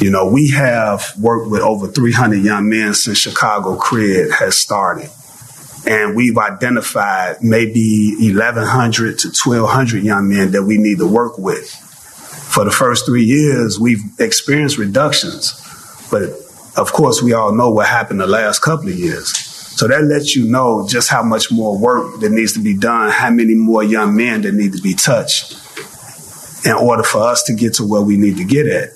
You 0.00 0.10
know, 0.10 0.30
we 0.30 0.50
have 0.50 1.04
worked 1.18 1.50
with 1.50 1.60
over 1.60 1.86
300 1.86 2.42
young 2.42 2.68
men 2.68 2.94
since 2.94 3.18
Chicago 3.18 3.76
Cred 3.76 4.32
has 4.32 4.58
started 4.58 5.10
and 5.86 6.14
we've 6.14 6.38
identified 6.38 7.42
maybe 7.42 8.14
1,100 8.18 9.18
to 9.18 9.28
1,200 9.28 10.02
young 10.02 10.28
men 10.28 10.52
that 10.52 10.62
we 10.62 10.78
need 10.78 10.98
to 10.98 11.06
work 11.06 11.38
with. 11.38 11.70
For 11.70 12.64
the 12.64 12.70
first 12.70 13.06
three 13.06 13.24
years, 13.24 13.80
we've 13.80 14.02
experienced 14.18 14.78
reductions, 14.78 15.52
but 16.10 16.30
of 16.76 16.92
course, 16.92 17.22
we 17.22 17.32
all 17.32 17.52
know 17.54 17.70
what 17.70 17.88
happened 17.88 18.20
the 18.20 18.26
last 18.26 18.60
couple 18.60 18.88
of 18.88 18.94
years. 18.94 19.36
So 19.76 19.88
that 19.88 20.04
lets 20.04 20.36
you 20.36 20.48
know 20.48 20.86
just 20.86 21.08
how 21.08 21.22
much 21.22 21.50
more 21.50 21.78
work 21.78 22.20
that 22.20 22.30
needs 22.30 22.52
to 22.52 22.60
be 22.60 22.76
done, 22.76 23.10
how 23.10 23.30
many 23.30 23.54
more 23.54 23.82
young 23.82 24.14
men 24.14 24.42
that 24.42 24.52
need 24.52 24.74
to 24.74 24.82
be 24.82 24.94
touched 24.94 25.58
in 26.64 26.72
order 26.72 27.02
for 27.02 27.22
us 27.22 27.42
to 27.44 27.54
get 27.54 27.74
to 27.74 27.84
where 27.84 28.02
we 28.02 28.16
need 28.16 28.36
to 28.36 28.44
get 28.44 28.66
at. 28.66 28.90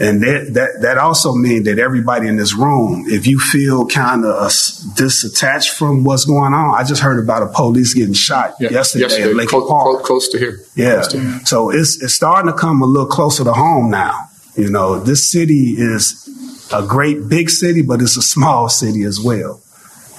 And 0.00 0.22
that, 0.22 0.54
that, 0.54 0.80
that 0.80 0.96
also 0.96 1.34
means 1.34 1.66
that 1.66 1.78
everybody 1.78 2.26
in 2.26 2.38
this 2.38 2.54
room, 2.54 3.04
if 3.06 3.26
you 3.26 3.38
feel 3.38 3.86
kind 3.86 4.24
of 4.24 4.50
disattached 4.96 5.76
from 5.76 6.04
what's 6.04 6.24
going 6.24 6.54
on, 6.54 6.74
I 6.74 6.84
just 6.84 7.02
heard 7.02 7.22
about 7.22 7.42
a 7.42 7.48
police 7.48 7.92
getting 7.92 8.14
shot 8.14 8.54
yeah. 8.58 8.70
yesterday, 8.70 9.02
yesterday, 9.02 9.30
at 9.30 9.36
Lake 9.36 9.48
close, 9.50 9.68
Park. 9.68 10.02
Close 10.04 10.28
to 10.30 10.38
here. 10.38 10.58
Yeah. 10.74 11.02
To 11.02 11.20
here. 11.20 11.40
So 11.44 11.68
it's, 11.68 12.02
it's 12.02 12.14
starting 12.14 12.50
to 12.50 12.56
come 12.56 12.80
a 12.80 12.86
little 12.86 13.08
closer 13.08 13.44
to 13.44 13.52
home 13.52 13.90
now. 13.90 14.30
You 14.56 14.70
know, 14.70 14.98
this 15.00 15.30
city 15.30 15.74
is 15.76 16.26
a 16.72 16.82
great 16.82 17.28
big 17.28 17.50
city, 17.50 17.82
but 17.82 18.00
it's 18.00 18.16
a 18.16 18.22
small 18.22 18.70
city 18.70 19.02
as 19.02 19.20
well. 19.20 19.60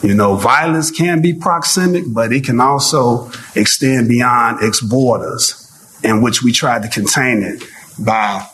You 0.03 0.13
know, 0.13 0.35
violence 0.35 0.91
can 0.91 1.23
be 1.23 1.33
proxemic, 1.33 2.13
but 2.13 2.31
it 2.31 2.43
can 2.43 2.59
also 2.59 3.31
extend 3.55 4.09
beyond 4.09 4.63
its 4.63 4.79
borders, 4.79 5.99
in 6.03 6.21
which 6.21 6.43
we 6.43 6.51
try 6.51 6.79
to 6.79 6.87
contain 6.87 7.41
it 7.41 7.63
by 7.97 8.47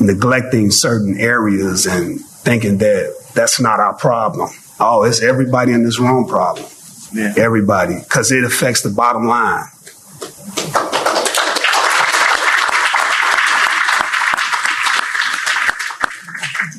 neglecting 0.00 0.70
certain 0.70 1.18
areas 1.18 1.86
and 1.86 2.20
thinking 2.20 2.78
that 2.78 3.14
that's 3.34 3.60
not 3.60 3.80
our 3.80 3.94
problem. 3.94 4.48
Oh, 4.78 5.04
it's 5.04 5.22
everybody 5.22 5.72
in 5.72 5.84
this 5.84 6.00
room 6.00 6.26
problem. 6.26 6.66
Yeah. 7.12 7.34
Everybody, 7.36 7.98
because 7.98 8.32
it 8.32 8.44
affects 8.44 8.82
the 8.82 8.90
bottom 8.90 9.26
line. 9.26 9.66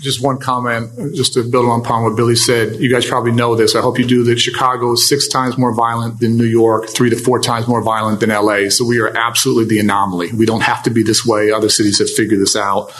Just 0.02 0.24
one 0.24 0.40
comment, 0.40 1.16
just 1.16 1.34
to 1.34 1.44
build 1.44 1.66
on 1.66 2.04
what 2.04 2.16
Billy 2.16 2.36
said. 2.36 2.78
You 2.78 2.92
guys 2.92 3.06
probably 3.06 3.32
know 3.32 3.56
this. 3.56 3.76
I 3.76 3.82
hope 3.82 4.00
you 4.00 4.06
do 4.06 4.24
that. 4.24 4.40
Chicago 4.40 4.94
is 4.94 5.08
six 5.08 5.28
times 5.28 5.58
more 5.58 5.74
violent 5.74 6.20
than 6.20 6.38
New 6.38 6.46
York, 6.46 6.90
three 6.90 7.12
to 7.12 7.16
four 7.16 7.40
times 7.40 7.68
more 7.68 7.84
violent 7.84 8.20
than 8.20 8.30
LA. 8.30 8.70
So 8.70 8.84
we 8.84 9.00
are 9.00 9.16
absolutely 9.16 9.66
the 9.66 9.80
anomaly. 9.80 10.32
We 10.34 10.48
don't 10.48 10.64
have 10.64 10.82
to 10.84 10.90
be 10.90 11.04
this 11.04 11.24
way. 11.24 11.52
Other 11.52 11.70
cities 11.70 12.00
have 12.00 12.10
figured 12.10 12.42
this 12.42 12.56
out. 12.56 12.92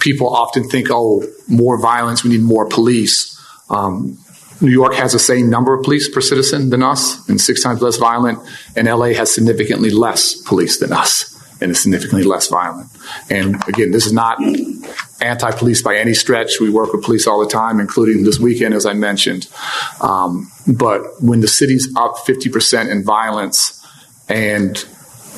People 0.00 0.28
often 0.28 0.68
think, 0.68 0.88
oh, 0.90 1.24
more 1.46 1.80
violence, 1.80 2.24
we 2.24 2.30
need 2.30 2.42
more 2.42 2.66
police. 2.66 3.38
Um, 3.68 4.18
New 4.60 4.72
York 4.72 4.94
has 4.94 5.12
the 5.12 5.18
same 5.18 5.48
number 5.48 5.72
of 5.72 5.84
police 5.84 6.08
per 6.08 6.20
citizen 6.20 6.70
than 6.70 6.82
us 6.82 7.26
and 7.28 7.40
six 7.40 7.62
times 7.62 7.80
less 7.80 7.96
violent, 7.96 8.40
and 8.76 8.88
LA 8.88 9.12
has 9.12 9.32
significantly 9.32 9.90
less 9.90 10.34
police 10.34 10.78
than 10.80 10.92
us 10.92 11.30
and 11.62 11.70
is 11.70 11.80
significantly 11.80 12.24
less 12.24 12.48
violent. 12.48 12.90
And 13.30 13.56
again, 13.68 13.90
this 13.90 14.06
is 14.06 14.12
not 14.12 14.38
anti 15.20 15.50
police 15.52 15.82
by 15.82 15.96
any 15.96 16.14
stretch. 16.14 16.60
We 16.60 16.70
work 16.70 16.92
with 16.92 17.04
police 17.04 17.26
all 17.26 17.40
the 17.44 17.50
time, 17.50 17.80
including 17.80 18.24
this 18.24 18.38
weekend, 18.38 18.74
as 18.74 18.86
I 18.86 18.92
mentioned. 18.92 19.48
Um, 20.00 20.50
but 20.66 21.02
when 21.20 21.40
the 21.40 21.48
city's 21.48 21.88
up 21.96 22.16
50% 22.16 22.90
in 22.90 23.04
violence 23.04 23.76
and 24.28 24.72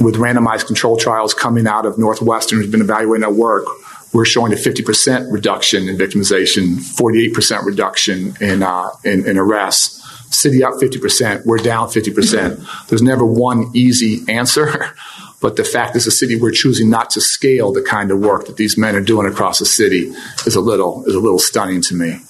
with 0.01 0.17
randomized 0.17 0.67
control 0.67 0.97
trials 0.97 1.35
coming 1.35 1.67
out 1.67 1.87
of 1.87 1.99
Northwestern, 1.99 2.59
who's 2.59 2.71
been 2.71 2.81
evaluating 2.81 3.25
our 3.25 3.33
work, 3.33 3.67
we're 4.13 4.25
showing 4.25 4.53
a 4.53 4.57
50% 4.57 5.33
reduction 5.33 5.89
in 5.89 5.97
victimization, 5.97 6.77
48% 6.77 7.65
reduction 7.65 8.35
in, 8.41 8.63
uh, 8.63 8.91
in, 9.05 9.27
in 9.27 9.39
arrests. 9.39 10.01
City 10.35 10.63
up 10.65 10.75
50%, 10.75 11.45
we're 11.45 11.59
down 11.59 11.89
50%. 11.89 12.89
There's 12.89 13.03
never 13.03 13.25
one 13.25 13.71
easy 13.75 14.25
answer. 14.29 14.95
But 15.43 15.57
the 15.57 15.65
fact 15.65 15.97
is, 15.97 16.07
a 16.07 16.11
city 16.11 16.37
we're 16.37 16.53
choosing 16.53 16.89
not 16.89 17.11
to 17.11 17.21
scale 17.21 17.73
the 17.73 17.83
kind 17.83 18.11
of 18.11 18.21
work 18.21 18.47
that 18.47 18.57
these 18.57 18.79
men 18.79 18.95
are 18.95 19.01
doing 19.03 19.27
across 19.27 19.59
the 19.59 19.67
city 19.67 20.13
is 20.47 20.55
a 20.55 20.61
little 20.61 21.05
is 21.05 21.15
a 21.15 21.21
little 21.21 21.41
stunning 21.41 21.83
to 21.83 21.95
me. 21.95 22.21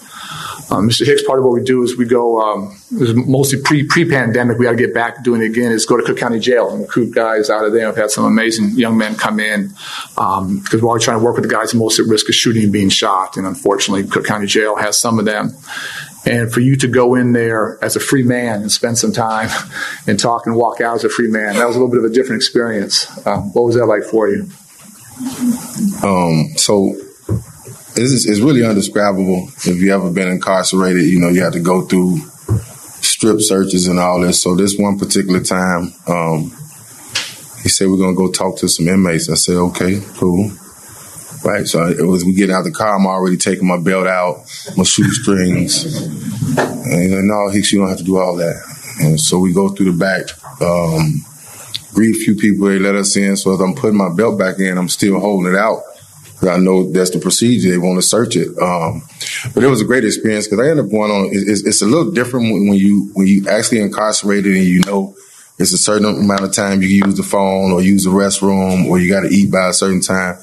Um, 0.70 0.88
Mr. 0.88 1.04
Hicks, 1.04 1.22
part 1.22 1.38
of 1.38 1.44
what 1.44 1.52
we 1.52 1.62
do 1.62 1.82
is 1.82 1.98
we 1.98 2.06
go, 2.06 2.40
um, 2.40 2.74
mostly 2.90 3.60
pre 3.60 3.86
pre 3.86 4.08
pandemic. 4.08 4.58
We 4.58 4.64
got 4.64 4.70
to 4.70 4.76
get 4.76 4.94
back 4.94 5.22
doing 5.22 5.42
it 5.42 5.46
again. 5.46 5.70
Is 5.70 5.84
go 5.84 5.98
to 5.98 6.02
Cook 6.02 6.16
County 6.16 6.38
Jail 6.38 6.70
and 6.70 6.80
recruit 6.80 7.14
guys 7.14 7.50
out 7.50 7.66
of 7.66 7.72
there. 7.72 7.88
I've 7.88 7.96
had 7.96 8.10
some 8.10 8.24
amazing 8.24 8.70
young 8.70 8.96
men 8.96 9.14
come 9.16 9.38
in 9.38 9.68
because 9.68 10.38
um, 10.38 10.64
we're 10.72 10.88
always 10.88 11.04
trying 11.04 11.18
to 11.18 11.24
work 11.24 11.34
with 11.34 11.44
the 11.44 11.50
guys 11.50 11.74
most 11.74 12.00
at 12.00 12.06
risk 12.06 12.28
of 12.30 12.34
shooting 12.34 12.64
and 12.64 12.72
being 12.72 12.88
shot. 12.88 13.36
And 13.36 13.46
unfortunately, 13.46 14.08
Cook 14.08 14.24
County 14.24 14.46
Jail 14.46 14.76
has 14.76 14.98
some 14.98 15.18
of 15.18 15.26
them. 15.26 15.50
And 16.24 16.52
for 16.52 16.60
you 16.60 16.76
to 16.76 16.88
go 16.88 17.16
in 17.16 17.32
there 17.32 17.78
as 17.82 17.96
a 17.96 18.00
free 18.00 18.22
man 18.22 18.62
and 18.62 18.70
spend 18.70 18.96
some 18.96 19.12
time 19.12 19.48
and 20.06 20.18
talk 20.18 20.46
and 20.46 20.54
walk 20.54 20.80
out 20.80 20.96
as 20.96 21.04
a 21.04 21.08
free 21.08 21.28
man, 21.28 21.54
that 21.56 21.66
was 21.66 21.76
a 21.76 21.78
little 21.78 21.90
bit 21.90 22.04
of 22.04 22.10
a 22.10 22.14
different 22.14 22.40
experience. 22.40 23.08
Um, 23.26 23.52
what 23.52 23.64
was 23.64 23.74
that 23.74 23.86
like 23.86 24.04
for 24.04 24.28
you? 24.28 24.48
Um, 26.04 26.56
so 26.56 26.94
it's, 27.96 28.26
it's 28.26 28.40
really 28.40 28.64
undescribable. 28.64 29.48
If 29.64 29.80
you 29.80 29.92
ever 29.92 30.10
been 30.10 30.28
incarcerated, 30.28 31.04
you 31.04 31.20
know, 31.20 31.28
you 31.28 31.42
have 31.42 31.52
to 31.54 31.60
go 31.60 31.82
through 31.82 32.18
strip 33.02 33.40
searches 33.40 33.88
and 33.88 33.98
all 33.98 34.20
this. 34.20 34.42
So 34.42 34.54
this 34.54 34.76
one 34.78 34.98
particular 34.98 35.40
time, 35.40 35.92
um, 36.06 36.50
he 37.62 37.68
said, 37.68 37.88
we're 37.88 37.98
going 37.98 38.14
to 38.14 38.18
go 38.18 38.30
talk 38.30 38.58
to 38.58 38.68
some 38.68 38.88
inmates. 38.88 39.28
I 39.28 39.34
said, 39.34 39.56
okay, 39.56 40.00
cool. 40.14 40.50
Right. 41.44 41.66
So 41.66 41.86
it 41.88 42.06
was, 42.06 42.24
we 42.24 42.34
get 42.34 42.50
out 42.50 42.64
the 42.64 42.70
car. 42.70 42.94
I'm 42.94 43.06
already 43.06 43.36
taking 43.36 43.66
my 43.66 43.78
belt 43.78 44.06
out, 44.06 44.44
my 44.76 44.84
shoestrings. 44.84 45.84
And 45.84 47.02
he's 47.02 47.12
like, 47.12 47.24
no, 47.24 47.48
Hicks, 47.48 47.72
you 47.72 47.80
don't 47.80 47.88
have 47.88 47.98
to 47.98 48.04
do 48.04 48.18
all 48.18 48.36
that. 48.36 48.62
And 49.00 49.20
so 49.20 49.38
we 49.38 49.52
go 49.52 49.68
through 49.70 49.92
the 49.92 49.98
back, 49.98 50.26
um, 50.60 51.24
greet 51.94 52.14
a 52.14 52.18
few 52.18 52.36
people. 52.36 52.68
They 52.68 52.78
let 52.78 52.94
us 52.94 53.16
in. 53.16 53.36
So 53.36 53.54
as 53.54 53.60
I'm 53.60 53.74
putting 53.74 53.98
my 53.98 54.12
belt 54.14 54.38
back 54.38 54.58
in, 54.58 54.78
I'm 54.78 54.88
still 54.88 55.18
holding 55.18 55.52
it 55.52 55.58
out. 55.58 55.82
I 56.48 56.58
know 56.58 56.90
that's 56.90 57.10
the 57.10 57.18
procedure. 57.18 57.70
They 57.70 57.78
want 57.78 58.00
to 58.00 58.06
search 58.06 58.36
it. 58.36 58.48
Um, 58.58 59.02
but 59.54 59.62
it 59.62 59.68
was 59.68 59.80
a 59.80 59.84
great 59.84 60.04
experience 60.04 60.48
because 60.48 60.64
I 60.64 60.70
ended 60.70 60.86
up 60.86 60.90
going 60.90 61.10
on. 61.10 61.28
It's, 61.32 61.64
it's, 61.64 61.82
a 61.82 61.86
little 61.86 62.10
different 62.10 62.52
when 62.52 62.74
you 62.74 63.10
when 63.14 63.26
you 63.26 63.48
actually 63.48 63.80
incarcerated 63.80 64.56
and 64.56 64.64
you 64.64 64.80
know 64.80 65.14
it's 65.58 65.72
a 65.72 65.78
certain 65.78 66.06
amount 66.06 66.42
of 66.42 66.52
time 66.52 66.82
you 66.82 67.00
can 67.00 67.08
use 67.08 67.16
the 67.16 67.22
phone 67.22 67.72
or 67.72 67.80
use 67.80 68.04
the 68.04 68.10
restroom 68.10 68.88
or 68.88 68.98
you 68.98 69.08
got 69.08 69.20
to 69.20 69.28
eat 69.28 69.52
by 69.52 69.68
a 69.68 69.72
certain 69.72 70.00
time. 70.00 70.38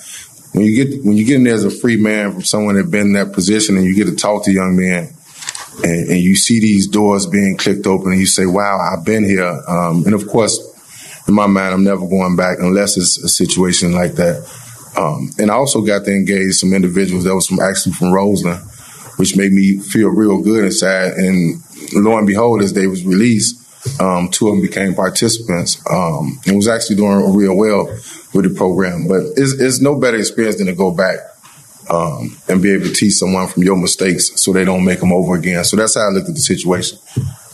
When 0.54 0.66
you 0.66 0.84
get 0.84 1.06
when 1.06 1.16
you 1.16 1.26
get 1.26 1.36
in 1.36 1.44
there 1.44 1.54
as 1.54 1.66
a 1.66 1.72
free 1.72 1.98
man 1.98 2.32
from 2.32 2.44
someone 2.44 2.76
that 2.76 2.90
been 2.90 3.08
in 3.08 3.14
that 3.14 3.34
position 3.34 3.78
and 3.78 3.86
you 3.86 3.96
get 3.96 4.06
to 4.06 4.16
talk 4.16 4.46
to 4.46 4.52
young 4.52 4.76
men 4.76 5.14
and, 5.84 6.10
and 6.10 6.20
you 6.20 6.36
see 6.36 6.60
these 6.60 6.88
doors 6.88 7.26
being 7.28 7.58
clicked 7.58 7.86
open 7.86 8.12
and 8.12 8.20
you 8.20 8.26
say, 8.26 8.46
"Wow, 8.46 8.80
I've 8.80 9.06
been 9.06 9.24
here." 9.24 9.62
Um, 9.68 10.04
and 10.06 10.14
of 10.14 10.28
course, 10.28 10.58
in 11.28 11.34
my 11.34 11.48
mind, 11.48 11.74
I'm 11.74 11.84
never 11.84 12.08
going 12.08 12.36
back 12.36 12.58
unless 12.60 12.98
it's 12.98 13.18
a 13.20 13.30
situation 13.30 13.94
like 13.94 14.14
that. 14.14 14.44
Um, 14.98 15.30
and 15.38 15.52
I 15.52 15.54
also 15.54 15.82
got 15.82 16.04
to 16.06 16.12
engage 16.12 16.54
some 16.56 16.74
individuals 16.74 17.24
that 17.24 17.36
was 17.36 17.48
from 17.48 17.60
actually 17.60 17.94
from 17.94 18.12
Roseland, 18.12 18.62
which 19.18 19.38
made 19.38 19.52
me 19.52 19.78
feel 19.78 20.10
real 20.10 20.42
good 20.42 20.66
inside. 20.66 21.14
And 21.14 21.62
lo 21.94 22.18
and 22.18 22.28
behold, 22.28 22.62
as 22.62 22.74
they 22.74 22.88
was 22.88 23.06
released, 23.06 23.56
um, 24.02 24.30
two 24.30 24.48
of 24.48 24.56
them 24.56 24.62
became 24.62 24.94
participants 24.94 25.82
um, 25.90 26.40
and 26.46 26.56
was 26.56 26.68
actually 26.68 26.98
doing 26.98 27.34
real 27.36 27.56
well 27.56 27.88
with 28.34 28.50
the 28.50 28.56
program. 28.56 29.08
But 29.08 29.22
it's, 29.36 29.54
it's 29.60 29.82
no 29.82 30.00
better 30.00 30.18
experience 30.18 30.58
than 30.58 30.68
to 30.68 30.74
go 30.74 30.92
back 30.92 31.18
um, 31.90 32.38
and 32.48 32.62
be 32.62 32.74
able 32.74 32.86
to 32.86 32.94
teach 32.94 33.14
someone 33.14 33.48
from 33.48 33.64
your 33.64 33.78
mistakes 33.78 34.40
so 34.42 34.54
they 34.54 34.66
don't 34.66 34.86
make 34.86 35.00
them 35.00 35.12
over 35.12 35.36
again. 35.36 35.64
So 35.64 35.76
that's 35.76 35.96
how 35.96 36.08
I 36.08 36.12
looked 36.12 36.30
at 36.30 36.36
the 36.36 36.42
situation. 36.42 37.00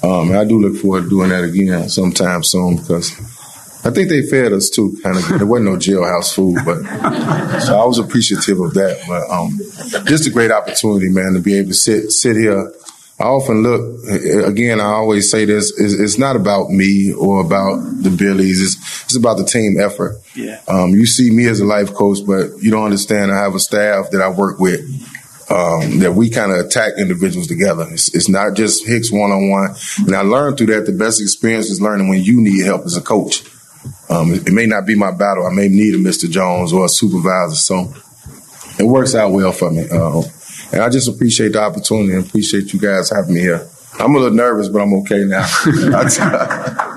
Um, 0.03 0.30
and 0.30 0.38
I 0.38 0.45
do 0.45 0.59
look 0.59 0.76
forward 0.82 1.03
to 1.03 1.09
doing 1.09 1.30
that 1.30 1.43
again 1.43 1.89
sometime 1.89 2.43
soon 2.43 2.78
because 2.78 3.11
I 3.86 3.91
think 3.91 4.09
they 4.09 4.23
fed 4.23 4.51
us 4.51 4.69
too, 4.69 4.97
kind 5.03 5.15
of. 5.15 5.28
There 5.28 5.45
wasn't 5.45 5.69
no 5.69 5.78
jailhouse 5.78 6.34
food, 6.34 6.57
but 6.65 6.82
so 7.61 7.80
I 7.80 7.86
was 7.86 7.99
appreciative 7.99 8.59
of 8.59 8.73
that. 8.73 8.99
But 9.07 9.30
um, 9.30 9.59
just 10.05 10.28
a 10.28 10.32
great 10.32 10.49
opportunity, 10.51 11.09
man, 11.09 11.34
to 11.34 11.39
be 11.39 11.55
able 11.55 11.69
to 11.69 11.76
sit 11.76 12.11
sit 12.11 12.36
here. 12.36 12.71
I 13.18 13.24
often 13.24 13.63
look 13.63 14.03
again. 14.45 14.82
I 14.82 14.86
always 14.86 15.32
say 15.32 15.45
this: 15.45 15.72
it's, 15.80 16.18
not 16.18 16.36
about 16.36 16.70
me 16.70 17.13
or 17.13 17.39
about 17.39 17.78
the 18.03 18.09
Billies. 18.09 18.61
It's 18.61 19.05
it's 19.05 19.16
about 19.16 19.38
the 19.38 19.45
team 19.45 19.80
effort. 19.80 20.18
Yeah. 20.36 20.59
Um, 20.68 20.89
you 20.89 21.05
see 21.05 21.32
me 21.32 21.47
as 21.47 21.61
a 21.61 21.66
life 21.66 21.93
coach, 21.93 22.20
but 22.28 22.61
you 22.61 22.72
don't 22.72 22.84
understand. 22.84 23.32
I 23.32 23.41
have 23.41 23.55
a 23.55 23.59
staff 23.59 24.11
that 24.11 24.22
I 24.22 24.30
work 24.30 24.59
with. 24.59 24.82
Um, 25.47 25.99
that 25.99 26.13
we 26.13 26.32
kind 26.32 26.51
of 26.51 26.66
attack 26.66 26.93
individuals 26.97 27.45
together. 27.45 27.88
It's, 27.91 28.13
it's 28.16 28.28
not 28.28 28.55
just 28.55 28.88
Hicks 28.88 29.11
one 29.11 29.32
on 29.32 29.51
one. 29.51 29.76
And 29.99 30.16
I 30.16 30.22
learned 30.22 30.57
through 30.57 30.74
that 30.74 30.88
the 30.88 30.91
best 30.91 31.22
experience 31.22 31.70
is 31.70 31.80
learning 31.80 32.09
when 32.09 32.24
you 32.24 32.41
need 32.41 32.66
help 32.66 32.84
as 32.84 32.97
a 32.97 33.01
coach. 33.01 33.43
Um, 34.09 34.34
it, 34.34 34.47
it, 34.47 34.53
may 34.53 34.66
not 34.66 34.88
be 34.88 34.95
my 34.95 35.11
battle. 35.11 35.45
I 35.45 35.53
may 35.53 35.68
need 35.68 35.93
a 35.93 35.99
Mr. 35.99 36.28
Jones 36.28 36.74
or 36.74 36.86
a 36.86 36.89
supervisor. 36.89 37.53
So 37.53 37.93
it 38.80 38.88
works 38.88 39.13
out 39.13 39.34
well 39.34 39.51
for 39.51 39.70
me. 39.70 39.88
Uh, 39.88 40.24
and 40.72 40.82
I 40.82 40.89
just 40.89 41.07
appreciate 41.07 41.53
the 41.53 41.61
opportunity 41.61 42.13
and 42.13 42.26
appreciate 42.26 42.74
you 42.74 42.80
guys 42.80 43.09
having 43.09 43.34
me 43.34 43.41
here. 43.41 43.68
I'm 43.99 44.13
a 44.13 44.20
little 44.20 44.36
nervous, 44.36 44.68
but 44.68 44.82
I'm 44.82 44.93
okay 45.01 45.24
now. 45.24 45.45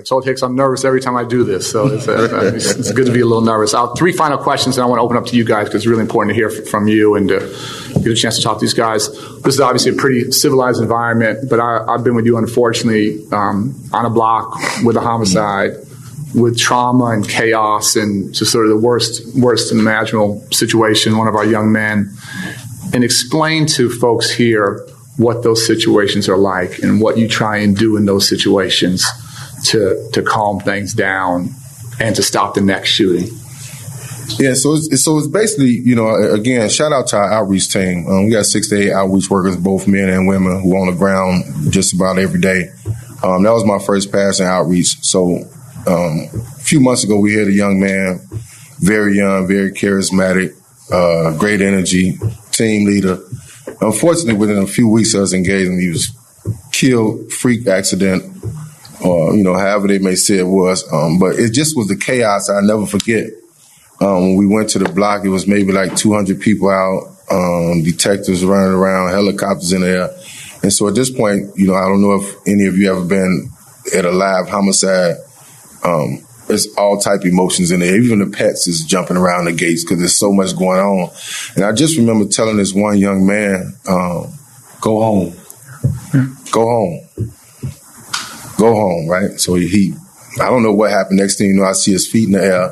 I 0.00 0.02
told 0.02 0.24
Hicks 0.24 0.42
I'm 0.42 0.56
nervous 0.56 0.84
every 0.86 1.00
time 1.00 1.14
I 1.14 1.24
do 1.24 1.44
this, 1.44 1.70
so 1.70 1.86
it's, 1.86 2.08
uh, 2.08 2.52
it's, 2.54 2.70
it's 2.70 2.92
good 2.92 3.04
to 3.04 3.12
be 3.12 3.20
a 3.20 3.26
little 3.26 3.42
nervous. 3.42 3.74
Uh, 3.74 3.86
three 3.94 4.12
final 4.12 4.38
questions, 4.38 4.78
and 4.78 4.84
I 4.84 4.86
want 4.86 4.98
to 4.98 5.02
open 5.02 5.18
up 5.18 5.26
to 5.26 5.36
you 5.36 5.44
guys 5.44 5.66
because 5.66 5.82
it's 5.82 5.86
really 5.86 6.00
important 6.00 6.30
to 6.30 6.34
hear 6.34 6.48
from 6.48 6.88
you 6.88 7.16
and 7.16 7.28
to 7.28 7.38
get 8.02 8.06
a 8.06 8.14
chance 8.14 8.36
to 8.36 8.42
talk 8.42 8.56
to 8.56 8.60
these 8.62 8.72
guys. 8.72 9.10
This 9.42 9.54
is 9.54 9.60
obviously 9.60 9.92
a 9.92 9.96
pretty 9.96 10.32
civilized 10.32 10.80
environment, 10.80 11.50
but 11.50 11.60
I, 11.60 11.84
have 11.92 12.02
been 12.02 12.14
with 12.14 12.24
you, 12.24 12.38
unfortunately, 12.38 13.26
um, 13.30 13.78
on 13.92 14.06
a 14.06 14.10
block 14.10 14.56
with 14.84 14.96
a 14.96 15.00
homicide, 15.00 15.72
with 16.34 16.58
trauma 16.58 17.06
and 17.06 17.28
chaos, 17.28 17.96
and 17.96 18.32
just 18.32 18.52
sort 18.52 18.66
of 18.66 18.70
the 18.70 18.78
worst, 18.78 19.36
worst 19.36 19.72
imaginable 19.72 20.46
situation. 20.50 21.16
One 21.16 21.28
of 21.28 21.34
our 21.34 21.46
young 21.46 21.72
men, 21.72 22.12
and 22.92 23.04
explain 23.04 23.66
to 23.66 23.90
folks 23.90 24.30
here 24.30 24.86
what 25.16 25.42
those 25.42 25.66
situations 25.66 26.28
are 26.28 26.38
like 26.38 26.78
and 26.78 27.00
what 27.00 27.18
you 27.18 27.28
try 27.28 27.58
and 27.58 27.76
do 27.76 27.96
in 27.96 28.06
those 28.06 28.28
situations 28.28 29.04
to 29.64 30.08
to 30.12 30.22
calm 30.22 30.60
things 30.60 30.94
down 30.94 31.50
and 31.98 32.16
to 32.16 32.22
stop 32.22 32.54
the 32.54 32.60
next 32.60 32.88
shooting? 32.88 33.28
Yeah, 34.38 34.54
so 34.54 34.74
it's, 34.74 35.04
so 35.04 35.18
it's 35.18 35.26
basically, 35.26 35.70
you 35.70 35.96
know, 35.96 36.14
again, 36.32 36.68
shout 36.68 36.92
out 36.92 37.08
to 37.08 37.16
our 37.16 37.32
outreach 37.32 37.68
team. 37.72 38.06
Um, 38.06 38.26
we 38.26 38.30
got 38.30 38.46
six 38.46 38.68
to 38.68 38.76
eight 38.76 38.92
outreach 38.92 39.28
workers, 39.28 39.56
both 39.56 39.88
men 39.88 40.08
and 40.08 40.28
women, 40.28 40.62
who 40.62 40.74
are 40.74 40.78
on 40.78 40.86
the 40.86 40.96
ground 40.96 41.72
just 41.72 41.92
about 41.92 42.18
every 42.18 42.40
day. 42.40 42.70
Um, 43.22 43.42
that 43.42 43.50
was 43.50 43.64
my 43.66 43.78
first 43.84 44.12
pass 44.12 44.40
in 44.40 44.46
outreach. 44.46 45.02
So 45.02 45.44
um, 45.86 46.28
a 46.32 46.60
few 46.60 46.80
months 46.80 47.04
ago, 47.04 47.18
we 47.18 47.34
had 47.34 47.48
a 47.48 47.52
young 47.52 47.80
man, 47.80 48.20
very 48.78 49.16
young, 49.16 49.46
very 49.46 49.72
charismatic, 49.72 50.54
uh, 50.92 51.36
great 51.38 51.60
energy, 51.60 52.18
team 52.52 52.86
leader. 52.86 53.18
Unfortunately, 53.80 54.34
within 54.34 54.58
a 54.58 54.66
few 54.66 54.88
weeks 54.88 55.14
of 55.14 55.22
us 55.22 55.32
engaging, 55.32 55.80
he 55.80 55.88
was 55.88 56.10
killed, 56.72 57.32
freak 57.32 57.66
accident, 57.66 58.24
or 59.04 59.34
you 59.34 59.42
know, 59.42 59.54
however 59.54 59.88
they 59.88 59.98
may 59.98 60.14
say 60.14 60.38
it 60.38 60.46
was. 60.46 60.90
Um, 60.92 61.18
but 61.18 61.38
it 61.38 61.52
just 61.52 61.76
was 61.76 61.88
the 61.88 61.96
chaos. 61.96 62.50
I 62.50 62.60
never 62.60 62.86
forget. 62.86 63.28
Um, 64.00 64.22
when 64.22 64.36
we 64.36 64.46
went 64.46 64.70
to 64.70 64.78
the 64.78 64.88
block, 64.88 65.24
it 65.24 65.28
was 65.28 65.46
maybe 65.46 65.72
like 65.72 65.94
200 65.94 66.40
people 66.40 66.70
out, 66.70 67.16
um, 67.30 67.82
detectives 67.82 68.44
running 68.44 68.72
around, 68.72 69.10
helicopters 69.10 69.72
in 69.72 69.82
the 69.82 69.88
air. 69.88 70.10
And 70.62 70.72
so 70.72 70.88
at 70.88 70.94
this 70.94 71.10
point, 71.10 71.50
you 71.56 71.66
know, 71.66 71.74
I 71.74 71.86
don't 71.86 72.00
know 72.00 72.14
if 72.14 72.34
any 72.46 72.66
of 72.66 72.76
you 72.76 72.90
ever 72.90 73.04
been 73.04 73.50
at 73.94 74.04
a 74.04 74.10
live 74.10 74.48
homicide. 74.48 75.16
Um, 75.84 76.24
there's 76.46 76.66
all 76.76 76.98
type 76.98 77.24
emotions 77.24 77.70
in 77.70 77.80
there. 77.80 78.00
Even 78.00 78.18
the 78.18 78.26
pets 78.26 78.66
is 78.66 78.84
jumping 78.84 79.16
around 79.16 79.44
the 79.44 79.52
gates 79.52 79.84
because 79.84 79.98
there's 79.98 80.18
so 80.18 80.32
much 80.32 80.56
going 80.56 80.80
on. 80.80 81.10
And 81.54 81.64
I 81.64 81.72
just 81.72 81.96
remember 81.96 82.26
telling 82.26 82.56
this 82.56 82.74
one 82.74 82.98
young 82.98 83.24
man, 83.26 83.74
um, 83.88 84.32
"Go 84.80 85.00
home, 85.00 85.34
go 86.50 86.62
home." 86.62 87.30
go 88.60 88.74
home, 88.74 89.08
right? 89.08 89.40
So 89.40 89.54
he, 89.54 89.94
I 90.40 90.50
don't 90.50 90.62
know 90.62 90.72
what 90.72 90.90
happened. 90.90 91.18
Next 91.18 91.38
thing 91.38 91.48
you 91.48 91.56
know, 91.56 91.64
I 91.64 91.72
see 91.72 91.92
his 91.92 92.06
feet 92.06 92.26
in 92.26 92.32
the 92.32 92.44
air, 92.44 92.64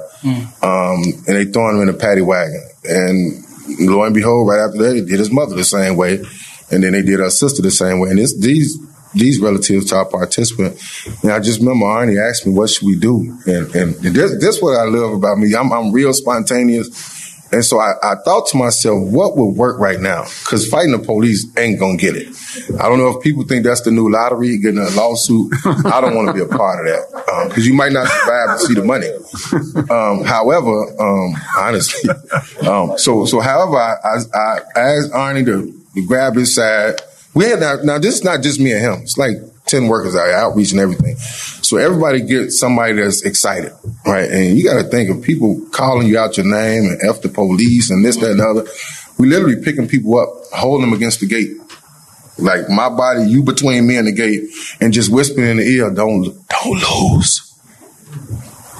um, 0.63 1.03
and 1.27 1.37
they 1.37 1.47
throw 1.47 1.71
him 1.71 1.81
in 1.81 1.89
a 1.89 1.99
paddy 1.99 2.21
wagon. 2.21 2.63
And 2.85 3.45
lo 3.81 4.05
and 4.05 4.15
behold, 4.15 4.49
right 4.49 4.65
after 4.65 4.79
that, 4.79 4.93
they 4.93 5.01
did 5.01 5.19
his 5.19 5.33
mother 5.33 5.57
the 5.57 5.65
same 5.65 5.97
way, 5.97 6.23
and 6.71 6.85
then 6.85 6.93
they 6.93 7.03
did 7.03 7.21
her 7.21 7.31
sister 7.31 7.63
the 7.63 7.71
same 7.71 8.01
way. 8.01 8.11
And 8.11 8.19
it's 8.19 8.39
these 8.39 8.79
these 9.15 9.41
relatives 9.41 9.87
to 9.87 9.97
our 9.97 10.05
participant. 10.05 10.81
And 11.23 11.33
I 11.33 11.41
just 11.41 11.61
remember 11.61 11.87
Arne 11.87 12.17
asked 12.19 12.47
me, 12.47 12.53
"What 12.53 12.71
should 12.71 12.87
we 12.87 12.97
do?" 12.97 13.37
And 13.47 13.75
and 13.75 13.95
this, 13.95 14.39
this 14.41 14.63
what 14.63 14.79
I 14.79 14.85
love 14.85 15.13
about 15.13 15.39
me. 15.39 15.55
I'm, 15.55 15.73
I'm 15.73 15.93
real 15.93 16.13
spontaneous. 16.13 17.19
And 17.51 17.65
so 17.65 17.79
I, 17.79 17.95
I, 18.03 18.15
thought 18.25 18.47
to 18.49 18.59
myself, 18.59 19.09
what 19.09 19.37
would 19.37 19.57
work 19.57 19.81
right 19.81 19.99
now? 19.99 20.25
Because 20.25 20.69
fighting 20.69 20.93
the 20.93 20.99
police 20.99 21.47
ain't 21.57 21.81
gonna 21.81 21.97
get 21.97 22.15
it. 22.15 22.29
I 22.79 22.89
don't 22.89 22.99
know 22.99 23.17
if 23.17 23.23
people 23.23 23.45
think 23.45 23.65
that's 23.65 23.81
the 23.81 23.91
new 23.91 24.11
lottery, 24.11 24.59
getting 24.59 24.81
a 24.81 24.91
lawsuit. 24.91 25.53
I 25.87 26.01
don't 26.01 26.15
want 26.15 26.29
to 26.29 26.35
be 26.35 26.41
a 26.41 26.47
part 26.47 26.87
of 26.87 26.93
that 26.93 27.49
because 27.49 27.65
um, 27.65 27.69
you 27.69 27.75
might 27.75 27.93
not 27.93 28.07
survive 28.07 28.59
to 28.59 28.67
see 28.67 28.75
the 28.75 28.85
money. 28.85 29.09
Um, 29.91 30.25
however, 30.25 31.01
um, 31.01 31.35
honestly, 31.57 32.11
um, 32.69 32.99
so 32.99 33.25
so 33.25 33.41
however, 33.41 33.77
I, 33.77 33.97
I, 34.35 34.59
I 34.77 34.81
asked 34.81 35.13
Arne 35.13 35.45
to, 35.47 35.85
to, 35.95 36.07
grab 36.07 36.35
his 36.35 36.55
side. 36.55 37.01
We 37.39 37.45
had 37.45 37.61
now, 37.61 37.77
now 37.85 37.99
this 38.01 38.17
is 38.17 38.25
not 38.25 38.43
just 38.43 38.59
me 38.59 38.73
and 38.73 38.81
him. 38.81 39.03
It's 39.03 39.17
like 39.17 39.37
10 39.67 39.87
workers 39.87 40.17
out 40.17 40.29
outreach 40.29 40.73
and 40.73 40.81
everything. 40.81 41.15
So 41.19 41.77
everybody 41.77 42.21
gets 42.21 42.59
somebody 42.59 42.95
that's 42.95 43.23
excited, 43.23 43.73
right? 44.05 44.29
And 44.29 44.59
you 44.59 44.65
got 44.65 44.83
to 44.83 44.89
think 44.89 45.09
of 45.09 45.23
people 45.23 45.65
calling 45.71 46.09
you 46.09 46.19
out 46.19 46.37
your 46.37 46.47
name 46.47 46.91
and 46.91 47.01
F 47.01 47.23
the 47.23 47.29
police 47.29 47.91
and 47.91 48.05
this, 48.05 48.17
that, 48.17 48.33
and 48.33 48.41
the 48.41 48.45
other. 48.45 48.69
We 49.21 49.29
literally 49.29 49.63
picking 49.63 49.87
people 49.87 50.19
up, 50.19 50.31
holding 50.53 50.91
them 50.91 50.97
against 50.97 51.21
the 51.21 51.29
gate. 51.29 51.53
Like 52.39 52.69
my 52.69 52.89
body, 52.89 53.31
you 53.31 53.45
between 53.45 53.87
me 53.87 53.99
and 53.99 54.09
the 54.09 54.13
gate, 54.13 54.51
and 54.81 54.93
just 54.93 55.09
whispering 55.09 55.47
in 55.47 55.57
the 55.59 55.63
ear, 55.63 55.95
don't, 55.95 56.25
don't 56.49 57.13
lose. 57.15 57.55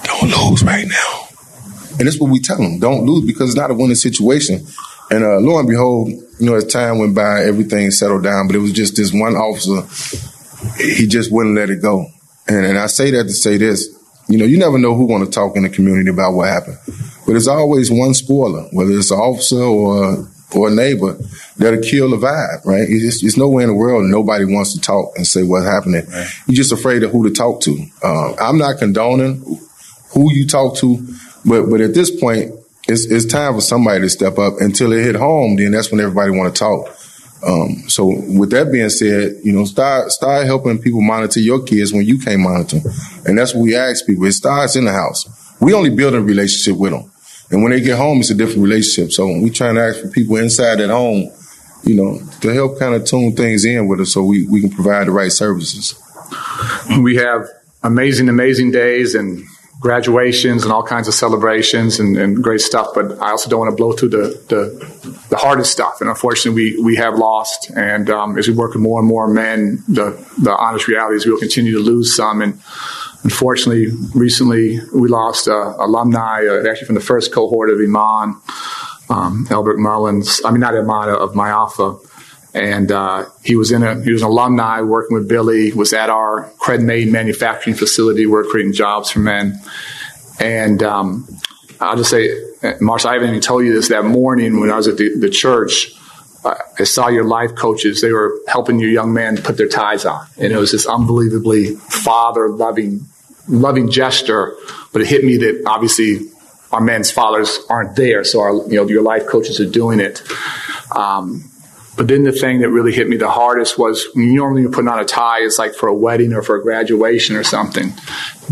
Don't 0.03 0.31
lose 0.31 0.65
right 0.65 0.89
now. 0.89 1.29
And 2.01 2.09
that's 2.09 2.19
what 2.19 2.29
we 2.29 2.41
tell 2.41 2.59
them: 2.59 2.81
don't 2.81 3.07
lose 3.07 3.25
because 3.25 3.51
it's 3.51 3.57
not 3.57 3.71
a 3.71 3.75
winning 3.75 3.95
situation. 3.95 4.67
And 5.11 5.25
uh, 5.25 5.39
lo 5.41 5.59
and 5.59 5.69
behold, 5.69 6.09
you 6.09 6.47
know, 6.47 6.55
as 6.55 6.67
time 6.67 6.99
went 6.99 7.15
by, 7.15 7.45
everything 7.45 7.91
settled 7.91 8.25
down. 8.25 8.47
But 8.47 8.57
it 8.57 8.61
was 8.61 8.73
just 8.73 8.97
this 8.97 9.13
one 9.13 9.35
officer; 9.35 9.83
he 10.77 11.07
just 11.07 11.33
wouldn't 11.33 11.57
let 11.57 11.71
it 11.71 11.81
go. 11.81 12.07
And, 12.47 12.65
and 12.65 12.79
I 12.79 12.87
say 12.87 13.11
that 13.13 13.25
to 13.25 13.33
say 13.33 13.57
this: 13.57 13.89
you 14.29 14.39
know, 14.39 14.45
you 14.45 14.59
never 14.59 14.79
know 14.79 14.95
who 14.95 15.07
want 15.07 15.25
to 15.25 15.31
talk 15.31 15.57
in 15.57 15.63
the 15.63 15.71
community 15.71 16.11
about 16.11 16.35
what 16.35 16.49
happened, 16.49 16.79
but 16.87 17.33
there's 17.33 17.49
always 17.49 17.91
one 17.91 18.15
spoiler, 18.15 18.65
whether 18.73 18.91
it's 18.93 19.11
an 19.11 19.19
officer 19.19 19.61
or 19.61 20.29
or 20.55 20.69
a 20.69 20.75
neighbor 20.75 21.19
that'll 21.59 21.83
kill 21.83 22.11
the 22.11 22.17
vibe, 22.17 22.65
right? 22.65 22.87
It's, 22.89 23.23
it's 23.23 23.37
nowhere 23.37 23.65
in 23.65 23.69
the 23.69 23.75
world 23.75 24.05
nobody 24.05 24.45
wants 24.45 24.75
to 24.75 24.81
talk 24.81 25.13
and 25.17 25.27
say 25.27 25.43
what's 25.43 25.67
happening. 25.67 26.07
Right. 26.07 26.27
You're 26.47 26.57
just 26.57 26.73
afraid 26.73 27.03
of 27.03 27.11
who 27.11 27.29
to 27.29 27.35
talk 27.35 27.61
to. 27.63 27.87
Uh, 28.03 28.35
I'm 28.37 28.57
not 28.57 28.79
condoning 28.79 29.43
who 30.13 30.33
you 30.33 30.47
talk 30.47 30.77
to, 30.77 31.07
but 31.45 31.67
but 31.67 31.81
at 31.81 31.95
this 31.95 32.11
point, 32.19 32.53
it's, 32.89 33.07
it's 33.07 33.27
time 33.27 33.55
for 33.55 33.61
somebody 33.61 34.01
to 34.01 34.09
step 34.09 34.39
up. 34.39 34.55
Until 34.61 34.93
it 34.93 35.05
hit 35.05 35.15
home, 35.15 35.57
then 35.57 35.73
that's 35.73 35.91
when 35.91 36.01
everybody 36.01 36.31
want 36.31 36.55
to 36.55 36.59
talk. 36.59 36.97
Um, 37.47 37.89
so 37.89 38.07
with 38.07 38.51
that 38.51 38.73
being 38.73 38.91
said, 38.91 39.37
you 39.45 39.53
know, 39.53 39.65
start 39.65 40.11
start 40.11 40.47
helping 40.47 40.79
people 40.79 41.01
monitor 41.01 41.39
your 41.39 41.63
kids 41.63 41.93
when 41.93 42.05
you 42.05 42.19
can't 42.19 42.41
monitor, 42.41 42.81
and 43.27 43.39
that's 43.39 43.55
what 43.55 43.63
we 43.63 43.77
ask 43.77 44.05
people. 44.07 44.25
It 44.25 44.33
starts 44.33 44.75
in 44.75 44.87
the 44.87 44.93
house. 44.93 45.25
We 45.61 45.73
only 45.73 45.91
build 45.91 46.15
a 46.15 46.21
relationship 46.21 46.81
with 46.81 46.91
them, 46.91 47.11
and 47.53 47.63
when 47.63 47.71
they 47.71 47.81
get 47.81 47.97
home, 47.97 48.19
it's 48.19 48.31
a 48.31 48.35
different 48.35 48.63
relationship. 48.63 49.13
So 49.13 49.27
we 49.39 49.51
trying 49.51 49.77
to 49.77 49.83
ask 49.83 50.01
for 50.01 50.09
people 50.09 50.35
inside 50.35 50.81
at 50.81 50.91
home, 50.91 51.31
you 51.85 51.95
know, 51.95 52.21
to 52.41 52.53
help 52.53 52.79
kind 52.81 52.97
of 52.97 53.05
tune 53.05 53.37
things 53.37 53.65
in 53.65 53.87
with 53.87 54.01
us, 54.01 54.13
so 54.13 54.25
we 54.25 54.45
we 54.49 54.61
can 54.61 54.71
provide 54.71 55.07
the 55.07 55.13
right 55.13 55.31
services. 55.31 55.95
We 57.01 57.17
have 57.17 57.49
amazing, 57.85 58.29
amazing 58.29 58.73
days 58.73 59.15
and 59.15 59.45
graduations 59.81 60.65
and 60.65 60.73
all 60.73 60.83
kinds 60.83 61.07
of 61.07 61.15
celebrations 61.15 62.01
and, 62.01 62.17
and, 62.17 62.43
great 62.43 62.61
stuff. 62.61 62.89
But 62.95 63.21
I 63.23 63.31
also 63.31 63.49
don't 63.49 63.61
want 63.61 63.71
to 63.71 63.77
blow 63.77 63.93
through 63.93 64.09
the, 64.09 64.43
the, 64.49 65.19
the 65.31 65.37
hardest 65.37 65.71
stuff. 65.71 66.01
And 66.01 66.11
unfortunately, 66.11 66.75
we, 66.77 66.83
we 66.83 66.97
have 66.97 67.17
lost. 67.17 67.71
And 67.77 68.11
um, 68.11 68.37
as 68.37 68.49
we 68.49 68.55
work 68.55 68.73
with 68.73 68.83
more 68.83 68.99
and 68.99 69.09
more 69.09 69.29
men, 69.29 69.83
the, 69.87 70.11
the 70.43 70.51
honest 70.51 70.89
reality 70.89 71.17
is 71.17 71.27
we 71.27 71.33
will 71.33 71.39
continue 71.39 71.73
to 71.75 71.81
lose 71.81 72.17
some. 72.17 72.43
And 72.43 72.55
unfortunately, 73.23 73.89
recently 74.15 74.81
we 74.93 75.09
lost 75.09 75.47
uh, 75.47 75.75
alumni, 75.79 76.45
uh, 76.47 76.69
actually 76.69 76.87
from 76.87 76.97
the 76.97 77.01
first 77.01 77.33
cohort 77.33 77.71
of 77.71 77.79
IMAN, 77.79 78.35
um, 79.11 79.47
Albert 79.51 79.79
Mullins, 79.79 80.41
I 80.45 80.51
mean, 80.51 80.61
not 80.61 80.75
IMAN, 80.75 81.09
of 81.15 81.33
Ma'afa 81.35 82.08
and 82.55 82.91
uh, 82.91 83.27
he 83.45 83.57
was 83.57 83.71
in 83.71 83.83
a 83.83 84.03
he 84.03 84.13
was 84.13 84.23
an 84.23 84.29
alumni 84.29 84.81
working 84.81 85.17
with 85.17 85.29
Billy. 85.29 85.73
Was 85.73 85.93
at 85.93 86.11
our 86.11 86.51
Cred 86.59 86.83
Made 86.83 87.13
manufacturing 87.13 87.77
facility. 87.77 88.27
We're 88.27 88.45
creating 88.45 88.73
jobs 88.73 89.11
for 89.11 89.21
men, 89.21 89.61
and 90.41 90.83
um, 90.83 91.29
I'll 91.81 91.97
just 91.97 92.11
say, 92.11 92.31
Marcia, 92.81 93.11
I 93.11 93.15
haven't 93.15 93.31
even 93.31 93.41
told 93.41 93.65
you 93.65 93.75
this. 93.75 93.89
That 93.89 94.05
morning 94.05 94.61
when 94.61 94.71
I 94.71 94.77
was 94.77 94.89
at 94.89 94.97
the, 94.97 95.17
the 95.17 95.31
church, 95.31 95.93
I 96.45 96.85
saw 96.85 97.09
your 97.09 97.25
life 97.25 97.55
coaches. 97.55 98.01
They 98.01 98.13
were 98.13 98.39
helping 98.49 98.79
your 98.79 98.91
young 98.91 99.13
man 99.13 99.37
put 99.37 99.57
their 99.57 99.69
ties 99.69 100.05
on, 100.05 100.27
and 100.39 100.53
it 100.53 100.57
was 100.57 100.73
this 100.73 100.87
unbelievably 100.87 101.75
father 101.77 102.49
loving 102.49 103.07
loving 103.47 103.91
gesture. 103.91 104.57
But 104.93 105.03
it 105.03 105.09
hit 105.09 105.23
me 105.25 105.37
that 105.39 105.63
obviously 105.67 106.31
our 106.73 106.81
men's 106.81 107.11
fathers 107.11 107.59
aren't 107.69 107.97
there, 107.97 108.25
so 108.25 108.41
our 108.41 108.55
you 108.69 108.77
know 108.77 108.89
your 108.89 109.03
life 109.03 109.27
coaches 109.27 109.61
are 109.61 109.69
doing 109.69 110.01
it. 110.01 110.23
Um, 110.97 111.51
but 111.99 112.07
then 112.07 112.23
the 112.23 112.31
thing 112.31 112.61
that 112.61 112.71
really 112.71 112.93
hit 112.93 113.09
me 113.09 113.17
the 113.17 113.29
hardest 113.29 113.77
was 113.77 114.07
normally 114.15 114.63
you're 114.63 114.71
putting 114.71 114.89
on 114.89 115.01
a 115.01 115.05
tie, 115.05 115.41
it's 115.41 115.59
like 115.59 115.75
for 115.75 115.89
a 115.89 115.95
wedding 115.95 116.33
or 116.33 116.43
for 116.43 116.55
a 116.55 116.63
graduation 116.63 117.35
or 117.35 117.43
something. 117.43 117.93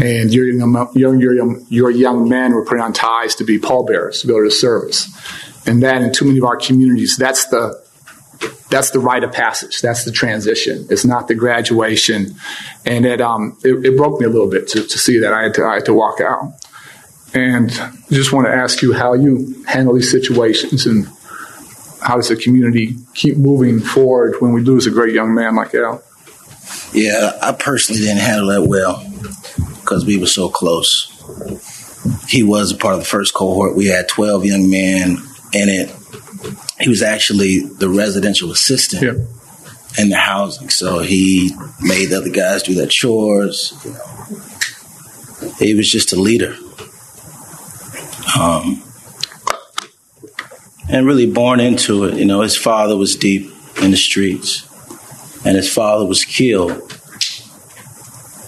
And 0.03 0.35
your 0.35 0.49
young, 0.49 0.91
your, 0.97 1.15
your, 1.15 1.61
your 1.69 1.91
young 1.93 2.29
men 2.29 2.55
were 2.55 2.65
putting 2.65 2.83
on 2.83 2.93
ties 2.93 3.37
to 3.37 3.45
be 3.45 3.61
pallbearers, 3.61 4.23
to 4.23 4.27
go 4.27 4.43
to 4.43 4.51
service. 4.51 5.09
And 5.65 5.81
then 5.81 6.03
in 6.03 6.13
too 6.13 6.25
many 6.25 6.39
of 6.39 6.45
our 6.45 6.57
communities, 6.57 7.17
that's 7.17 7.47
the 7.47 7.81
that's 8.69 8.91
the 8.91 8.99
rite 8.99 9.23
of 9.23 9.31
passage. 9.31 9.81
That's 9.81 10.05
the 10.05 10.11
transition. 10.11 10.89
It's 10.91 11.05
not 11.05 11.29
the 11.29 11.37
graduation. 11.37 12.35
And 12.85 13.07
it, 13.07 13.21
um, 13.21 13.57
it, 13.63 13.87
it 13.87 13.97
broke 13.97 14.19
me 14.19 14.27
a 14.27 14.29
little 14.29 14.51
bit 14.51 14.67
to, 14.71 14.83
to 14.83 14.99
see 14.99 15.21
that 15.21 15.33
I 15.33 15.45
had 15.45 15.55
to, 15.55 15.65
I 15.65 15.75
had 15.75 15.85
to 15.85 15.95
walk 15.95 16.21
out. 16.21 16.53
And 17.33 17.71
just 18.11 18.33
want 18.33 18.49
to 18.49 18.53
ask 18.53 18.83
you 18.83 18.93
how 18.93 19.15
you 19.15 19.63
handle 19.69 19.95
these 19.95 20.11
situations 20.11 20.85
and 20.85 21.07
how 22.01 22.17
does 22.17 22.29
the 22.29 22.37
community 22.37 22.97
keep 23.15 23.37
moving 23.37 23.81
forward 23.81 24.37
when 24.41 24.53
we 24.53 24.61
lose 24.61 24.87
a 24.87 24.91
great 24.91 25.15
young 25.15 25.35
man 25.35 25.57
like 25.57 25.75
Al? 25.75 26.03
Yeah, 26.93 27.33
I 27.43 27.53
personally 27.53 28.03
didn't 28.03 28.21
handle 28.21 28.49
that 28.49 28.63
well 28.63 29.05
because 29.81 30.05
we 30.05 30.19
were 30.19 30.27
so 30.27 30.49
close. 30.49 31.13
He 32.29 32.43
was 32.43 32.73
a 32.73 32.77
part 32.77 32.95
of 32.95 33.01
the 33.01 33.07
first 33.07 33.35
cohort. 33.35 33.77
We 33.77 33.87
had 33.87 34.09
12 34.09 34.45
young 34.45 34.71
men 34.71 35.19
in 35.53 35.69
it. 35.69 35.95
He 36.81 36.89
was 36.89 37.03
actually 37.03 37.61
the 37.61 37.89
residential 37.89 38.51
assistant 38.51 39.03
yeah. 39.03 40.03
in 40.03 40.09
the 40.09 40.17
housing. 40.17 40.69
So 40.71 40.99
he 40.99 41.53
made 41.81 42.07
the 42.07 42.19
other 42.19 42.31
guys 42.31 42.63
do 42.63 42.75
their 42.75 42.87
chores. 42.87 43.73
He 45.59 45.75
was 45.75 45.91
just 45.91 46.13
a 46.13 46.17
leader. 46.17 46.57
Um, 48.39 48.83
and 50.89 51.07
really 51.07 51.31
born 51.31 51.61
into 51.61 52.05
it. 52.05 52.15
You 52.15 52.25
know, 52.25 52.43
his 52.43 52.57
father 52.57 52.97
was 52.97 53.17
deep 53.17 53.51
in 53.83 53.91
the 53.91 53.97
streets, 53.97 54.67
and 55.45 55.57
his 55.57 55.73
father 55.73 56.07
was 56.07 56.25
killed 56.25 56.93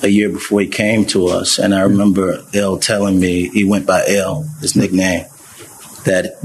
a 0.02 0.08
year 0.08 0.28
before 0.28 0.60
he 0.60 0.68
came 0.68 1.04
to 1.06 1.26
us. 1.26 1.58
And 1.58 1.74
I 1.74 1.82
remember 1.82 2.44
L 2.54 2.78
telling 2.78 3.18
me, 3.18 3.48
he 3.48 3.64
went 3.64 3.86
by 3.86 4.04
L, 4.06 4.42
his 4.60 4.76
nickname, 4.76 5.26
that 6.04 6.38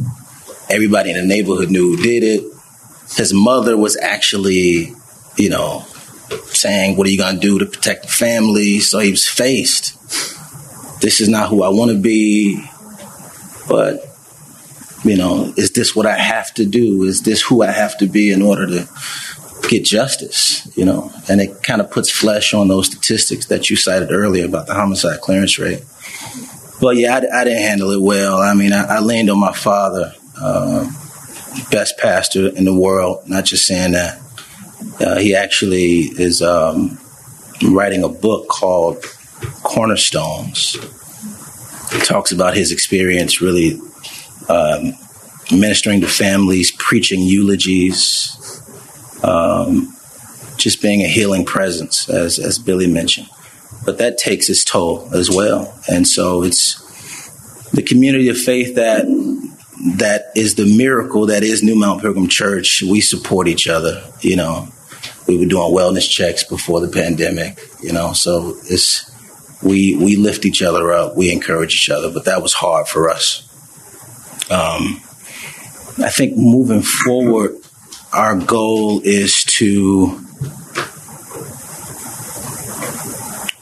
everybody 0.70 1.12
in 1.12 1.18
the 1.18 1.26
neighborhood 1.26 1.70
knew 1.70 1.96
who 1.96 2.04
did 2.04 2.24
it. 2.24 2.44
His 3.16 3.34
mother 3.34 3.78
was 3.78 3.96
actually, 3.98 4.94
you 5.38 5.50
know, 5.50 5.86
saying, 6.46 6.98
What 6.98 7.08
are 7.08 7.12
you 7.12 7.18
going 7.18 7.36
to 7.36 7.42
do 7.42 7.60
to 7.60 7.66
protect 7.66 8.04
the 8.04 8.08
family? 8.10 8.80
So 8.80 9.00
he 9.00 9.12
was 9.12 9.28
faced. 9.28 10.00
This 11.02 11.22
is 11.22 11.30
not 11.30 11.50
who 11.50 11.64
I 11.64 11.70
want 11.70 11.92
to 11.92 11.98
be. 11.98 12.64
But 13.68 14.13
you 15.04 15.18
know, 15.18 15.54
is 15.58 15.72
this 15.72 15.96
what 15.96 16.06
I 16.06 16.16
have 16.16 16.54
to 16.56 16.66
do? 16.66 17.04
Is 17.04 17.22
this 17.24 17.42
who 17.42 17.62
I 17.62 17.72
have 17.72 17.98
to 17.98 18.08
be 18.08 18.32
in 18.32 18.42
order 18.42 18.68
to 18.68 18.90
get 19.70 19.84
justice? 19.84 20.66
You 20.78 20.86
know, 20.86 21.12
and 21.30 21.42
it 21.42 21.62
kind 21.62 21.82
of 21.82 21.92
puts 21.92 22.10
flesh 22.10 22.54
on 22.54 22.70
those 22.70 22.88
statistics 22.88 23.48
that 23.48 23.70
you 23.70 23.76
cited 23.76 24.12
earlier 24.12 24.46
about 24.46 24.68
the 24.68 24.74
homicide 24.74 25.20
clearance 25.20 25.60
rate. 25.60 25.84
But 26.80 26.96
yeah, 26.96 27.16
I, 27.16 27.42
I 27.42 27.44
didn't 27.44 27.62
handle 27.62 27.92
it 27.92 28.02
well. 28.02 28.38
I 28.38 28.54
mean, 28.54 28.74
I, 28.74 28.98
I 28.98 29.00
leaned 29.00 29.30
on 29.30 29.40
my 29.40 29.54
father, 29.54 30.14
uh, 30.40 30.90
best 31.70 31.98
pastor 31.98 32.48
in 32.48 32.66
the 32.66 32.74
world. 32.74 33.28
Not 33.28 33.46
just 33.46 33.66
saying 33.66 33.92
that. 33.92 34.20
Uh, 35.00 35.18
he 35.18 35.36
actually 35.36 36.02
is 36.02 36.42
um, 36.42 36.98
writing 37.64 38.04
a 38.04 38.10
book 38.10 38.48
called 38.48 39.04
Cornerstones. 39.64 40.76
It 41.92 42.06
talks 42.06 42.32
about 42.32 42.56
his 42.56 42.72
experience 42.72 43.42
really 43.42 43.80
um, 44.50 44.94
ministering 45.52 46.02
to 46.02 46.08
families, 46.08 46.72
preaching 46.72 47.22
eulogies, 47.22 48.62
um, 49.24 49.94
just 50.58 50.82
being 50.82 51.02
a 51.02 51.08
healing 51.08 51.46
presence, 51.46 52.10
as, 52.10 52.40
as 52.40 52.60
Billy 52.60 52.88
mentioned. 52.88 53.28
But 53.86 53.98
that 53.98 54.18
takes 54.18 54.50
its 54.50 54.64
toll 54.64 55.10
as 55.14 55.30
well. 55.30 55.74
And 55.90 56.08
so 56.08 56.44
it's 56.44 56.80
the 57.72 57.82
community 57.82 58.30
of 58.30 58.38
faith 58.38 58.76
that 58.76 59.06
that 59.98 60.28
is 60.36 60.56
the 60.56 60.66
miracle 60.78 61.26
that 61.26 61.44
is 61.44 61.64
New 61.64 61.76
Mount 61.76 62.02
Pilgrim 62.02 62.28
Church. 62.28 62.82
We 62.82 63.02
support 63.02 63.48
each 63.48 63.68
other. 63.68 64.02
You 64.22 64.38
know, 64.38 64.70
we 65.28 65.38
were 65.38 65.46
doing 65.46 65.74
wellness 65.74 66.10
checks 66.10 66.44
before 66.44 66.80
the 66.80 66.88
pandemic. 66.88 67.60
You 67.82 67.92
know, 67.92 68.14
so 68.14 68.56
it's 68.64 69.10
we 69.62 69.98
we 69.98 70.16
lift 70.16 70.46
each 70.46 70.62
other 70.62 70.94
up. 70.94 71.18
We 71.18 71.32
encourage 71.32 71.76
each 71.76 71.90
other. 71.90 72.12
But 72.12 72.26
that 72.26 72.42
was 72.42 72.54
hard 72.54 72.88
for 72.88 73.10
us. 73.10 73.50
Um, 74.54 75.02
I 75.98 76.10
think 76.10 76.38
moving 76.38 76.84
forward, 76.84 77.58
our 78.12 78.36
goal 78.36 79.02
is 79.04 79.44
to 79.46 80.20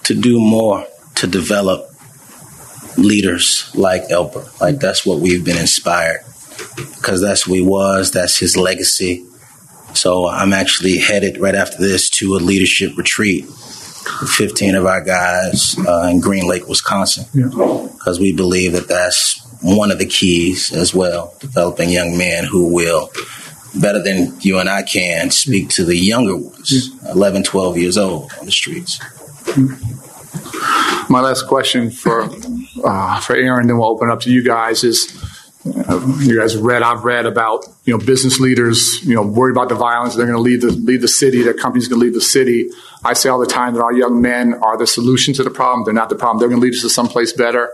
to 0.03 0.13
do 0.19 0.39
more 0.39 0.85
to 1.15 1.27
develop 1.27 1.89
leaders 2.97 3.71
like 3.73 4.03
Elbert. 4.09 4.59
Like 4.59 4.79
that's 4.79 5.05
what 5.05 5.19
we've 5.19 5.45
been 5.45 5.57
inspired 5.57 6.21
because 6.75 7.21
that's 7.21 7.43
who 7.43 7.53
he 7.53 7.61
was. 7.61 8.11
That's 8.11 8.37
his 8.37 8.57
legacy. 8.57 9.25
So 9.93 10.27
I'm 10.27 10.51
actually 10.51 10.97
headed 10.97 11.37
right 11.37 11.55
after 11.55 11.77
this 11.77 12.09
to 12.11 12.35
a 12.35 12.39
leadership 12.39 12.97
retreat. 12.97 13.45
15 13.45 14.75
of 14.75 14.85
our 14.85 15.01
guys 15.01 15.77
uh, 15.87 16.09
in 16.11 16.19
Green 16.19 16.47
Lake, 16.47 16.67
Wisconsin, 16.67 17.25
because 17.33 18.17
yeah. 18.17 18.21
we 18.21 18.33
believe 18.33 18.73
that 18.73 18.87
that's 18.87 19.40
one 19.61 19.91
of 19.91 19.99
the 19.99 20.05
keys 20.05 20.73
as 20.73 20.93
well, 20.93 21.35
developing 21.39 21.89
young 21.89 22.17
men 22.17 22.45
who 22.45 22.73
will, 22.73 23.09
better 23.79 24.01
than 24.01 24.39
you 24.41 24.59
and 24.59 24.69
I 24.69 24.83
can, 24.83 25.29
speak 25.29 25.69
to 25.69 25.85
the 25.85 25.95
younger 25.95 26.35
ones, 26.35 26.89
11, 27.09 27.43
12 27.43 27.77
years 27.77 27.97
old 27.97 28.31
on 28.39 28.45
the 28.45 28.51
streets. 28.51 28.99
My 31.09 31.19
last 31.19 31.47
question 31.47 31.91
for 31.91 32.29
uh, 32.83 33.19
for 33.19 33.35
Aaron, 33.35 33.67
then 33.67 33.77
we'll 33.77 33.89
open 33.89 34.09
up 34.09 34.21
to 34.21 34.31
you 34.31 34.43
guys. 34.43 34.83
Is 34.83 35.11
uh, 35.65 36.17
you 36.19 36.39
guys 36.39 36.55
read? 36.55 36.83
I've 36.83 37.03
read 37.03 37.25
about 37.25 37.65
you 37.83 37.97
know 37.97 38.03
business 38.03 38.39
leaders 38.39 39.03
you 39.03 39.15
know 39.15 39.23
worried 39.23 39.51
about 39.51 39.69
the 39.69 39.75
violence. 39.75 40.15
They're 40.15 40.25
going 40.25 40.37
to 40.37 40.41
leave 40.41 40.61
the 40.61 40.71
leave 40.71 41.01
the 41.01 41.09
city. 41.09 41.41
Their 41.41 41.53
company's 41.53 41.87
going 41.89 41.99
to 41.99 42.05
leave 42.05 42.13
the 42.13 42.21
city. 42.21 42.69
I 43.03 43.13
say 43.13 43.29
all 43.29 43.39
the 43.39 43.45
time 43.45 43.73
that 43.73 43.81
our 43.81 43.91
young 43.91 44.21
men 44.21 44.53
are 44.53 44.77
the 44.77 44.87
solution 44.87 45.33
to 45.33 45.43
the 45.43 45.51
problem. 45.51 45.83
They're 45.83 45.93
not 45.93 46.09
the 46.09 46.15
problem. 46.15 46.39
They're 46.39 46.49
going 46.49 46.61
to 46.61 46.65
lead 46.65 46.75
us 46.75 46.81
to 46.81 46.89
someplace 46.89 47.33
better. 47.33 47.69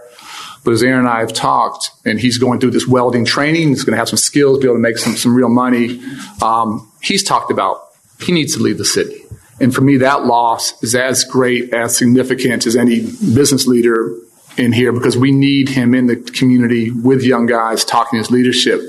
But 0.67 0.73
as 0.73 0.83
Aaron 0.83 0.99
and 0.99 1.07
I 1.07 1.21
have 1.21 1.31
talked, 1.31 1.91
and 2.03 2.19
he's 2.19 2.37
going 2.37 2.59
through 2.59 2.71
this 2.71 2.85
welding 2.85 3.23
training, 3.23 3.69
he's 3.69 3.85
going 3.85 3.93
to 3.93 3.97
have 3.99 4.09
some 4.09 4.17
skills, 4.17 4.59
be 4.59 4.65
able 4.65 4.75
to 4.75 4.81
make 4.81 4.97
some 4.97 5.15
some 5.15 5.33
real 5.33 5.47
money. 5.47 6.01
Um, 6.41 6.91
he's 7.01 7.23
talked 7.23 7.51
about 7.51 7.79
he 8.19 8.33
needs 8.33 8.53
to 8.57 8.61
leave 8.61 8.77
the 8.77 8.83
city. 8.83 9.23
And 9.61 9.73
for 9.73 9.79
me, 9.79 9.95
that 9.95 10.25
loss 10.25 10.83
is 10.83 10.93
as 10.93 11.23
great, 11.23 11.73
as 11.73 11.95
significant 11.95 12.67
as 12.67 12.75
any 12.75 12.99
business 12.99 13.65
leader 13.65 14.13
in 14.57 14.73
here 14.73 14.91
because 14.91 15.15
we 15.15 15.31
need 15.31 15.69
him 15.69 15.95
in 15.95 16.07
the 16.07 16.17
community 16.17 16.91
with 16.91 17.23
young 17.23 17.45
guys 17.45 17.85
talking 17.85 18.19
his 18.19 18.29
leadership. 18.29 18.81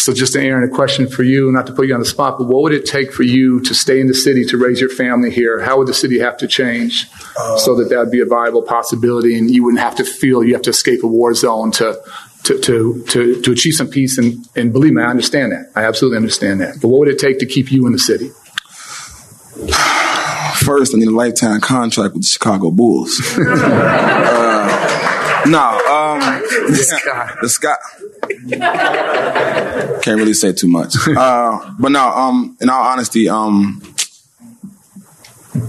So, 0.00 0.14
just 0.14 0.32
to 0.32 0.40
Aaron, 0.40 0.66
a 0.66 0.74
question 0.74 1.06
for 1.06 1.22
you, 1.22 1.52
not 1.52 1.66
to 1.66 1.74
put 1.74 1.86
you 1.86 1.92
on 1.92 2.00
the 2.00 2.06
spot, 2.06 2.38
but 2.38 2.46
what 2.46 2.62
would 2.62 2.72
it 2.72 2.86
take 2.86 3.12
for 3.12 3.22
you 3.22 3.60
to 3.60 3.74
stay 3.74 4.00
in 4.00 4.06
the 4.06 4.14
city 4.14 4.46
to 4.46 4.56
raise 4.56 4.80
your 4.80 4.88
family 4.88 5.30
here? 5.30 5.60
How 5.60 5.76
would 5.76 5.88
the 5.88 5.94
city 5.94 6.18
have 6.20 6.38
to 6.38 6.46
change 6.46 7.06
uh, 7.38 7.58
so 7.58 7.74
that 7.76 7.90
that 7.90 7.98
would 7.98 8.10
be 8.10 8.20
a 8.20 8.24
viable 8.24 8.62
possibility 8.62 9.36
and 9.36 9.50
you 9.50 9.62
wouldn't 9.62 9.82
have 9.82 9.96
to 9.96 10.04
feel 10.04 10.42
you 10.42 10.54
have 10.54 10.62
to 10.62 10.70
escape 10.70 11.02
a 11.02 11.06
war 11.06 11.34
zone 11.34 11.70
to 11.72 12.00
to, 12.44 12.58
to, 12.60 13.04
to, 13.08 13.42
to 13.42 13.52
achieve 13.52 13.74
some 13.74 13.88
peace. 13.88 14.16
And, 14.16 14.48
and 14.56 14.72
believe 14.72 14.94
me, 14.94 15.02
I 15.02 15.10
understand 15.10 15.52
that. 15.52 15.70
I 15.76 15.84
absolutely 15.84 16.16
understand 16.16 16.62
that. 16.62 16.80
But 16.80 16.88
what 16.88 17.00
would 17.00 17.08
it 17.08 17.18
take 17.18 17.38
to 17.40 17.46
keep 17.46 17.70
you 17.70 17.86
in 17.86 17.92
the 17.92 17.98
city? 17.98 18.30
First, 20.64 20.94
I 20.94 20.98
need 20.98 21.08
a 21.08 21.14
lifetime 21.14 21.60
contract 21.60 22.14
with 22.14 22.22
the 22.22 22.28
Chicago 22.28 22.70
Bulls. 22.70 23.20
uh, 23.38 24.60
no, 25.46 25.60
um, 25.60 26.20
the 27.42 27.48
sky. 27.48 27.76
Can't 30.02 30.18
really 30.18 30.34
say 30.34 30.52
too 30.52 30.68
much. 30.68 30.94
Uh, 31.08 31.72
but 31.78 31.92
no, 31.92 32.08
um, 32.08 32.56
in 32.60 32.70
all 32.70 32.82
honesty, 32.82 33.28
um, 33.28 33.82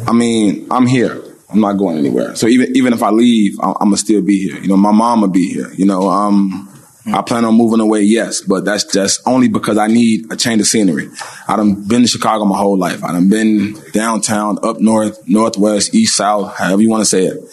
I 0.08 0.14
mean, 0.14 0.68
I'm 0.72 0.88
here. 0.88 1.22
I'm 1.50 1.60
not 1.60 1.74
going 1.74 1.98
anywhere. 1.98 2.36
So 2.36 2.48
even 2.48 2.76
even 2.76 2.94
if 2.94 3.04
I 3.04 3.10
leave, 3.10 3.60
I'm, 3.62 3.74
gonna 3.74 3.98
still 3.98 4.22
be 4.22 4.48
here. 4.48 4.58
You 4.62 4.70
know, 4.70 4.78
my 4.78 4.92
mom 4.92 5.22
will 5.22 5.28
be 5.28 5.52
here. 5.52 5.72
You 5.74 5.86
know, 5.86 6.10
um, 6.10 6.70
I 7.08 7.22
plan 7.24 7.46
on 7.46 7.56
moving 7.56 7.80
away, 7.80 8.02
yes, 8.04 8.42
but 8.42 8.64
that's 8.64 8.86
just 8.86 9.22
only 9.26 9.48
because 9.48 9.78
I 9.78 9.88
need 9.88 10.32
a 10.32 10.36
change 10.36 10.62
of 10.62 10.68
scenery. 10.68 11.10
I 11.48 11.56
done 11.58 11.88
been 11.88 12.04
to 12.04 12.08
Chicago 12.08 12.46
my 12.46 12.58
whole 12.58 12.78
life. 12.78 13.04
I 13.04 13.12
done 13.12 13.28
been 13.28 13.76
downtown, 13.92 14.60
up 14.64 14.80
north, 14.80 15.28
northwest, 15.28 15.96
east, 15.96 16.16
south, 16.16 16.56
however 16.56 16.82
you 16.82 16.90
want 16.90 17.02
to 17.02 17.06
say 17.06 17.26
it. 17.26 17.44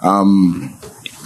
Um, 0.00 0.78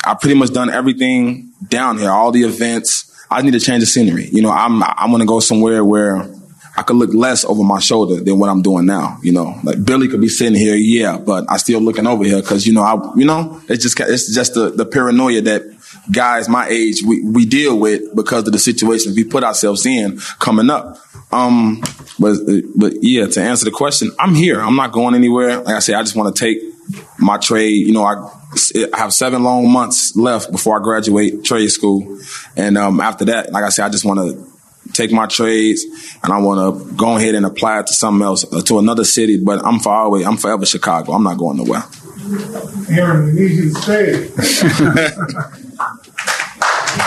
I 0.05 0.15
pretty 0.15 0.39
much 0.39 0.53
done 0.53 0.71
everything 0.71 1.53
down 1.69 1.99
here, 1.99 2.11
all 2.11 2.33
the 2.33 2.45
events. 2.45 3.06
I 3.31 3.43
need 3.43 3.53
to 3.53 3.61
change 3.61 3.81
the 3.81 3.87
scenery. 3.87 4.27
You 4.27 4.43
know, 4.43 4.51
I'm 4.51 4.83
I'm 4.83 5.11
gonna 5.11 5.27
go 5.27 5.41
somewhere 5.41 5.85
where 5.85 6.29
I 6.77 6.83
could 6.83 6.97
look 6.97 7.15
less 7.15 7.45
over 7.45 7.65
my 7.65 7.81
shoulder 7.81 8.23
than 8.23 8.39
what 8.39 8.51
I'm 8.51 8.63
doing 8.63 8.87
now. 8.87 9.19
You 9.23 9.33
know, 9.33 9.59
like 9.65 9.83
Billy 9.85 10.09
could 10.09 10.21
be 10.21 10.29
sitting 10.29 10.59
here, 10.59 10.75
yeah, 10.75 11.17
but 11.17 11.45
I 11.49 11.57
still 11.57 11.81
looking 11.81 12.07
over 12.07 12.23
here 12.25 12.41
because 12.41 12.67
you 12.67 12.75
know, 12.75 12.83
I 12.83 12.95
you 13.17 13.25
know, 13.25 13.61
it's 13.69 13.83
just 13.83 13.99
it's 14.01 14.35
just 14.35 14.55
the, 14.55 14.71
the 14.71 14.85
paranoia 14.85 15.41
that 15.43 15.63
guys 16.13 16.49
my 16.49 16.69
age 16.69 17.03
we, 17.03 17.23
we 17.23 17.47
deal 17.47 17.79
with 17.79 18.15
because 18.15 18.47
of 18.47 18.53
the 18.53 18.59
situations 18.59 19.17
we 19.17 19.25
put 19.25 19.43
ourselves 19.43 19.87
in 19.87 20.19
coming 20.39 20.71
up. 20.71 20.99
Um, 21.33 21.83
but 22.19 22.37
but 22.77 22.93
yeah, 23.01 23.27
to 23.27 23.43
answer 23.43 23.65
the 23.65 23.71
question, 23.71 24.11
I'm 24.19 24.35
here. 24.35 24.61
I'm 24.61 24.77
not 24.77 24.93
going 24.93 25.15
anywhere. 25.15 25.59
Like 25.59 25.77
I 25.77 25.79
said, 25.81 25.95
I 25.97 26.03
just 26.03 26.15
want 26.15 26.35
to 26.35 26.39
take 26.39 26.59
my 27.19 27.39
trade. 27.39 27.87
You 27.87 27.95
know, 27.95 28.05
I, 28.05 28.36
I 28.93 28.99
have 28.99 29.13
seven 29.13 29.43
long 29.43 29.71
months 29.71 30.17
left 30.17 30.53
before 30.53 30.79
I 30.79 30.83
graduate 30.83 31.45
trade 31.45 31.69
school, 31.69 32.19
and 32.57 32.79
um, 32.79 33.01
after 33.01 33.25
that, 33.27 33.53
like 33.53 33.65
I 33.65 33.71
said, 33.71 33.87
I 33.87 33.89
just 33.89 34.05
want 34.05 34.21
to 34.21 34.57
take 34.93 35.13
my 35.13 35.27
trades 35.27 35.85
and 36.23 36.33
I 36.33 36.39
want 36.39 36.59
to 36.89 36.95
go 36.95 37.17
ahead 37.17 37.35
and 37.35 37.45
apply 37.45 37.81
it 37.81 37.87
to 37.89 37.93
something 37.93 38.25
else, 38.25 38.51
uh, 38.53 38.63
to 38.63 38.79
another 38.79 39.05
city. 39.05 39.39
But 39.39 39.65
I'm 39.65 39.81
far 39.81 40.07
away. 40.07 40.25
I'm 40.25 40.37
forever 40.37 40.65
Chicago. 40.65 41.13
I'm 41.13 41.23
not 41.23 41.39
going 41.39 41.59
nowhere. 41.59 41.83
Aaron, 42.91 43.27
we 43.27 43.33
need 43.33 43.51
you 43.51 43.73
to 43.73 43.81
stay. 43.81 44.29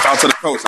Talk 0.02 0.20
to 0.20 0.28
the 0.28 0.36
coach. 0.40 0.62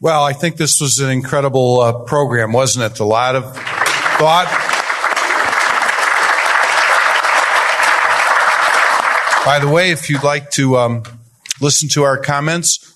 Well, 0.00 0.24
I 0.24 0.32
think 0.32 0.56
this 0.56 0.80
was 0.80 0.98
an 0.98 1.10
incredible 1.10 1.80
uh, 1.80 1.92
program, 2.04 2.52
wasn't 2.52 2.90
it? 2.90 2.98
A 3.00 3.04
lot 3.04 3.36
of 3.36 3.54
thought. 3.54 4.79
By 9.44 9.58
the 9.58 9.68
way, 9.68 9.90
if 9.90 10.10
you'd 10.10 10.22
like 10.22 10.50
to 10.52 10.76
um, 10.76 11.02
listen 11.62 11.88
to 11.90 12.02
our 12.02 12.18
comments, 12.18 12.94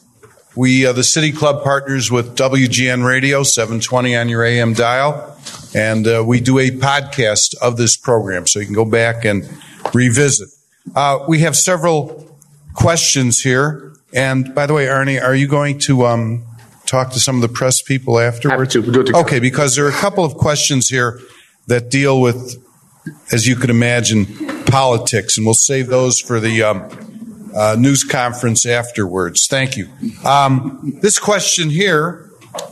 we, 0.55 0.85
uh, 0.85 0.93
the 0.93 1.03
City 1.03 1.33
Club, 1.33 1.65
partners 1.65 2.11
with 2.11 2.37
WGN 2.37 3.05
Radio, 3.05 3.43
720 3.43 4.15
on 4.15 4.29
your 4.29 4.45
AM 4.45 4.75
dial, 4.75 5.37
and 5.75 6.07
uh, 6.07 6.23
we 6.25 6.41
do 6.41 6.59
a 6.59 6.71
podcast 6.71 7.57
of 7.63 7.79
this 7.79 7.97
program, 7.97 8.47
so 8.47 8.61
you 8.61 8.67
can 8.67 8.75
go 8.75 8.85
back 8.85 9.25
and 9.25 9.49
revisit. 9.95 10.51
Uh, 10.95 11.25
we 11.27 11.41
have 11.41 11.57
several 11.57 12.39
questions 12.75 13.41
here. 13.41 13.95
And 14.13 14.55
by 14.55 14.67
the 14.67 14.75
way, 14.75 14.87
Arne, 14.87 15.19
are 15.19 15.35
you 15.35 15.49
going 15.49 15.79
to 15.81 16.05
um, 16.05 16.45
talk 16.85 17.11
to 17.13 17.21
some 17.21 17.37
of 17.37 17.43
the 17.43 17.49
press 17.49 17.81
people 17.81 18.21
afterwards? 18.21 18.77
Okay, 18.77 19.41
because 19.41 19.77
there 19.77 19.87
are 19.87 19.91
a 19.91 19.93
couple 19.93 20.25
of 20.25 20.35
questions 20.35 20.89
here 20.89 21.21
that 21.69 21.91
deal 21.91 22.21
with, 22.21 22.63
as 23.33 23.47
you 23.47 23.57
can 23.57 23.71
imagine, 23.71 24.27
politics, 24.75 25.37
and 25.37 25.47
we'll 25.47 25.55
save 25.55 25.87
those 25.87 26.19
for 26.19 26.41
the 26.41 26.61
um, 26.61 26.83
uh, 27.55 27.77
news 27.79 28.03
conference 28.03 28.67
afterwards. 28.67 29.47
Thank 29.47 29.77
you. 29.77 29.89
Um, 30.25 30.99
this 31.01 31.17
question 31.17 31.71
here, 31.71 32.29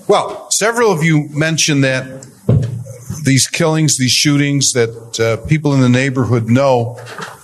well, 0.08 0.50
several 0.50 0.90
of 0.90 1.04
you 1.04 1.28
mentioned 1.28 1.84
that 1.84 2.26
these 3.22 3.46
killings, 3.46 3.98
these 3.98 4.10
shootings, 4.10 4.72
that 4.72 5.20
uh, 5.20 5.46
people 5.46 5.74
in 5.74 5.80
the 5.80 5.88
neighborhood 5.88 6.48
know 6.48 6.94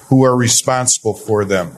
who 0.09 0.25
are 0.25 0.37
responsible 0.37 1.15
for 1.15 1.45
them. 1.45 1.71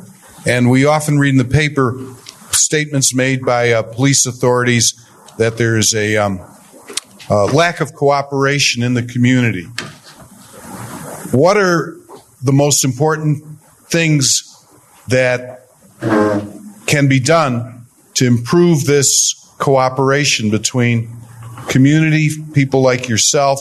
And 0.47 0.71
we 0.71 0.87
often 0.87 1.19
read 1.19 1.35
in 1.35 1.37
the 1.37 1.45
paper 1.45 2.03
statements 2.51 3.15
made 3.15 3.45
by 3.45 3.73
uh, 3.73 3.83
police 3.83 4.25
authorities 4.25 4.95
that 5.37 5.59
there's 5.59 5.95
a 5.95 6.17
um, 6.17 6.41
uh, 7.29 7.45
lack 7.53 7.81
of 7.83 7.93
cooperation 7.93 8.83
in 8.83 8.95
the 8.95 9.03
community. 9.03 9.67
What 11.33 11.59
are 11.59 12.00
the 12.43 12.53
most 12.53 12.85
important 12.85 13.43
things 13.89 14.47
that 15.09 15.69
can 16.87 17.09
be 17.09 17.21
done 17.21 17.87
to 18.15 18.27
improve 18.27 18.85
this 18.85 19.35
cooperation 19.59 20.51
between 20.51 21.09
community, 21.69 22.31
people 22.53 22.83
like 22.83 23.09
yourself, 23.09 23.61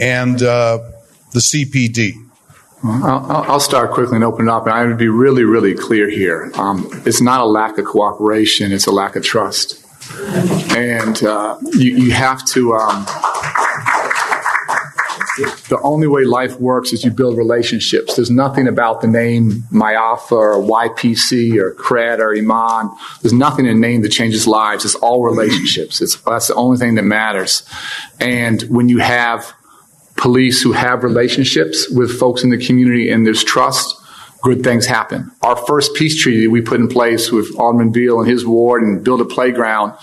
and 0.00 0.42
uh, 0.42 0.78
the 1.32 1.40
CPD? 1.40 2.14
I'll, 2.82 3.44
I'll, 3.50 3.60
start 3.60 3.92
quickly 3.92 4.16
and 4.16 4.24
open 4.24 4.48
it 4.48 4.50
up. 4.50 4.66
And 4.66 4.74
I 4.74 4.84
would 4.84 4.98
be 4.98 5.08
really, 5.08 5.44
really 5.44 5.74
clear 5.74 6.10
here. 6.10 6.50
Um, 6.54 6.86
it's 7.06 7.22
not 7.22 7.40
a 7.40 7.46
lack 7.46 7.78
of 7.78 7.86
cooperation; 7.86 8.72
it's 8.72 8.86
a 8.86 8.92
lack 8.92 9.16
of 9.16 9.24
trust. 9.24 9.80
And 10.76 11.22
uh, 11.24 11.56
you, 11.72 11.96
you, 11.96 12.12
have 12.12 12.44
to. 12.48 12.74
Um, 12.74 13.06
the 15.36 15.80
only 15.82 16.06
way 16.06 16.24
life 16.24 16.60
works 16.60 16.92
is 16.92 17.04
you 17.04 17.10
build 17.10 17.36
relationships. 17.36 18.14
There's 18.14 18.30
nothing 18.30 18.68
about 18.68 19.00
the 19.00 19.08
name 19.08 19.64
Ma'afa 19.72 20.32
or 20.32 20.54
YPC 20.56 21.56
or 21.56 21.74
Cred 21.74 22.18
or 22.18 22.34
IMAN. 22.34 22.96
There's 23.22 23.32
nothing 23.32 23.66
in 23.66 23.80
name 23.80 24.02
that 24.02 24.10
changes 24.10 24.46
lives. 24.46 24.84
It's 24.84 24.94
all 24.94 25.24
relationships. 25.24 26.00
It's, 26.00 26.16
that's 26.16 26.48
the 26.48 26.54
only 26.54 26.78
thing 26.78 26.94
that 26.94 27.02
matters. 27.02 27.68
And 28.20 28.62
when 28.62 28.88
you 28.88 28.98
have 28.98 29.52
police 30.16 30.62
who 30.62 30.72
have 30.72 31.02
relationships 31.02 31.90
with 31.90 32.16
folks 32.18 32.44
in 32.44 32.50
the 32.50 32.58
community 32.58 33.10
and 33.10 33.26
there's 33.26 33.42
trust, 33.42 34.00
good 34.42 34.62
things 34.62 34.86
happen. 34.86 35.32
Our 35.42 35.56
first 35.56 35.94
peace 35.94 36.20
treaty 36.20 36.46
we 36.46 36.60
put 36.60 36.78
in 36.78 36.86
place 36.86 37.32
with 37.32 37.58
Alderman 37.58 37.90
Beale 37.90 38.20
and 38.20 38.30
his 38.30 38.46
ward 38.46 38.82
and 38.82 39.02
build 39.02 39.20
a 39.20 39.24
playground. 39.24 39.94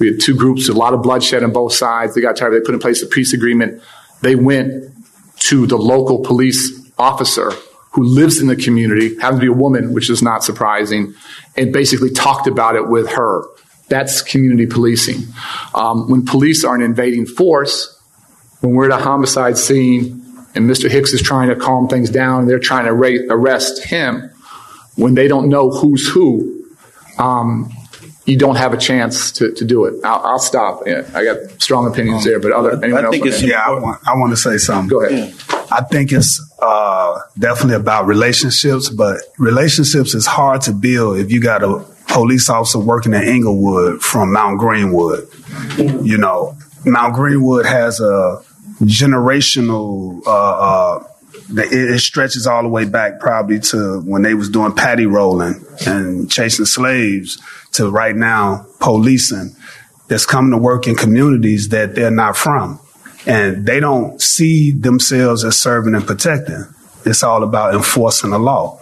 We 0.00 0.08
had 0.08 0.20
two 0.20 0.34
groups, 0.34 0.68
a 0.68 0.72
lot 0.72 0.94
of 0.94 1.02
bloodshed 1.02 1.44
on 1.44 1.52
both 1.52 1.74
sides. 1.74 2.14
They 2.14 2.20
got 2.20 2.36
tired. 2.36 2.54
They 2.54 2.60
put 2.60 2.74
in 2.74 2.80
place 2.80 3.02
a 3.02 3.06
peace 3.06 3.32
agreement. 3.32 3.82
They 4.22 4.36
went 4.36 4.92
to 5.40 5.66
the 5.66 5.76
local 5.76 6.20
police 6.20 6.90
officer 6.98 7.52
who 7.92 8.04
lives 8.04 8.40
in 8.40 8.46
the 8.46 8.56
community, 8.56 9.16
happens 9.18 9.40
to 9.40 9.46
be 9.46 9.46
a 9.48 9.52
woman, 9.52 9.92
which 9.94 10.10
is 10.10 10.22
not 10.22 10.44
surprising, 10.44 11.14
and 11.56 11.72
basically 11.72 12.10
talked 12.10 12.46
about 12.46 12.76
it 12.76 12.88
with 12.88 13.10
her. 13.10 13.44
That's 13.88 14.22
community 14.22 14.66
policing. 14.66 15.22
Um, 15.74 16.08
when 16.08 16.24
police 16.24 16.64
are 16.64 16.74
an 16.76 16.82
invading 16.82 17.26
force, 17.26 18.00
when 18.60 18.74
we're 18.74 18.90
at 18.90 19.00
a 19.00 19.02
homicide 19.02 19.58
scene 19.58 20.22
and 20.54 20.70
Mr. 20.70 20.88
Hicks 20.88 21.12
is 21.12 21.22
trying 21.22 21.48
to 21.48 21.56
calm 21.56 21.88
things 21.88 22.10
down, 22.10 22.40
and 22.40 22.50
they're 22.50 22.60
trying 22.60 22.84
to 22.84 22.92
arrest 22.92 23.84
him, 23.84 24.30
when 24.96 25.14
they 25.14 25.26
don't 25.26 25.48
know 25.48 25.70
who's 25.70 26.08
who, 26.08 26.64
um, 27.18 27.72
you 28.30 28.38
don't 28.38 28.56
have 28.56 28.72
a 28.72 28.76
chance 28.76 29.32
to, 29.32 29.52
to 29.52 29.64
do 29.64 29.84
it. 29.86 29.94
I'll, 30.04 30.20
I'll 30.24 30.38
stop. 30.38 30.86
Yeah, 30.86 31.02
I 31.14 31.24
got 31.24 31.60
strong 31.60 31.86
opinions 31.86 32.24
there, 32.24 32.38
but 32.38 32.52
other 32.52 32.82
anyone 32.82 33.04
I 33.04 33.10
think 33.10 33.26
else? 33.26 33.36
It's, 33.36 33.42
yeah, 33.42 33.60
I 33.66 33.70
want, 33.72 34.00
I 34.06 34.14
want 34.14 34.30
to 34.30 34.36
say 34.36 34.56
something. 34.56 34.88
Go 34.88 35.04
ahead. 35.04 35.34
Yeah. 35.34 35.66
I 35.72 35.82
think 35.82 36.12
it's 36.12 36.40
uh, 36.60 37.18
definitely 37.38 37.76
about 37.76 38.06
relationships, 38.06 38.88
but 38.88 39.20
relationships 39.38 40.14
is 40.14 40.26
hard 40.26 40.62
to 40.62 40.72
build 40.72 41.18
if 41.18 41.30
you 41.32 41.40
got 41.40 41.62
a 41.62 41.84
police 42.08 42.48
officer 42.48 42.78
working 42.78 43.14
in 43.14 43.22
Englewood 43.22 44.00
from 44.00 44.32
Mount 44.32 44.58
Greenwood. 44.58 45.28
You 45.76 46.18
know, 46.18 46.56
Mount 46.84 47.14
Greenwood 47.14 47.66
has 47.66 48.00
a 48.00 48.42
generational. 48.82 50.22
Uh, 50.24 50.30
uh, 50.30 51.04
it, 51.56 52.00
stretches 52.00 52.46
all 52.46 52.62
the 52.62 52.68
way 52.68 52.84
back 52.84 53.20
probably 53.20 53.60
to 53.60 54.00
when 54.00 54.22
they 54.22 54.34
was 54.34 54.48
doing 54.48 54.74
paddy 54.74 55.06
rolling 55.06 55.64
and 55.86 56.30
chasing 56.30 56.64
slaves 56.64 57.40
to 57.72 57.90
right 57.90 58.16
now 58.16 58.66
policing 58.80 59.54
that's 60.08 60.26
coming 60.26 60.50
to 60.50 60.58
work 60.58 60.86
in 60.86 60.96
communities 60.96 61.68
that 61.68 61.94
they're 61.94 62.10
not 62.10 62.36
from. 62.36 62.80
And 63.26 63.66
they 63.66 63.80
don't 63.80 64.20
see 64.20 64.72
themselves 64.72 65.44
as 65.44 65.60
serving 65.60 65.94
and 65.94 66.06
protecting. 66.06 66.64
It's 67.04 67.22
all 67.22 67.42
about 67.42 67.74
enforcing 67.74 68.30
the 68.30 68.38
law. 68.38 68.80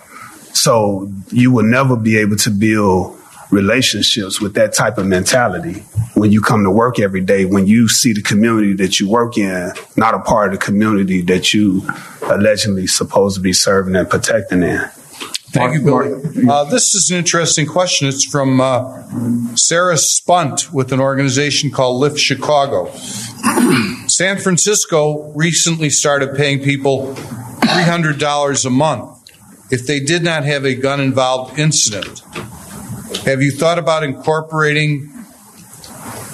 So 0.53 1.12
you 1.31 1.53
will 1.53 1.64
never 1.64 1.97
be 1.97 2.19
able 2.19 2.37
to 2.37 2.51
build 2.51 3.18
relationships 3.51 4.41
with 4.41 4.55
that 4.55 4.75
type 4.75 4.99
of 4.99 5.07
mentality 5.07 5.85
when 6.15 6.33
you 6.33 6.41
come 6.41 6.65
to 6.65 6.71
work 6.71 6.99
every 6.99 7.21
day, 7.21 7.45
when 7.45 7.67
you 7.67 7.89
see 7.89 8.13
the 8.13 8.23
community 8.23 8.75
that 8.75 9.01
you 9.01 9.09
work 9.09 9.39
in, 9.39 9.73
not 9.97 10.15
a 10.15 10.19
part 10.19 10.53
of 10.53 10.59
the 10.59 10.65
community 10.65 11.23
that 11.23 11.55
you 11.55 11.83
allegedly 12.23 12.87
supposed 12.87 13.37
to 13.37 13.41
be 13.41 13.53
serving 13.53 13.97
and 13.97 14.09
protecting 14.11 14.63
in. 14.63 14.81
Thank 15.51 15.75
you, 15.75 15.83
Billy. 15.83 16.47
Uh, 16.47 16.65
this 16.65 16.95
is 16.95 17.09
an 17.11 17.17
interesting 17.17 17.67
question. 17.67 18.07
It's 18.07 18.25
from 18.25 18.61
uh, 18.61 19.57
Sarah 19.57 19.97
Spunt 19.97 20.71
with 20.75 20.93
an 20.93 21.01
organization 21.01 21.71
called 21.71 22.01
Lift 22.01 22.19
Chicago. 22.19 22.93
San 24.09 24.37
Francisco 24.37 25.33
recently 25.33 25.89
started 25.89 26.37
paying 26.37 26.63
people 26.63 27.15
$300 27.15 28.67
a 28.67 28.71
month 28.71 29.33
if 29.71 29.87
they 29.87 30.01
did 30.01 30.23
not 30.23 30.45
have 30.45 30.67
a 30.67 30.75
gun 30.75 31.01
involved 31.01 31.59
incident. 31.59 32.23
Have 33.25 33.43
you 33.43 33.51
thought 33.51 33.79
about 33.79 34.05
incorporating 34.05 35.11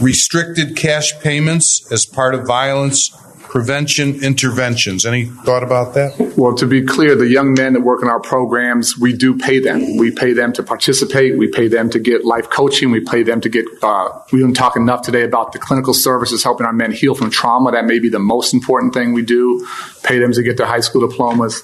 restricted 0.00 0.76
cash 0.76 1.18
payments 1.20 1.86
as 1.92 2.04
part 2.04 2.34
of 2.34 2.46
violence 2.46 3.10
prevention 3.42 4.22
interventions? 4.24 5.06
Any 5.06 5.26
thought 5.26 5.62
about 5.62 5.94
that? 5.94 6.34
Well, 6.36 6.56
to 6.56 6.66
be 6.66 6.82
clear, 6.82 7.14
the 7.14 7.28
young 7.28 7.54
men 7.54 7.74
that 7.74 7.82
work 7.82 8.02
in 8.02 8.08
our 8.08 8.18
programs, 8.18 8.98
we 8.98 9.12
do 9.12 9.38
pay 9.38 9.60
them. 9.60 9.96
We 9.96 10.10
pay 10.10 10.32
them 10.32 10.52
to 10.54 10.64
participate. 10.64 11.38
We 11.38 11.46
pay 11.46 11.68
them 11.68 11.90
to 11.90 12.00
get 12.00 12.24
life 12.24 12.50
coaching. 12.50 12.90
We 12.90 13.00
pay 13.00 13.22
them 13.22 13.40
to 13.42 13.48
get, 13.48 13.66
uh, 13.80 14.08
we 14.32 14.40
didn't 14.40 14.54
talk 14.54 14.74
enough 14.74 15.02
today 15.02 15.22
about 15.22 15.52
the 15.52 15.60
clinical 15.60 15.94
services 15.94 16.42
helping 16.42 16.66
our 16.66 16.72
men 16.72 16.90
heal 16.90 17.14
from 17.14 17.30
trauma. 17.30 17.70
That 17.70 17.84
may 17.84 18.00
be 18.00 18.08
the 18.08 18.18
most 18.18 18.52
important 18.52 18.94
thing 18.94 19.12
we 19.12 19.22
do. 19.22 19.64
Pay 20.02 20.18
them 20.18 20.32
to 20.32 20.42
get 20.42 20.56
their 20.56 20.66
high 20.66 20.80
school 20.80 21.06
diplomas. 21.06 21.62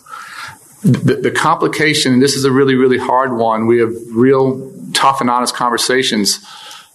The, 0.83 1.17
the 1.17 1.31
complication, 1.33 2.13
and 2.13 2.23
this 2.23 2.37
is 2.37 2.45
a 2.45 2.53
really, 2.53 2.77
really 2.77 2.99
hard 2.99 3.37
one, 3.37 3.67
we 3.67 3.79
have 3.81 3.93
real 4.13 4.73
tough 4.93 5.20
and 5.20 5.30
honest 5.30 5.55
conversations, 5.55 6.45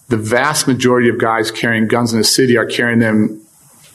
the 0.10 0.18
vast 0.18 0.68
majority 0.68 1.10
of 1.10 1.18
guys 1.18 1.52
carrying 1.52 1.88
guns 1.88 2.14
in 2.14 2.20
the 2.20 2.26
city 2.26 2.58
are 2.58 2.66
carrying 2.66 3.00
them 3.00 3.42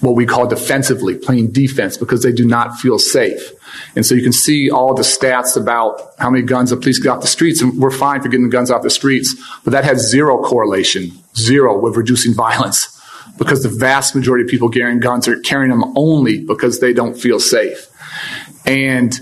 what 0.00 0.16
we 0.16 0.24
call 0.24 0.46
defensively, 0.46 1.14
playing 1.14 1.52
defense 1.52 1.98
because 1.98 2.22
they 2.22 2.32
do 2.32 2.46
not 2.46 2.78
feel 2.78 2.98
safe. 2.98 3.52
And 3.94 4.04
so 4.04 4.14
you 4.14 4.22
can 4.22 4.32
see 4.32 4.70
all 4.70 4.94
the 4.94 5.02
stats 5.02 5.60
about 5.60 6.14
how 6.18 6.30
many 6.30 6.44
guns 6.44 6.70
the 6.70 6.76
police 6.76 6.98
get 6.98 7.10
off 7.10 7.20
the 7.20 7.26
streets, 7.26 7.60
and 7.60 7.78
we're 7.78 7.90
fine 7.90 8.22
for 8.22 8.28
getting 8.28 8.46
the 8.46 8.52
guns 8.52 8.70
off 8.70 8.82
the 8.82 8.90
streets, 8.90 9.34
but 9.62 9.72
that 9.72 9.84
has 9.84 10.08
zero 10.08 10.42
correlation, 10.42 11.10
zero 11.36 11.78
with 11.78 11.96
reducing 11.96 12.34
violence 12.34 12.96
because 13.38 13.62
the 13.62 13.68
vast 13.68 14.14
majority 14.14 14.44
of 14.44 14.50
people 14.50 14.68
carrying 14.68 15.00
guns 15.00 15.28
are 15.28 15.38
carrying 15.40 15.70
them 15.70 15.84
only 15.96 16.40
because 16.44 16.80
they 16.80 16.92
don't 16.92 17.14
feel 17.14 17.40
safe. 17.40 17.88
And 18.66 19.18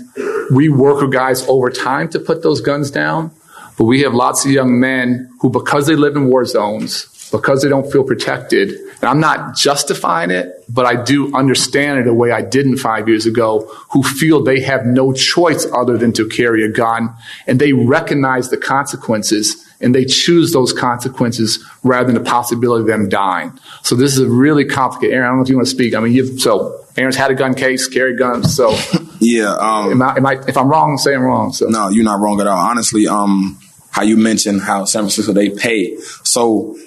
we 0.51 0.69
work 0.69 1.01
with 1.01 1.11
guys 1.11 1.47
over 1.47 1.69
time 1.69 2.09
to 2.09 2.19
put 2.19 2.43
those 2.43 2.61
guns 2.61 2.91
down. 2.91 3.31
But 3.79 3.85
we 3.85 4.01
have 4.01 4.13
lots 4.13 4.45
of 4.45 4.51
young 4.51 4.79
men 4.79 5.31
who, 5.39 5.49
because 5.49 5.87
they 5.87 5.95
live 5.95 6.17
in 6.17 6.27
war 6.27 6.43
zones, 6.43 7.05
because 7.31 7.61
they 7.61 7.69
don't 7.69 7.89
feel 7.89 8.03
protected, 8.03 8.71
and 8.71 9.05
I'm 9.05 9.21
not 9.21 9.55
justifying 9.55 10.31
it, 10.31 10.65
but 10.67 10.85
I 10.85 11.01
do 11.01 11.33
understand 11.33 11.99
it 11.99 12.03
the 12.03 12.13
way 12.13 12.31
I 12.31 12.41
didn't 12.41 12.77
five 12.77 13.07
years 13.07 13.25
ago, 13.25 13.71
who 13.91 14.03
feel 14.03 14.43
they 14.43 14.59
have 14.59 14.85
no 14.85 15.13
choice 15.13 15.65
other 15.71 15.97
than 15.97 16.11
to 16.13 16.27
carry 16.27 16.65
a 16.65 16.67
gun, 16.67 17.15
and 17.47 17.57
they 17.57 17.71
recognize 17.71 18.49
the 18.49 18.57
consequences, 18.57 19.65
and 19.79 19.95
they 19.95 20.03
choose 20.03 20.51
those 20.51 20.73
consequences 20.73 21.63
rather 21.81 22.11
than 22.11 22.21
the 22.21 22.29
possibility 22.29 22.81
of 22.81 22.87
them 22.87 23.07
dying. 23.07 23.57
So 23.83 23.95
this 23.95 24.11
is 24.11 24.19
a 24.19 24.27
really 24.27 24.65
complicated. 24.65 25.13
Aaron, 25.13 25.25
I 25.25 25.29
don't 25.29 25.37
know 25.37 25.43
if 25.43 25.49
you 25.49 25.55
want 25.55 25.67
to 25.67 25.73
speak. 25.73 25.95
I 25.95 26.01
mean, 26.01 26.11
you've, 26.11 26.41
so 26.41 26.83
Aaron's 26.97 27.15
had 27.15 27.31
a 27.31 27.35
gun 27.35 27.53
case, 27.53 27.87
carried 27.87 28.19
guns, 28.19 28.53
so. 28.53 28.75
Yeah. 29.21 29.53
Um, 29.53 29.91
am 29.91 30.01
I, 30.01 30.17
am 30.17 30.25
I, 30.25 30.33
if 30.47 30.57
I'm 30.57 30.67
wrong, 30.67 30.97
say 30.97 31.13
I'm 31.13 31.21
wrong. 31.21 31.53
So. 31.53 31.67
No, 31.67 31.87
you're 31.87 32.03
not 32.03 32.19
wrong 32.19 32.41
at 32.41 32.47
all. 32.47 32.57
Honestly, 32.57 33.07
um, 33.07 33.57
how 33.91 34.03
you 34.03 34.17
mentioned 34.17 34.61
how 34.61 34.85
San 34.85 35.03
Francisco 35.03 35.33
they 35.33 35.49
pay. 35.49 35.97
So 36.23 36.77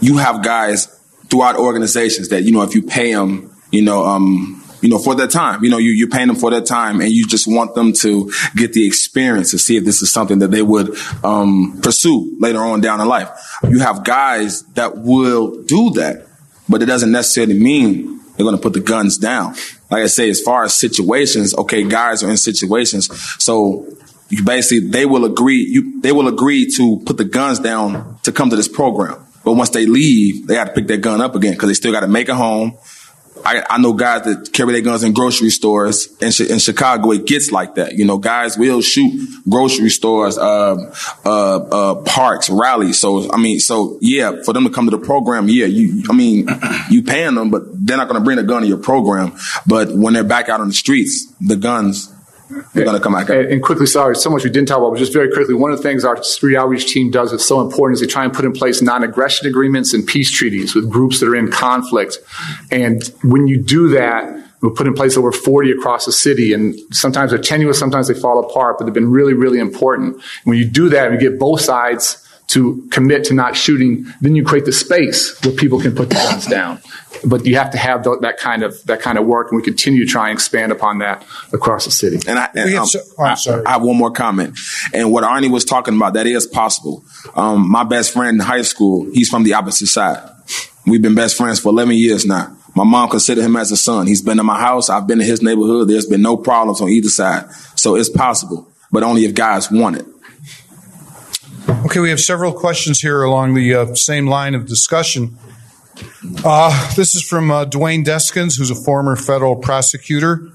you 0.00 0.18
have 0.18 0.42
guys 0.42 0.86
throughout 1.30 1.56
organizations 1.56 2.28
that 2.30 2.44
you 2.44 2.52
know 2.52 2.62
if 2.62 2.74
you 2.74 2.82
pay 2.82 3.12
them, 3.12 3.54
you 3.70 3.82
know, 3.82 4.04
um, 4.04 4.58
you 4.80 4.88
know, 4.88 4.98
for 4.98 5.14
their 5.14 5.26
time, 5.26 5.64
you 5.64 5.70
know, 5.70 5.78
you, 5.78 5.90
you're 5.90 6.08
paying 6.08 6.28
them 6.28 6.36
for 6.36 6.50
their 6.50 6.60
time 6.60 7.00
and 7.00 7.10
you 7.10 7.26
just 7.26 7.48
want 7.48 7.74
them 7.74 7.92
to 7.92 8.30
get 8.54 8.72
the 8.72 8.86
experience 8.86 9.50
to 9.50 9.58
see 9.58 9.76
if 9.76 9.84
this 9.84 10.02
is 10.02 10.12
something 10.12 10.38
that 10.38 10.50
they 10.50 10.62
would, 10.62 10.96
um, 11.24 11.80
pursue 11.82 12.36
later 12.38 12.60
on 12.60 12.80
down 12.80 13.00
in 13.00 13.08
life. 13.08 13.28
You 13.68 13.80
have 13.80 14.04
guys 14.04 14.62
that 14.74 14.98
will 14.98 15.62
do 15.64 15.90
that, 15.94 16.26
but 16.68 16.82
it 16.82 16.86
doesn't 16.86 17.10
necessarily 17.10 17.58
mean 17.58 18.20
they're 18.36 18.44
going 18.44 18.56
to 18.56 18.62
put 18.62 18.72
the 18.72 18.80
guns 18.80 19.18
down. 19.18 19.54
Like 19.90 20.02
I 20.02 20.06
say, 20.06 20.30
as 20.30 20.40
far 20.40 20.64
as 20.64 20.76
situations, 20.76 21.54
okay, 21.54 21.82
guys 21.82 22.22
are 22.22 22.30
in 22.30 22.36
situations. 22.36 23.08
So 23.42 23.86
you 24.28 24.44
basically 24.44 24.88
they 24.88 25.06
will 25.06 25.24
agree 25.24 25.64
you 25.64 26.00
they 26.00 26.12
will 26.12 26.28
agree 26.28 26.70
to 26.72 27.00
put 27.06 27.16
the 27.16 27.24
guns 27.24 27.58
down 27.58 28.18
to 28.22 28.32
come 28.32 28.50
to 28.50 28.56
this 28.56 28.68
program. 28.68 29.24
But 29.44 29.54
once 29.54 29.70
they 29.70 29.86
leave, 29.86 30.46
they 30.46 30.54
got 30.54 30.64
to 30.64 30.72
pick 30.72 30.86
their 30.86 30.98
gun 30.98 31.20
up 31.20 31.34
again 31.34 31.52
because 31.52 31.68
they 31.68 31.74
still 31.74 31.92
got 31.92 32.00
to 32.00 32.08
make 32.08 32.28
a 32.28 32.34
home. 32.34 32.76
I, 33.44 33.64
I, 33.70 33.78
know 33.78 33.92
guys 33.92 34.24
that 34.24 34.52
carry 34.52 34.72
their 34.72 34.82
guns 34.82 35.04
in 35.04 35.12
grocery 35.12 35.50
stores. 35.50 36.08
In, 36.20 36.32
in, 36.50 36.58
Chicago, 36.58 37.12
it 37.12 37.24
gets 37.24 37.52
like 37.52 37.76
that. 37.76 37.94
You 37.94 38.04
know, 38.04 38.18
guys 38.18 38.58
will 38.58 38.80
shoot 38.80 39.12
grocery 39.48 39.90
stores, 39.90 40.36
uh, 40.36 40.92
uh, 41.24 41.56
uh, 41.56 41.94
parks, 42.02 42.50
rallies. 42.50 42.98
So, 42.98 43.32
I 43.32 43.36
mean, 43.36 43.60
so 43.60 43.98
yeah, 44.00 44.42
for 44.44 44.52
them 44.52 44.64
to 44.64 44.70
come 44.70 44.90
to 44.90 44.96
the 44.96 45.02
program, 45.02 45.48
yeah, 45.48 45.66
you, 45.66 46.02
I 46.10 46.14
mean, 46.14 46.48
you 46.90 47.02
paying 47.02 47.36
them, 47.36 47.50
but 47.50 47.62
they're 47.74 47.96
not 47.96 48.08
going 48.08 48.20
to 48.20 48.24
bring 48.24 48.38
a 48.38 48.42
gun 48.42 48.62
to 48.62 48.68
your 48.68 48.78
program. 48.78 49.32
But 49.66 49.92
when 49.92 50.14
they're 50.14 50.24
back 50.24 50.48
out 50.48 50.60
on 50.60 50.68
the 50.68 50.74
streets, 50.74 51.32
the 51.40 51.56
guns 51.56 52.12
they're 52.72 52.84
going 52.84 52.96
to 52.96 53.02
come 53.02 53.12
back. 53.12 53.28
And, 53.28 53.46
and, 53.52 53.62
quickly, 53.62 53.86
sorry, 53.86 54.16
so 54.16 54.30
much 54.30 54.44
we 54.44 54.50
didn't 54.50 54.68
talk 54.68 54.78
about, 54.78 54.90
but 54.90 54.98
just 54.98 55.12
very 55.12 55.30
quickly, 55.30 55.54
one 55.54 55.70
of 55.70 55.76
the 55.76 55.82
things 55.82 56.04
our 56.04 56.22
street 56.22 56.56
outreach 56.56 56.86
team 56.86 57.10
does 57.10 57.30
that's 57.30 57.44
so 57.44 57.60
important 57.60 57.96
is 57.96 58.00
they 58.00 58.06
try 58.06 58.24
and 58.24 58.32
put 58.32 58.44
in 58.44 58.52
place 58.52 58.80
non-aggression 58.80 59.46
agreements 59.46 59.92
and 59.92 60.06
peace 60.06 60.30
treaties 60.30 60.74
with 60.74 60.88
groups 60.90 61.20
that 61.20 61.26
are 61.26 61.36
in 61.36 61.50
conflict. 61.50 62.18
And 62.70 63.02
when 63.22 63.46
you 63.46 63.60
do 63.60 63.88
that, 63.90 64.44
we 64.60 64.70
put 64.70 64.86
in 64.86 64.94
place 64.94 65.16
over 65.16 65.30
40 65.30 65.70
across 65.72 66.06
the 66.06 66.12
city, 66.12 66.52
and 66.52 66.74
sometimes 66.90 67.30
they're 67.30 67.40
tenuous, 67.40 67.78
sometimes 67.78 68.08
they 68.08 68.14
fall 68.14 68.44
apart, 68.44 68.78
but 68.78 68.84
they've 68.84 68.94
been 68.94 69.10
really, 69.10 69.34
really 69.34 69.60
important. 69.60 70.14
And 70.14 70.22
when 70.44 70.58
you 70.58 70.64
do 70.64 70.88
that, 70.88 71.12
you 71.12 71.18
get 71.18 71.38
both 71.38 71.60
sides 71.60 72.24
to 72.48 72.88
commit 72.90 73.24
to 73.24 73.34
not 73.34 73.56
shooting, 73.56 74.06
then 74.20 74.34
you 74.34 74.42
create 74.42 74.64
the 74.64 74.72
space 74.72 75.38
where 75.44 75.54
people 75.54 75.78
can 75.78 75.94
put 75.94 76.08
the 76.08 76.14
guns 76.14 76.46
down. 76.46 76.80
But 77.24 77.46
you 77.46 77.56
have 77.56 77.70
to 77.70 77.78
have 77.78 78.04
that 78.04 78.36
kind 78.38 78.62
of 78.62 78.82
that 78.84 79.00
kind 79.00 79.18
of 79.18 79.26
work, 79.26 79.50
and 79.50 79.56
we 79.56 79.62
continue 79.62 80.04
to 80.04 80.10
try 80.10 80.28
and 80.28 80.36
expand 80.36 80.72
upon 80.72 80.98
that 80.98 81.24
across 81.52 81.84
the 81.84 81.90
city. 81.90 82.18
And 82.28 82.38
I, 82.38 82.48
and, 82.54 82.74
um, 82.74 82.88
oh, 83.18 83.24
I, 83.24 83.36
I, 83.66 83.72
have 83.72 83.82
one 83.82 83.96
more 83.96 84.10
comment. 84.10 84.58
And 84.92 85.12
what 85.12 85.24
Arne 85.24 85.50
was 85.50 85.64
talking 85.64 85.96
about, 85.96 86.14
that 86.14 86.26
is 86.26 86.46
possible. 86.46 87.04
Um, 87.34 87.70
my 87.70 87.84
best 87.84 88.12
friend 88.12 88.36
in 88.36 88.40
high 88.40 88.62
school, 88.62 89.06
he's 89.12 89.28
from 89.28 89.44
the 89.44 89.54
opposite 89.54 89.88
side. 89.88 90.22
We've 90.86 91.02
been 91.02 91.14
best 91.14 91.36
friends 91.36 91.60
for 91.60 91.68
11 91.68 91.96
years 91.96 92.24
now. 92.24 92.56
My 92.74 92.84
mom 92.84 93.10
considered 93.10 93.42
him 93.42 93.56
as 93.56 93.72
a 93.72 93.76
son. 93.76 94.06
He's 94.06 94.22
been 94.22 94.38
in 94.38 94.46
my 94.46 94.58
house. 94.58 94.88
I've 94.88 95.06
been 95.06 95.20
in 95.20 95.26
his 95.26 95.42
neighborhood. 95.42 95.88
There's 95.88 96.06
been 96.06 96.22
no 96.22 96.36
problems 96.36 96.80
on 96.80 96.88
either 96.88 97.08
side. 97.08 97.50
So 97.74 97.96
it's 97.96 98.08
possible, 98.08 98.68
but 98.92 99.02
only 99.02 99.24
if 99.24 99.34
guys 99.34 99.70
want 99.70 99.96
it. 99.96 100.06
Okay, 101.84 102.00
we 102.00 102.10
have 102.10 102.20
several 102.20 102.52
questions 102.52 103.00
here 103.00 103.22
along 103.22 103.54
the 103.54 103.74
uh, 103.74 103.94
same 103.94 104.26
line 104.26 104.54
of 104.54 104.66
discussion. 104.66 105.36
Uh, 106.44 106.94
this 106.94 107.14
is 107.14 107.22
from 107.22 107.50
uh, 107.50 107.64
Dwayne 107.64 108.04
Deskins, 108.04 108.58
who's 108.58 108.70
a 108.70 108.74
former 108.74 109.16
federal 109.16 109.56
prosecutor. 109.56 110.50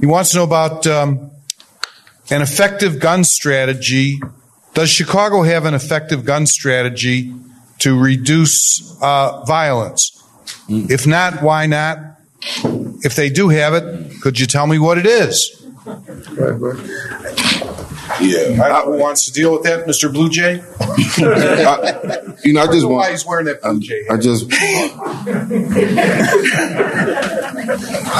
He 0.00 0.06
wants 0.06 0.30
to 0.30 0.38
know 0.38 0.44
about 0.44 0.86
um, 0.86 1.30
an 2.30 2.42
effective 2.42 3.00
gun 3.00 3.24
strategy. 3.24 4.20
Does 4.74 4.90
Chicago 4.90 5.42
have 5.42 5.64
an 5.64 5.74
effective 5.74 6.24
gun 6.24 6.46
strategy 6.46 7.32
to 7.78 7.98
reduce 7.98 8.96
uh, 9.00 9.44
violence? 9.44 10.12
If 10.68 11.06
not, 11.06 11.42
why 11.42 11.66
not? 11.66 11.98
If 13.02 13.16
they 13.16 13.30
do 13.30 13.48
have 13.48 13.74
it, 13.74 14.20
could 14.20 14.38
you 14.38 14.46
tell 14.46 14.66
me 14.66 14.78
what 14.78 14.98
it 14.98 15.06
is? 15.06 15.66
Yeah. 18.20 18.62
I 18.62 18.68
don't 18.68 18.86
know 18.86 18.92
who 18.92 18.98
wants 18.98 19.24
to 19.26 19.32
deal 19.32 19.52
with 19.52 19.62
that, 19.64 19.86
Mr. 19.86 20.12
Blue 20.12 20.28
Jay? 20.30 20.62
I, 20.80 22.34
you 22.44 22.52
know, 22.52 22.62
I 22.62 22.66
just 22.66 22.86
Why 22.86 22.92
want. 22.92 23.10
he's 23.10 23.26
wearing 23.26 23.46
that 23.46 23.60
Blue 23.62 23.80
Jay 23.80 24.02
I 24.08 24.16
just. 24.16 24.50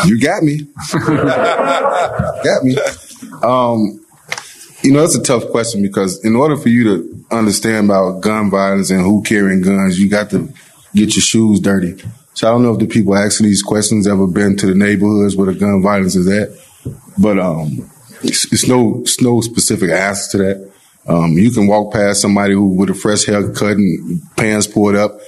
you 0.07 0.21
got 0.21 0.43
me. 0.43 0.67
got 2.45 2.65
me. 2.65 2.77
Um, 3.43 4.05
you 4.83 4.93
know, 4.93 5.03
it's 5.05 5.17
a 5.17 5.23
tough 5.23 5.49
question 5.51 5.83
because 5.83 6.25
in 6.25 6.37
order 6.37 6.57
for 6.57 6.69
you 6.69 6.85
to 6.85 7.25
understand 7.31 7.87
about 7.87 8.21
gun 8.21 8.51
violence 8.51 8.91
and 8.91 9.01
who 9.01 9.23
carrying 9.23 9.63
guns, 9.63 9.99
you 9.99 10.09
got 10.09 10.31
to 10.31 10.49
get 10.95 11.15
your 11.15 11.23
shoes 11.23 11.61
dirty. 11.61 11.97
So 12.35 12.49
I 12.49 12.51
don't 12.51 12.63
know 12.63 12.73
if 12.75 12.79
the 12.79 12.87
people 12.87 13.17
asking 13.17 13.47
these 13.47 13.63
questions 13.63 14.07
ever 14.07 14.27
been 14.27 14.57
to 14.59 14.67
the 14.67 14.75
neighborhoods 14.75 15.37
where 15.37 15.53
the 15.53 15.59
gun 15.59 15.83
violence 15.83 16.15
is 16.17 16.29
at, 16.29 16.51
but 17.19 17.39
um, 17.39 17.91
it's, 18.23 18.53
it's 18.53 18.67
no 18.67 19.01
it's 19.01 19.21
no 19.21 19.41
specific 19.41 19.91
answer 19.91 20.39
to 20.39 20.45
that. 20.45 20.73
Um, 21.09 21.33
you 21.33 21.51
can 21.51 21.67
walk 21.67 21.93
past 21.93 22.21
somebody 22.21 22.55
who 22.55 22.69
with 22.75 22.91
a 22.91 22.95
fresh 22.95 23.25
haircut 23.27 23.77
and 23.77 24.21
pants 24.37 24.67
pulled 24.67 24.97
up, 24.97 25.21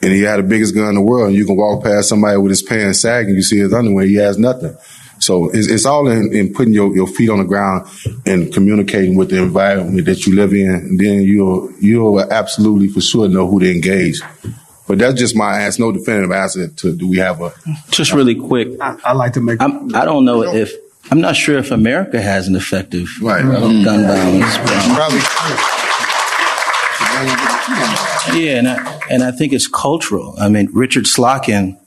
and 0.00 0.12
he 0.12 0.22
had 0.22 0.38
the 0.38 0.44
biggest 0.44 0.74
gun 0.74 0.90
in 0.90 0.94
the 0.94 1.00
world. 1.00 1.28
And 1.28 1.36
you 1.36 1.44
can 1.44 1.56
walk 1.56 1.82
past 1.82 2.08
somebody 2.08 2.36
with 2.36 2.50
his 2.50 2.62
pants 2.62 3.00
sagging, 3.00 3.34
you 3.34 3.42
see 3.42 3.58
his 3.58 3.72
underwear, 3.72 4.06
he 4.06 4.16
has 4.16 4.38
nothing. 4.38 4.76
So 5.18 5.48
it's, 5.50 5.68
it's 5.68 5.86
all 5.86 6.06
in, 6.08 6.34
in 6.34 6.52
putting 6.52 6.74
your, 6.74 6.94
your 6.94 7.06
feet 7.06 7.30
on 7.30 7.38
the 7.38 7.44
ground 7.44 7.88
and 8.26 8.52
communicating 8.52 9.16
with 9.16 9.30
the 9.30 9.42
environment 9.42 10.04
that 10.06 10.26
you 10.26 10.34
live 10.34 10.52
in. 10.52 10.68
And 10.68 11.00
then 11.00 11.22
you'll 11.22 11.72
you'll 11.80 12.20
absolutely 12.20 12.88
for 12.88 13.00
sure 13.00 13.28
know 13.28 13.48
who 13.48 13.60
to 13.60 13.70
engage. 13.70 14.20
But 14.86 14.98
that's 14.98 15.18
just 15.18 15.34
my 15.34 15.62
answer. 15.62 15.82
No 15.82 15.92
definitive 15.92 16.30
answer 16.30 16.68
to 16.68 16.94
do 16.94 17.08
we 17.08 17.16
have 17.16 17.40
a 17.40 17.54
Just 17.90 18.12
really 18.12 18.34
quick, 18.34 18.76
I, 18.80 18.98
I 19.02 19.12
like 19.14 19.32
to 19.32 19.40
make. 19.40 19.62
I'm, 19.62 19.94
I 19.94 20.04
don't 20.04 20.26
know 20.26 20.42
if 20.42 20.74
I'm 21.10 21.20
not 21.20 21.36
sure 21.36 21.58
if 21.58 21.70
America 21.70 22.20
has 22.20 22.48
an 22.48 22.56
effective 22.56 23.08
right. 23.20 23.42
gun 23.42 23.84
mm-hmm. 23.84 24.06
violence. 24.06 24.56
problem. 24.56 24.96
Probably 24.96 25.20
true. 25.20 25.84
Yeah, 28.32 28.58
and 28.58 28.68
I, 28.68 29.00
and 29.10 29.22
I 29.22 29.30
think 29.30 29.52
it's 29.52 29.68
cultural. 29.68 30.34
I 30.38 30.48
mean, 30.48 30.68
Richard 30.72 31.04
Slotkin, 31.04 31.78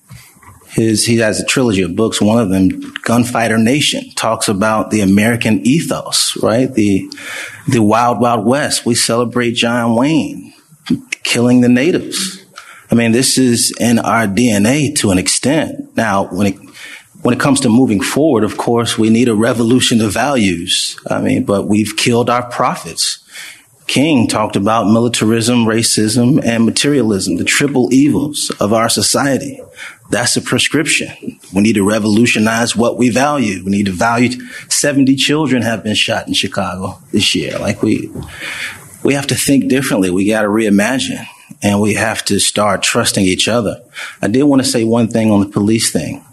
his 0.70 1.06
he 1.06 1.18
has 1.18 1.40
a 1.42 1.46
trilogy 1.46 1.82
of 1.82 1.96
books. 1.96 2.22
One 2.22 2.40
of 2.40 2.50
them, 2.50 2.94
Gunfighter 3.04 3.58
Nation, 3.58 4.12
talks 4.12 4.48
about 4.48 4.92
the 4.92 5.02
American 5.02 5.66
ethos, 5.66 6.38
right? 6.42 6.72
The 6.72 7.12
the 7.68 7.82
Wild 7.82 8.20
Wild 8.22 8.46
West. 8.46 8.86
We 8.86 8.96
celebrate 8.96 9.54
John 9.54 9.96
Wayne 9.96 10.54
killing 11.24 11.62
the 11.62 11.70
natives. 11.70 12.46
I 12.90 12.96
mean, 12.96 13.12
this 13.12 13.38
is 13.38 13.74
in 13.80 14.00
our 14.00 14.28
DNA 14.28 14.96
to 14.98 15.12
an 15.12 15.18
extent. 15.18 15.96
Now, 15.98 16.28
when 16.28 16.48
it 16.48 16.67
when 17.22 17.34
it 17.34 17.40
comes 17.40 17.60
to 17.62 17.70
moving 17.70 18.02
forward, 18.02 18.44
of 18.44 18.58
course, 18.58 18.98
we 18.98 19.10
need 19.10 19.28
a 19.28 19.36
revolution 19.36 20.02
of 20.02 20.14
values. 20.14 21.00
I 21.10 21.20
mean, 21.20 21.44
but 21.44 21.68
we've 21.68 21.96
killed 21.98 22.30
our 22.30 22.48
prophets. 22.50 23.24
King 23.88 24.28
talked 24.28 24.58
about 24.58 24.92
militarism, 24.92 25.66
racism, 25.66 26.44
and 26.44 26.66
materialism, 26.66 27.38
the 27.38 27.46
triple 27.46 27.92
evils 27.94 28.52
of 28.60 28.74
our 28.74 28.90
society. 28.90 29.62
That's 30.10 30.36
a 30.36 30.42
prescription. 30.42 31.40
We 31.54 31.62
need 31.62 31.76
to 31.76 31.88
revolutionize 31.88 32.76
what 32.76 32.98
we 32.98 33.10
value. 33.10 33.64
We 33.64 33.72
need 33.72 33.86
to 33.88 33.92
value 33.94 34.30
70 34.70 35.16
children 35.16 35.62
have 35.62 35.84
been 35.84 35.96
shot 35.96 36.28
in 36.28 36.34
Chicago 36.34 37.00
this 37.12 37.34
year. 37.34 37.58
Like 37.60 37.82
we, 37.82 38.12
we 39.04 39.14
have 39.14 39.28
to 39.28 39.36
think 39.36 39.70
differently. 39.70 40.10
We 40.10 40.28
got 40.28 40.42
to 40.42 40.50
reimagine 40.50 41.26
and 41.64 41.82
we 41.82 41.96
have 41.96 42.24
to 42.26 42.40
start 42.40 42.84
trusting 42.84 43.26
each 43.26 43.48
other. 43.48 43.82
I 44.22 44.28
did 44.28 44.44
want 44.44 44.62
to 44.62 44.68
say 44.68 44.84
one 44.84 45.08
thing 45.08 45.32
on 45.32 45.40
the 45.40 45.50
police 45.50 45.92
thing. 45.92 46.24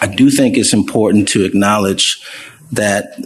I 0.00 0.06
do 0.06 0.30
think 0.30 0.56
it's 0.56 0.72
important 0.72 1.28
to 1.28 1.44
acknowledge 1.44 2.22
that 2.72 3.18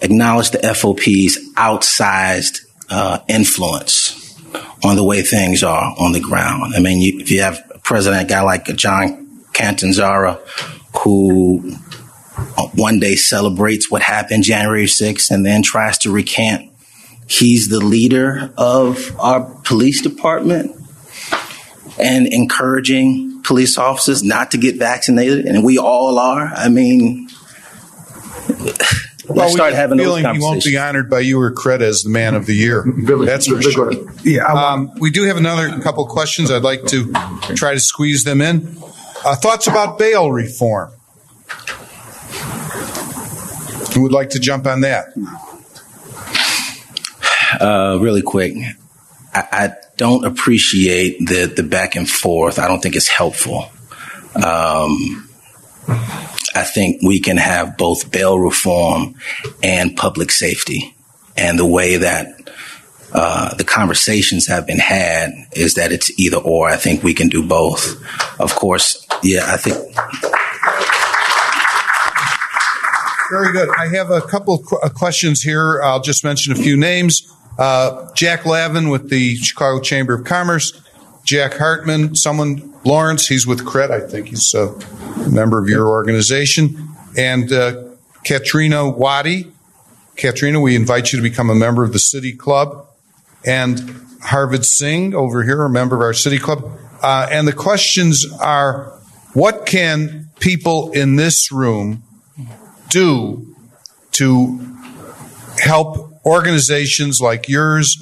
acknowledge 0.00 0.50
the 0.50 0.58
FOP's 0.58 1.38
outsized 1.54 2.60
uh, 2.90 3.18
influence 3.28 4.20
on 4.84 4.96
the 4.96 5.04
way 5.04 5.22
things 5.22 5.62
are 5.62 5.94
on 5.98 6.12
the 6.12 6.20
ground. 6.20 6.74
I 6.74 6.80
mean, 6.80 7.00
you, 7.00 7.20
if 7.20 7.30
you 7.30 7.40
have 7.40 7.62
a 7.74 7.78
president, 7.78 8.22
a 8.22 8.26
guy 8.26 8.42
like 8.42 8.66
John 8.76 9.42
Catanzara, 9.52 10.38
who 10.98 11.72
uh, 12.56 12.68
one 12.74 13.00
day 13.00 13.16
celebrates 13.16 13.90
what 13.90 14.02
happened 14.02 14.44
January 14.44 14.86
6th 14.86 15.30
and 15.30 15.44
then 15.44 15.62
tries 15.62 15.98
to 15.98 16.12
recant, 16.12 16.70
he's 17.26 17.68
the 17.68 17.80
leader 17.80 18.52
of 18.56 19.18
our 19.18 19.42
police 19.64 20.02
department 20.02 20.76
and 21.98 22.26
encouraging 22.26 23.33
police 23.44 23.78
officers 23.78 24.22
not 24.22 24.50
to 24.52 24.58
get 24.58 24.76
vaccinated, 24.76 25.44
and 25.46 25.64
we 25.64 25.78
all 25.78 26.18
are. 26.18 26.46
I 26.46 26.68
mean, 26.68 27.28
Well, 29.26 29.36
let's 29.38 29.52
we 29.52 29.56
start 29.56 29.72
have 29.72 29.90
having 29.90 30.00
a 30.00 30.02
those 30.02 30.20
feeling 30.20 30.34
he 30.34 30.40
won't 30.40 30.64
be 30.64 30.76
honored 30.76 31.08
by 31.08 31.20
you 31.20 31.40
or 31.40 31.50
Cred 31.52 31.80
as 31.80 32.02
the 32.02 32.10
man 32.10 32.34
of 32.34 32.44
the 32.46 32.54
year. 32.54 32.84
That's 33.04 33.46
for 33.46 33.62
sure. 33.62 33.92
yeah, 34.22 34.44
Um, 34.46 34.90
we 34.98 35.10
do 35.10 35.24
have 35.24 35.36
another 35.38 35.80
couple 35.80 36.04
questions. 36.06 36.50
I'd 36.50 36.62
like 36.62 36.84
to 36.86 37.10
try 37.54 37.72
to 37.74 37.80
squeeze 37.80 38.24
them 38.24 38.40
in. 38.42 38.76
Uh, 39.24 39.34
thoughts 39.36 39.66
about 39.66 39.98
bail 39.98 40.30
reform? 40.30 40.90
Who 43.94 44.02
would 44.02 44.12
like 44.12 44.30
to 44.30 44.40
jump 44.40 44.66
on 44.66 44.80
that? 44.82 45.08
uh, 47.60 47.98
really 48.00 48.22
quick. 48.22 48.54
I, 49.34 49.46
I 49.52 49.72
don't 49.96 50.24
appreciate 50.24 51.18
the 51.26 51.46
the 51.46 51.62
back 51.62 51.96
and 51.96 52.08
forth. 52.08 52.58
I 52.58 52.68
don't 52.68 52.80
think 52.80 52.96
it's 52.96 53.08
helpful. 53.08 53.66
Um, 54.36 55.28
I 56.56 56.62
think 56.62 57.02
we 57.02 57.20
can 57.20 57.36
have 57.36 57.76
both 57.76 58.10
bail 58.10 58.38
reform 58.38 59.16
and 59.62 59.96
public 59.96 60.30
safety, 60.30 60.94
and 61.36 61.58
the 61.58 61.66
way 61.66 61.96
that 61.96 62.50
uh, 63.12 63.54
the 63.54 63.64
conversations 63.64 64.46
have 64.46 64.66
been 64.66 64.78
had 64.78 65.32
is 65.52 65.74
that 65.74 65.92
it's 65.92 66.16
either 66.18 66.38
or. 66.38 66.68
I 66.68 66.76
think 66.76 67.02
we 67.02 67.14
can 67.14 67.28
do 67.28 67.46
both. 67.46 68.00
Of 68.40 68.54
course, 68.54 69.06
yeah. 69.22 69.44
I 69.46 69.56
think 69.56 69.76
Very 73.30 73.52
good. 73.52 73.68
I 73.76 73.88
have 73.88 74.10
a 74.10 74.20
couple 74.20 74.54
of 74.54 74.66
qu- 74.66 74.78
uh, 74.82 74.88
questions 74.90 75.42
here. 75.42 75.80
I'll 75.82 76.02
just 76.02 76.24
mention 76.24 76.52
a 76.52 76.56
few 76.56 76.76
names. 76.76 77.30
Uh, 77.58 78.12
Jack 78.14 78.46
Lavin 78.46 78.88
with 78.88 79.10
the 79.10 79.36
Chicago 79.36 79.80
Chamber 79.80 80.14
of 80.14 80.24
Commerce. 80.24 80.80
Jack 81.24 81.54
Hartman, 81.54 82.14
someone, 82.14 82.74
Lawrence, 82.84 83.28
he's 83.28 83.46
with 83.46 83.64
CRED. 83.64 83.90
I 83.90 84.00
think 84.00 84.28
he's 84.28 84.52
a 84.52 84.76
member 85.30 85.58
of 85.58 85.68
your 85.68 85.88
organization. 85.88 86.88
And 87.16 87.50
uh, 87.52 87.84
Katrina 88.24 88.88
Wadi. 88.88 89.50
Katrina, 90.16 90.60
we 90.60 90.76
invite 90.76 91.12
you 91.12 91.18
to 91.18 91.22
become 91.22 91.50
a 91.50 91.54
member 91.54 91.82
of 91.82 91.92
the 91.92 91.98
City 91.98 92.32
Club. 92.32 92.86
And 93.44 93.78
Harvid 94.22 94.64
Singh 94.64 95.14
over 95.14 95.42
here, 95.42 95.62
a 95.62 95.70
member 95.70 95.96
of 95.96 96.02
our 96.02 96.14
City 96.14 96.38
Club. 96.38 96.70
Uh, 97.02 97.26
and 97.30 97.48
the 97.48 97.52
questions 97.52 98.26
are 98.40 98.98
what 99.32 99.66
can 99.66 100.30
people 100.40 100.92
in 100.92 101.16
this 101.16 101.50
room 101.50 102.02
do 102.88 103.54
to 104.12 104.60
help 105.58 106.13
organizations 106.24 107.20
like 107.20 107.48
yours 107.48 107.96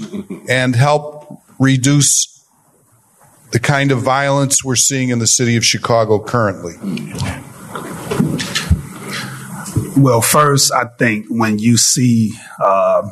and 0.48 0.76
help 0.76 1.40
reduce 1.58 2.46
the 3.52 3.60
kind 3.60 3.92
of 3.92 4.00
violence 4.00 4.64
we're 4.64 4.76
seeing 4.76 5.10
in 5.10 5.18
the 5.18 5.26
city 5.26 5.56
of 5.56 5.64
Chicago 5.64 6.18
currently? 6.18 6.74
well, 9.96 10.20
first, 10.20 10.72
I 10.72 10.86
think 10.86 11.26
when 11.28 11.58
you 11.58 11.76
see 11.76 12.32
uh, 12.58 13.08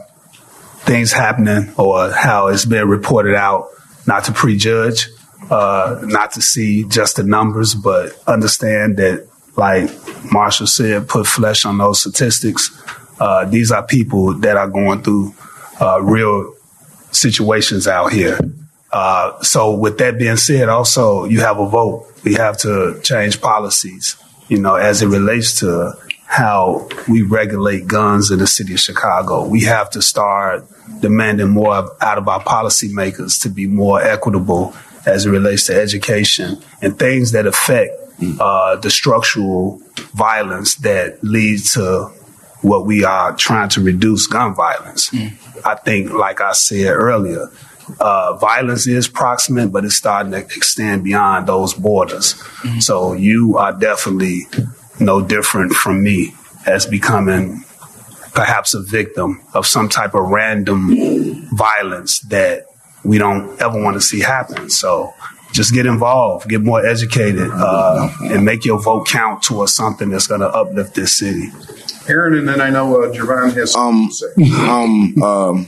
things 0.80 1.12
happening 1.12 1.72
or 1.76 2.10
how 2.10 2.48
it's 2.48 2.64
been 2.64 2.88
reported 2.88 3.34
out, 3.34 3.68
not 4.06 4.24
to 4.24 4.32
prejudge, 4.32 5.08
uh, 5.50 6.00
not 6.02 6.32
to 6.32 6.42
see 6.42 6.84
just 6.84 7.16
the 7.16 7.22
numbers, 7.22 7.74
but 7.74 8.12
understand 8.26 8.96
that, 8.96 9.28
like 9.56 9.90
Marshall 10.32 10.66
said, 10.66 11.08
put 11.08 11.26
flesh 11.26 11.64
on 11.64 11.78
those 11.78 12.00
statistics. 12.00 12.70
Uh, 13.20 13.44
these 13.44 13.70
are 13.70 13.86
people 13.86 14.34
that 14.38 14.56
are 14.56 14.68
going 14.68 15.02
through 15.02 15.34
uh, 15.80 16.00
real 16.02 16.54
situations 17.12 17.86
out 17.86 18.12
here. 18.12 18.38
Uh, 18.90 19.40
so, 19.42 19.74
with 19.74 19.98
that 19.98 20.18
being 20.18 20.36
said, 20.36 20.68
also 20.68 21.24
you 21.24 21.40
have 21.40 21.60
a 21.60 21.68
vote. 21.68 22.06
We 22.24 22.34
have 22.34 22.56
to 22.58 22.98
change 23.02 23.40
policies, 23.40 24.16
you 24.48 24.58
know, 24.58 24.74
as 24.74 25.02
it 25.02 25.06
relates 25.06 25.60
to 25.60 25.92
how 26.26 26.88
we 27.08 27.22
regulate 27.22 27.86
guns 27.86 28.30
in 28.30 28.38
the 28.38 28.46
city 28.46 28.74
of 28.74 28.80
Chicago. 28.80 29.46
We 29.46 29.62
have 29.64 29.90
to 29.90 30.02
start 30.02 30.64
demanding 31.00 31.50
more 31.50 31.74
out 32.00 32.18
of 32.18 32.28
our 32.28 32.42
policymakers 32.42 33.40
to 33.42 33.48
be 33.48 33.66
more 33.66 34.00
equitable 34.00 34.74
as 35.06 35.26
it 35.26 35.30
relates 35.30 35.64
to 35.66 35.74
education 35.80 36.62
and 36.82 36.98
things 36.98 37.32
that 37.32 37.46
affect 37.46 37.96
uh, 38.38 38.76
the 38.76 38.90
structural 38.90 39.80
violence 40.14 40.76
that 40.76 41.22
leads 41.24 41.72
to 41.74 42.12
what 42.62 42.86
we 42.86 43.04
are 43.04 43.34
trying 43.36 43.68
to 43.70 43.80
reduce 43.80 44.26
gun 44.26 44.54
violence. 44.54 45.10
I 45.64 45.74
think, 45.76 46.12
like 46.12 46.40
I 46.40 46.52
said 46.52 46.88
earlier, 46.92 47.48
uh, 47.98 48.36
violence 48.36 48.86
is 48.86 49.08
proximate, 49.08 49.72
but 49.72 49.84
it's 49.84 49.94
starting 49.94 50.32
to 50.32 50.38
extend 50.38 51.02
beyond 51.04 51.46
those 51.46 51.74
borders. 51.74 52.34
So 52.80 53.14
you 53.14 53.56
are 53.58 53.72
definitely 53.72 54.42
no 55.00 55.20
different 55.20 55.72
from 55.72 56.02
me 56.02 56.34
as 56.66 56.86
becoming 56.86 57.64
perhaps 58.34 58.74
a 58.74 58.80
victim 58.82 59.40
of 59.54 59.66
some 59.66 59.88
type 59.88 60.14
of 60.14 60.28
random 60.28 61.48
violence 61.56 62.20
that 62.20 62.66
we 63.04 63.18
don't 63.18 63.60
ever 63.60 63.82
want 63.82 63.94
to 63.94 64.00
see 64.00 64.20
happen. 64.20 64.70
So 64.70 65.12
just 65.60 65.74
get 65.74 65.84
involved, 65.84 66.48
get 66.48 66.62
more 66.62 66.84
educated, 66.86 67.50
uh, 67.52 68.08
and 68.22 68.46
make 68.46 68.64
your 68.64 68.80
vote 68.80 69.06
count 69.06 69.42
towards 69.42 69.74
something 69.74 70.08
that's 70.08 70.26
going 70.26 70.40
to 70.40 70.48
uplift 70.48 70.94
this 70.94 71.18
city. 71.18 71.48
Aaron, 72.08 72.38
and 72.38 72.48
then 72.48 72.62
I 72.62 72.70
know 72.70 73.02
uh, 73.02 73.12
Javon 73.12 73.52
has 73.52 73.76
um, 73.76 74.08
um, 74.66 75.22
um, 75.22 75.66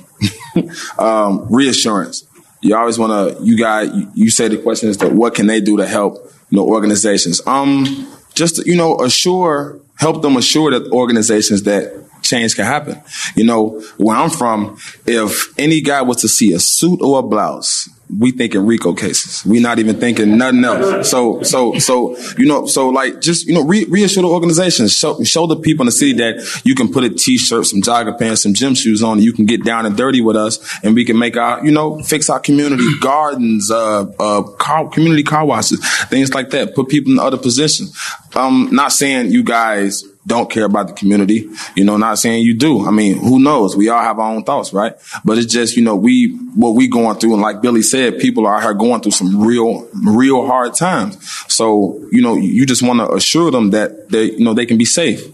um, 0.98 1.46
reassurance. 1.50 2.26
You 2.62 2.74
always 2.74 2.98
want 2.98 3.36
to. 3.36 3.44
You 3.44 3.58
got. 3.58 3.94
You, 3.94 4.10
you 4.14 4.30
say 4.30 4.48
the 4.48 4.56
question 4.56 4.88
is 4.88 4.96
that 4.98 5.12
what 5.12 5.34
can 5.34 5.46
they 5.46 5.60
do 5.60 5.76
to 5.76 5.86
help 5.86 6.14
you 6.48 6.56
know 6.56 6.66
organizations? 6.66 7.46
Um, 7.46 8.08
just 8.32 8.64
you 8.64 8.76
know 8.76 8.98
assure, 8.98 9.78
help 9.96 10.22
them 10.22 10.38
assure 10.38 10.70
that 10.70 10.90
organizations 10.90 11.64
that 11.64 12.01
change 12.32 12.56
can 12.56 12.64
happen. 12.64 13.00
You 13.36 13.44
know, 13.44 13.80
where 13.96 14.16
I'm 14.16 14.30
from, 14.30 14.78
if 15.06 15.58
any 15.58 15.80
guy 15.80 16.02
was 16.02 16.18
to 16.22 16.28
see 16.28 16.52
a 16.52 16.58
suit 16.58 17.00
or 17.02 17.18
a 17.18 17.22
blouse 17.22 17.88
we 18.18 18.30
thinking 18.30 18.66
RICO 18.66 18.94
cases. 18.94 19.44
We 19.46 19.60
not 19.60 19.78
even 19.78 19.98
thinking 19.98 20.36
nothing 20.36 20.64
else. 20.64 21.08
So, 21.08 21.42
so, 21.42 21.78
so, 21.78 22.16
you 22.36 22.46
know, 22.46 22.66
so 22.66 22.88
like 22.88 23.20
just, 23.20 23.46
you 23.46 23.54
know, 23.54 23.64
re- 23.64 23.86
reassure 23.86 24.22
the 24.22 24.28
organizations, 24.28 24.94
show, 24.94 25.22
show 25.22 25.46
the 25.46 25.56
people 25.56 25.82
in 25.82 25.86
the 25.86 25.92
city 25.92 26.12
that 26.14 26.62
you 26.64 26.74
can 26.74 26.92
put 26.92 27.04
a 27.04 27.10
t-shirt, 27.10 27.66
some 27.66 27.80
jogger 27.80 28.18
pants, 28.18 28.42
some 28.42 28.54
gym 28.54 28.74
shoes 28.74 29.02
on, 29.02 29.20
you 29.20 29.32
can 29.32 29.46
get 29.46 29.64
down 29.64 29.86
and 29.86 29.96
dirty 29.96 30.20
with 30.20 30.36
us 30.36 30.58
and 30.84 30.94
we 30.94 31.04
can 31.04 31.18
make 31.18 31.36
our, 31.36 31.64
you 31.64 31.70
know, 31.70 32.02
fix 32.02 32.28
our 32.28 32.40
community 32.40 32.86
gardens, 33.00 33.70
uh, 33.70 34.02
uh, 34.18 34.42
car, 34.42 34.88
community 34.88 35.22
car 35.22 35.46
washes, 35.46 35.80
things 36.06 36.34
like 36.34 36.50
that. 36.50 36.74
Put 36.74 36.88
people 36.88 37.12
in 37.12 37.18
other 37.18 37.38
positions. 37.38 37.98
I'm 38.34 38.74
not 38.74 38.92
saying 38.92 39.32
you 39.32 39.42
guys 39.42 40.04
don't 40.26 40.50
care 40.50 40.64
about 40.64 40.86
the 40.86 40.92
community. 40.92 41.48
You 41.74 41.84
know, 41.84 41.96
not 41.96 42.18
saying 42.18 42.44
you 42.44 42.54
do. 42.54 42.86
I 42.86 42.90
mean, 42.90 43.18
who 43.18 43.40
knows? 43.40 43.76
We 43.76 43.88
all 43.88 44.02
have 44.02 44.18
our 44.18 44.32
own 44.32 44.44
thoughts, 44.44 44.72
right? 44.72 44.94
But 45.24 45.38
it's 45.38 45.52
just, 45.52 45.76
you 45.76 45.82
know, 45.82 45.96
we, 45.96 46.32
what 46.54 46.70
we 46.70 46.86
going 46.86 47.18
through. 47.18 47.32
And 47.32 47.42
like 47.42 47.60
Billy 47.60 47.82
said, 47.82 48.20
people 48.20 48.46
are 48.46 48.60
here 48.60 48.74
going 48.74 49.00
through 49.00 49.12
some 49.12 49.42
real, 49.42 49.88
real 49.92 50.46
hard 50.46 50.74
times. 50.74 51.18
So, 51.52 52.00
you 52.12 52.22
know, 52.22 52.36
you 52.36 52.66
just 52.66 52.82
want 52.82 53.00
to 53.00 53.12
assure 53.12 53.50
them 53.50 53.70
that 53.70 54.10
they, 54.10 54.32
you 54.32 54.44
know, 54.44 54.54
they 54.54 54.66
can 54.66 54.78
be 54.78 54.84
safe. 54.84 55.26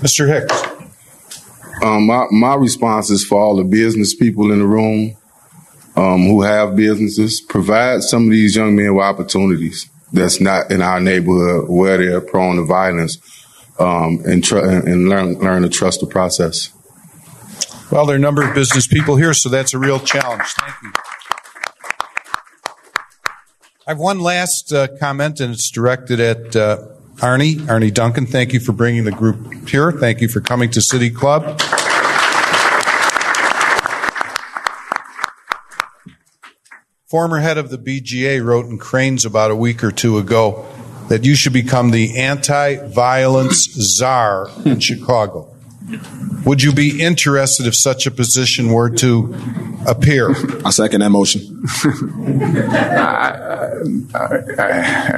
Mr. 0.00 0.26
Hicks. 0.26 0.82
Um, 1.82 2.06
my, 2.06 2.26
my 2.30 2.54
response 2.54 3.10
is 3.10 3.24
for 3.24 3.40
all 3.40 3.56
the 3.56 3.64
business 3.64 4.14
people 4.14 4.52
in 4.52 4.58
the 4.58 4.66
room 4.66 5.16
um, 5.96 6.22
who 6.22 6.42
have 6.42 6.76
businesses, 6.76 7.40
provide 7.40 8.02
some 8.02 8.24
of 8.24 8.30
these 8.30 8.56
young 8.56 8.74
men 8.74 8.94
with 8.94 9.04
opportunities 9.04 9.88
that's 10.12 10.40
not 10.40 10.70
in 10.70 10.82
our 10.82 11.00
neighborhood 11.00 11.68
where 11.68 11.98
they're 11.98 12.20
prone 12.20 12.56
to 12.56 12.64
violence 12.64 13.41
um, 13.78 14.22
and, 14.24 14.44
tr- 14.44 14.58
and 14.58 15.08
learn, 15.08 15.38
learn 15.38 15.62
to 15.62 15.68
trust 15.68 16.00
the 16.00 16.06
process. 16.06 16.72
Well, 17.90 18.06
there 18.06 18.14
are 18.14 18.18
a 18.18 18.20
number 18.20 18.46
of 18.46 18.54
business 18.54 18.86
people 18.86 19.16
here, 19.16 19.34
so 19.34 19.48
that's 19.48 19.74
a 19.74 19.78
real 19.78 20.00
challenge. 20.00 20.44
Thank 20.44 20.82
you. 20.82 20.92
I 23.86 23.90
have 23.90 23.98
one 23.98 24.20
last 24.20 24.72
uh, 24.72 24.88
comment, 24.98 25.40
and 25.40 25.52
it's 25.52 25.70
directed 25.70 26.20
at 26.20 26.54
uh, 26.54 26.86
Arne, 27.20 27.68
Arne 27.68 27.92
Duncan. 27.92 28.26
Thank 28.26 28.52
you 28.52 28.60
for 28.60 28.72
bringing 28.72 29.04
the 29.04 29.10
group 29.10 29.68
here. 29.68 29.92
Thank 29.92 30.20
you 30.20 30.28
for 30.28 30.40
coming 30.40 30.70
to 30.70 30.80
City 30.80 31.10
Club. 31.10 31.60
Former 37.06 37.40
head 37.40 37.58
of 37.58 37.68
the 37.68 37.76
BGA 37.76 38.42
wrote 38.42 38.66
in 38.66 38.78
Crain's 38.78 39.26
about 39.26 39.50
a 39.50 39.56
week 39.56 39.84
or 39.84 39.90
two 39.90 40.16
ago 40.16 40.66
that 41.12 41.26
you 41.26 41.34
should 41.34 41.52
become 41.52 41.90
the 41.90 42.16
anti 42.16 42.76
violence 42.86 43.70
czar 43.74 44.48
in 44.64 44.80
Chicago. 44.80 45.46
Would 46.46 46.62
you 46.62 46.72
be 46.72 47.02
interested 47.02 47.66
if 47.66 47.74
such 47.74 48.06
a 48.06 48.10
position 48.10 48.72
were 48.72 48.88
to 48.88 49.34
appear? 49.86 50.30
I 50.64 50.70
second 50.70 51.02
that 51.02 51.10
motion. 51.10 51.64
I, 51.84 53.28
I, 54.14 54.24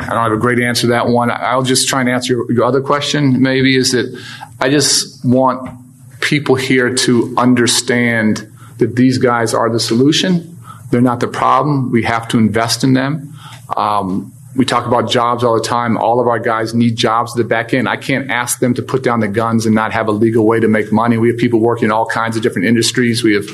I, 0.00 0.06
don't 0.08 0.24
have 0.24 0.32
a 0.32 0.36
great 0.36 0.58
answer 0.58 0.80
to 0.80 0.86
that 0.88 1.06
one. 1.06 1.30
I'll 1.30 1.62
just 1.62 1.88
try 1.88 2.00
and 2.00 2.08
answer 2.08 2.32
your, 2.32 2.50
your 2.50 2.64
other 2.64 2.82
question, 2.82 3.40
maybe, 3.40 3.76
is 3.76 3.92
that 3.92 4.20
I 4.60 4.70
just 4.70 5.24
want 5.24 5.78
people 6.20 6.56
here 6.56 6.92
to 6.92 7.32
understand 7.38 8.52
that 8.78 8.96
these 8.96 9.18
guys 9.18 9.54
are 9.54 9.70
the 9.70 9.78
solution. 9.78 10.58
They're 10.90 11.00
not 11.00 11.20
the 11.20 11.28
problem. 11.28 11.92
We 11.92 12.02
have 12.02 12.26
to 12.28 12.38
invest 12.38 12.82
in 12.82 12.94
them. 12.94 13.32
Um, 13.76 14.33
we 14.56 14.64
talk 14.64 14.86
about 14.86 15.10
jobs 15.10 15.42
all 15.42 15.54
the 15.54 15.64
time. 15.64 15.96
All 15.96 16.20
of 16.20 16.28
our 16.28 16.38
guys 16.38 16.74
need 16.74 16.96
jobs 16.96 17.32
at 17.32 17.38
the 17.38 17.48
back 17.48 17.74
end. 17.74 17.88
I 17.88 17.96
can't 17.96 18.30
ask 18.30 18.60
them 18.60 18.74
to 18.74 18.82
put 18.82 19.02
down 19.02 19.20
the 19.20 19.28
guns 19.28 19.66
and 19.66 19.74
not 19.74 19.92
have 19.92 20.06
a 20.06 20.12
legal 20.12 20.46
way 20.46 20.60
to 20.60 20.68
make 20.68 20.92
money. 20.92 21.18
We 21.18 21.28
have 21.28 21.38
people 21.38 21.60
working 21.60 21.86
in 21.86 21.90
all 21.90 22.06
kinds 22.06 22.36
of 22.36 22.42
different 22.42 22.68
industries. 22.68 23.24
We 23.24 23.34
have 23.34 23.46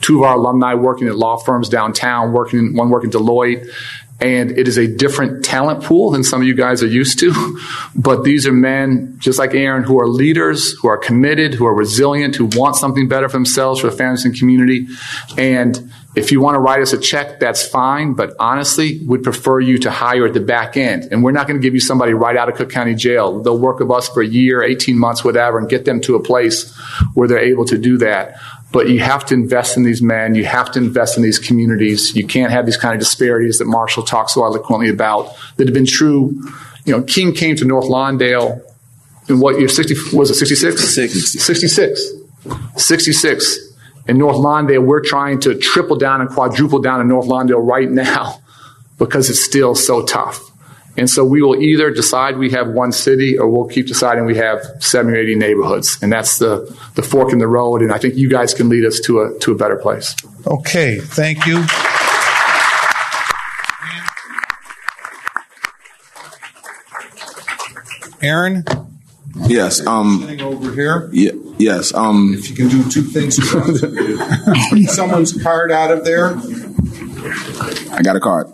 two 0.00 0.18
of 0.18 0.22
our 0.22 0.36
alumni 0.36 0.74
working 0.74 1.08
at 1.08 1.16
law 1.16 1.36
firms 1.36 1.68
downtown, 1.68 2.32
working 2.32 2.76
one 2.76 2.90
working 2.90 3.10
at 3.10 3.16
Deloitte. 3.16 3.68
And 4.20 4.50
it 4.58 4.66
is 4.66 4.78
a 4.78 4.86
different 4.88 5.44
talent 5.44 5.84
pool 5.84 6.10
than 6.10 6.24
some 6.24 6.40
of 6.40 6.46
you 6.46 6.54
guys 6.54 6.82
are 6.82 6.88
used 6.88 7.18
to. 7.20 7.58
But 7.94 8.22
these 8.22 8.46
are 8.46 8.52
men, 8.52 9.16
just 9.18 9.40
like 9.40 9.54
Aaron, 9.54 9.82
who 9.82 9.98
are 10.00 10.06
leaders, 10.06 10.72
who 10.74 10.88
are 10.88 10.96
committed, 10.96 11.54
who 11.54 11.66
are 11.66 11.74
resilient, 11.74 12.36
who 12.36 12.46
want 12.46 12.76
something 12.76 13.08
better 13.08 13.28
for 13.28 13.36
themselves, 13.36 13.80
for 13.80 13.90
the 13.90 13.96
families 13.96 14.24
and 14.24 14.36
community. 14.36 14.86
And 15.36 15.92
if 16.18 16.32
you 16.32 16.40
want 16.40 16.56
to 16.56 16.58
write 16.58 16.80
us 16.80 16.92
a 16.92 16.98
check, 16.98 17.38
that's 17.38 17.66
fine. 17.66 18.14
But 18.14 18.34
honestly, 18.40 19.00
we'd 19.06 19.22
prefer 19.22 19.60
you 19.60 19.78
to 19.78 19.90
hire 19.90 20.26
at 20.26 20.34
the 20.34 20.40
back 20.40 20.76
end. 20.76 21.08
And 21.12 21.22
we're 21.22 21.32
not 21.32 21.46
going 21.46 21.60
to 21.60 21.62
give 21.62 21.74
you 21.74 21.80
somebody 21.80 22.12
right 22.12 22.36
out 22.36 22.48
of 22.48 22.56
Cook 22.56 22.70
County 22.70 22.94
Jail. 22.94 23.40
They'll 23.40 23.58
work 23.58 23.78
with 23.78 23.90
us 23.90 24.08
for 24.08 24.20
a 24.20 24.26
year, 24.26 24.62
18 24.62 24.98
months, 24.98 25.24
whatever, 25.24 25.58
and 25.58 25.68
get 25.68 25.84
them 25.84 26.00
to 26.02 26.16
a 26.16 26.22
place 26.22 26.76
where 27.14 27.28
they're 27.28 27.38
able 27.38 27.64
to 27.66 27.78
do 27.78 27.98
that. 27.98 28.34
But 28.72 28.88
you 28.88 28.98
have 29.00 29.24
to 29.26 29.34
invest 29.34 29.76
in 29.76 29.84
these 29.84 30.02
men. 30.02 30.34
You 30.34 30.44
have 30.44 30.72
to 30.72 30.78
invest 30.78 31.16
in 31.16 31.22
these 31.22 31.38
communities. 31.38 32.14
You 32.14 32.26
can't 32.26 32.50
have 32.50 32.66
these 32.66 32.76
kind 32.76 32.94
of 32.94 33.00
disparities 33.00 33.58
that 33.58 33.66
Marshall 33.66 34.02
talks 34.02 34.34
so 34.34 34.44
eloquently 34.44 34.90
about 34.90 35.34
that 35.56 35.68
have 35.68 35.74
been 35.74 35.86
true. 35.86 36.42
You 36.84 36.96
know, 36.96 37.02
King 37.02 37.32
came 37.32 37.56
to 37.56 37.64
North 37.64 37.86
Lawndale 37.86 38.60
in 39.28 39.38
what 39.38 39.58
year? 39.58 39.68
60, 39.68 40.16
was 40.16 40.30
it 40.30 40.34
66? 40.34 40.94
66. 40.94 42.12
66 42.76 43.67
in 44.08 44.16
North 44.16 44.36
Lawndale, 44.36 44.82
we're 44.82 45.04
trying 45.04 45.38
to 45.40 45.54
triple 45.54 45.96
down 45.96 46.22
and 46.22 46.30
quadruple 46.30 46.80
down 46.80 47.00
in 47.00 47.08
North 47.08 47.26
Lawndale 47.26 47.64
right 47.64 47.90
now 47.90 48.40
because 48.98 49.28
it's 49.30 49.44
still 49.44 49.74
so 49.74 50.04
tough. 50.04 50.44
And 50.96 51.08
so 51.08 51.24
we 51.24 51.42
will 51.42 51.54
either 51.62 51.92
decide 51.92 52.38
we 52.38 52.50
have 52.50 52.70
one 52.70 52.90
city 52.90 53.38
or 53.38 53.48
we'll 53.48 53.68
keep 53.68 53.86
deciding 53.86 54.24
we 54.24 54.36
have 54.38 54.60
70 54.80 55.16
or 55.16 55.20
80 55.20 55.34
neighborhoods. 55.36 56.02
And 56.02 56.10
that's 56.10 56.38
the, 56.38 56.76
the 56.96 57.02
fork 57.02 57.32
in 57.32 57.38
the 57.38 57.46
road. 57.46 57.82
And 57.82 57.92
I 57.92 57.98
think 57.98 58.16
you 58.16 58.28
guys 58.28 58.52
can 58.52 58.68
lead 58.68 58.84
us 58.84 58.98
to 59.00 59.20
a, 59.20 59.38
to 59.38 59.52
a 59.52 59.54
better 59.54 59.76
place. 59.76 60.16
Okay, 60.44 60.98
thank 60.98 61.46
you. 61.46 61.64
Aaron? 68.20 68.64
Yes. 69.46 69.86
Um, 69.86 70.20
Sitting 70.20 70.40
over 70.42 70.72
here. 70.72 71.08
Yeah, 71.12 71.32
yes. 71.58 71.94
Um, 71.94 72.34
if 72.34 72.50
you 72.50 72.56
can 72.56 72.68
do 72.68 72.88
two 72.90 73.02
things, 73.02 73.36
someone's 74.94 75.40
card 75.42 75.70
out 75.70 75.90
of 75.90 76.04
there. 76.04 76.36
I 77.92 78.02
got 78.02 78.16
a 78.16 78.20
card. 78.20 78.48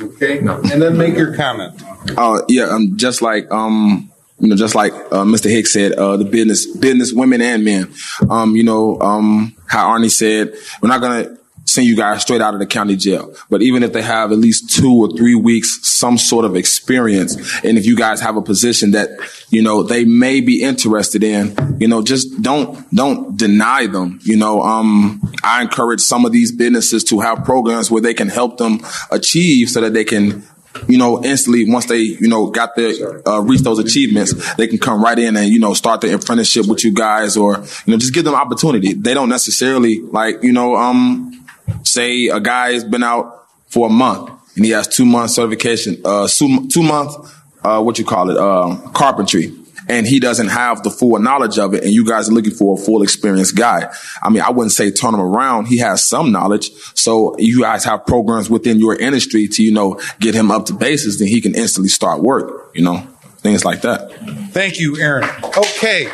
Okay, 0.00 0.38
and 0.38 0.64
then 0.64 0.96
make 0.96 1.14
your 1.14 1.34
comment. 1.34 1.82
Oh 2.16 2.38
uh, 2.38 2.42
yeah, 2.48 2.64
um, 2.64 2.96
just 2.96 3.22
like 3.22 3.50
um, 3.50 4.10
you 4.38 4.48
know, 4.48 4.56
just 4.56 4.74
like 4.74 4.92
uh, 4.92 5.24
Mr. 5.24 5.50
Hicks 5.50 5.72
said, 5.72 5.92
uh, 5.92 6.16
the 6.16 6.24
business, 6.24 6.66
business 6.66 7.12
women 7.12 7.42
and 7.42 7.64
men. 7.64 7.92
Um, 8.28 8.56
you 8.56 8.64
know, 8.64 8.98
um, 9.00 9.54
how 9.66 9.88
Arne 9.90 10.08
said, 10.08 10.54
we're 10.80 10.88
not 10.88 11.00
gonna 11.00 11.36
send 11.70 11.86
you 11.86 11.96
guys 11.96 12.22
straight 12.22 12.40
out 12.40 12.54
of 12.54 12.60
the 12.60 12.66
county 12.66 12.96
jail. 12.96 13.34
But 13.48 13.62
even 13.62 13.82
if 13.82 13.92
they 13.92 14.02
have 14.02 14.32
at 14.32 14.38
least 14.38 14.70
two 14.70 14.92
or 14.92 15.16
three 15.16 15.34
weeks, 15.34 15.86
some 15.86 16.18
sort 16.18 16.44
of 16.44 16.56
experience, 16.56 17.36
and 17.64 17.78
if 17.78 17.86
you 17.86 17.96
guys 17.96 18.20
have 18.20 18.36
a 18.36 18.42
position 18.42 18.90
that, 18.92 19.10
you 19.50 19.62
know, 19.62 19.82
they 19.82 20.04
may 20.04 20.40
be 20.40 20.62
interested 20.62 21.22
in, 21.22 21.54
you 21.78 21.88
know, 21.88 22.02
just 22.02 22.42
don't, 22.42 22.88
don't 22.94 23.36
deny 23.36 23.86
them. 23.86 24.18
You 24.22 24.36
know, 24.36 24.62
um, 24.62 25.20
I 25.44 25.62
encourage 25.62 26.00
some 26.00 26.24
of 26.24 26.32
these 26.32 26.52
businesses 26.52 27.04
to 27.04 27.20
have 27.20 27.44
programs 27.44 27.90
where 27.90 28.02
they 28.02 28.14
can 28.14 28.28
help 28.28 28.58
them 28.58 28.80
achieve 29.10 29.70
so 29.70 29.80
that 29.80 29.92
they 29.92 30.04
can 30.04 30.42
you 30.88 30.98
know, 30.98 31.22
instantly 31.24 31.68
once 31.68 31.86
they, 31.86 31.98
you 31.98 32.28
know, 32.28 32.46
got 32.46 32.76
their 32.76 33.26
uh, 33.28 33.40
reach 33.40 33.60
those 33.60 33.78
achievements, 33.78 34.54
they 34.54 34.68
can 34.68 34.78
come 34.78 35.02
right 35.02 35.18
in 35.18 35.36
and 35.36 35.48
you 35.48 35.58
know 35.58 35.74
start 35.74 36.00
the 36.00 36.14
apprenticeship 36.14 36.66
with 36.66 36.84
you 36.84 36.92
guys, 36.92 37.36
or 37.36 37.58
you 37.86 37.92
know, 37.92 37.96
just 37.96 38.14
give 38.14 38.24
them 38.24 38.34
opportunity. 38.34 38.92
They 38.92 39.14
don't 39.14 39.28
necessarily 39.28 40.00
like, 40.00 40.42
you 40.42 40.52
know, 40.52 40.76
um, 40.76 41.39
say 41.84 42.28
a 42.28 42.40
guy 42.40 42.72
has 42.72 42.84
been 42.84 43.02
out 43.02 43.46
for 43.68 43.86
a 43.88 43.90
month 43.90 44.30
and 44.56 44.64
he 44.64 44.72
has 44.72 44.88
two 44.88 45.04
months 45.04 45.34
certification, 45.34 46.00
uh, 46.04 46.28
two, 46.28 46.68
two 46.68 46.82
month, 46.82 47.14
uh, 47.62 47.82
what 47.82 47.98
you 47.98 48.04
call 48.04 48.30
it, 48.30 48.36
uh, 48.36 48.76
carpentry. 48.90 49.54
And 49.88 50.06
he 50.06 50.20
doesn't 50.20 50.48
have 50.48 50.84
the 50.84 50.90
full 50.90 51.18
knowledge 51.18 51.58
of 51.58 51.74
it, 51.74 51.82
and 51.82 51.92
you 51.92 52.04
guys 52.04 52.28
are 52.28 52.32
looking 52.32 52.52
for 52.52 52.78
a 52.78 52.80
full 52.80 53.02
experienced 53.02 53.56
guy. 53.56 53.92
I 54.22 54.30
mean, 54.30 54.40
I 54.40 54.50
wouldn't 54.50 54.70
say 54.70 54.92
turn 54.92 55.14
him 55.14 55.20
around. 55.20 55.66
He 55.66 55.78
has 55.78 56.06
some 56.06 56.30
knowledge, 56.30 56.70
so 56.94 57.34
you 57.38 57.62
guys 57.62 57.82
have 57.84 58.06
programs 58.06 58.48
within 58.48 58.78
your 58.78 58.94
industry 58.94 59.48
to, 59.48 59.64
you 59.64 59.72
know, 59.72 60.00
get 60.20 60.34
him 60.34 60.52
up 60.52 60.66
to 60.66 60.74
basis. 60.74 61.18
Then 61.18 61.26
he 61.26 61.40
can 61.40 61.56
instantly 61.56 61.88
start 61.88 62.22
work. 62.22 62.70
You 62.72 62.84
know, 62.84 62.98
things 63.38 63.64
like 63.64 63.80
that. 63.82 64.12
Thank 64.52 64.78
you, 64.78 65.00
Aaron. 65.00 65.28
Okay. 65.56 66.08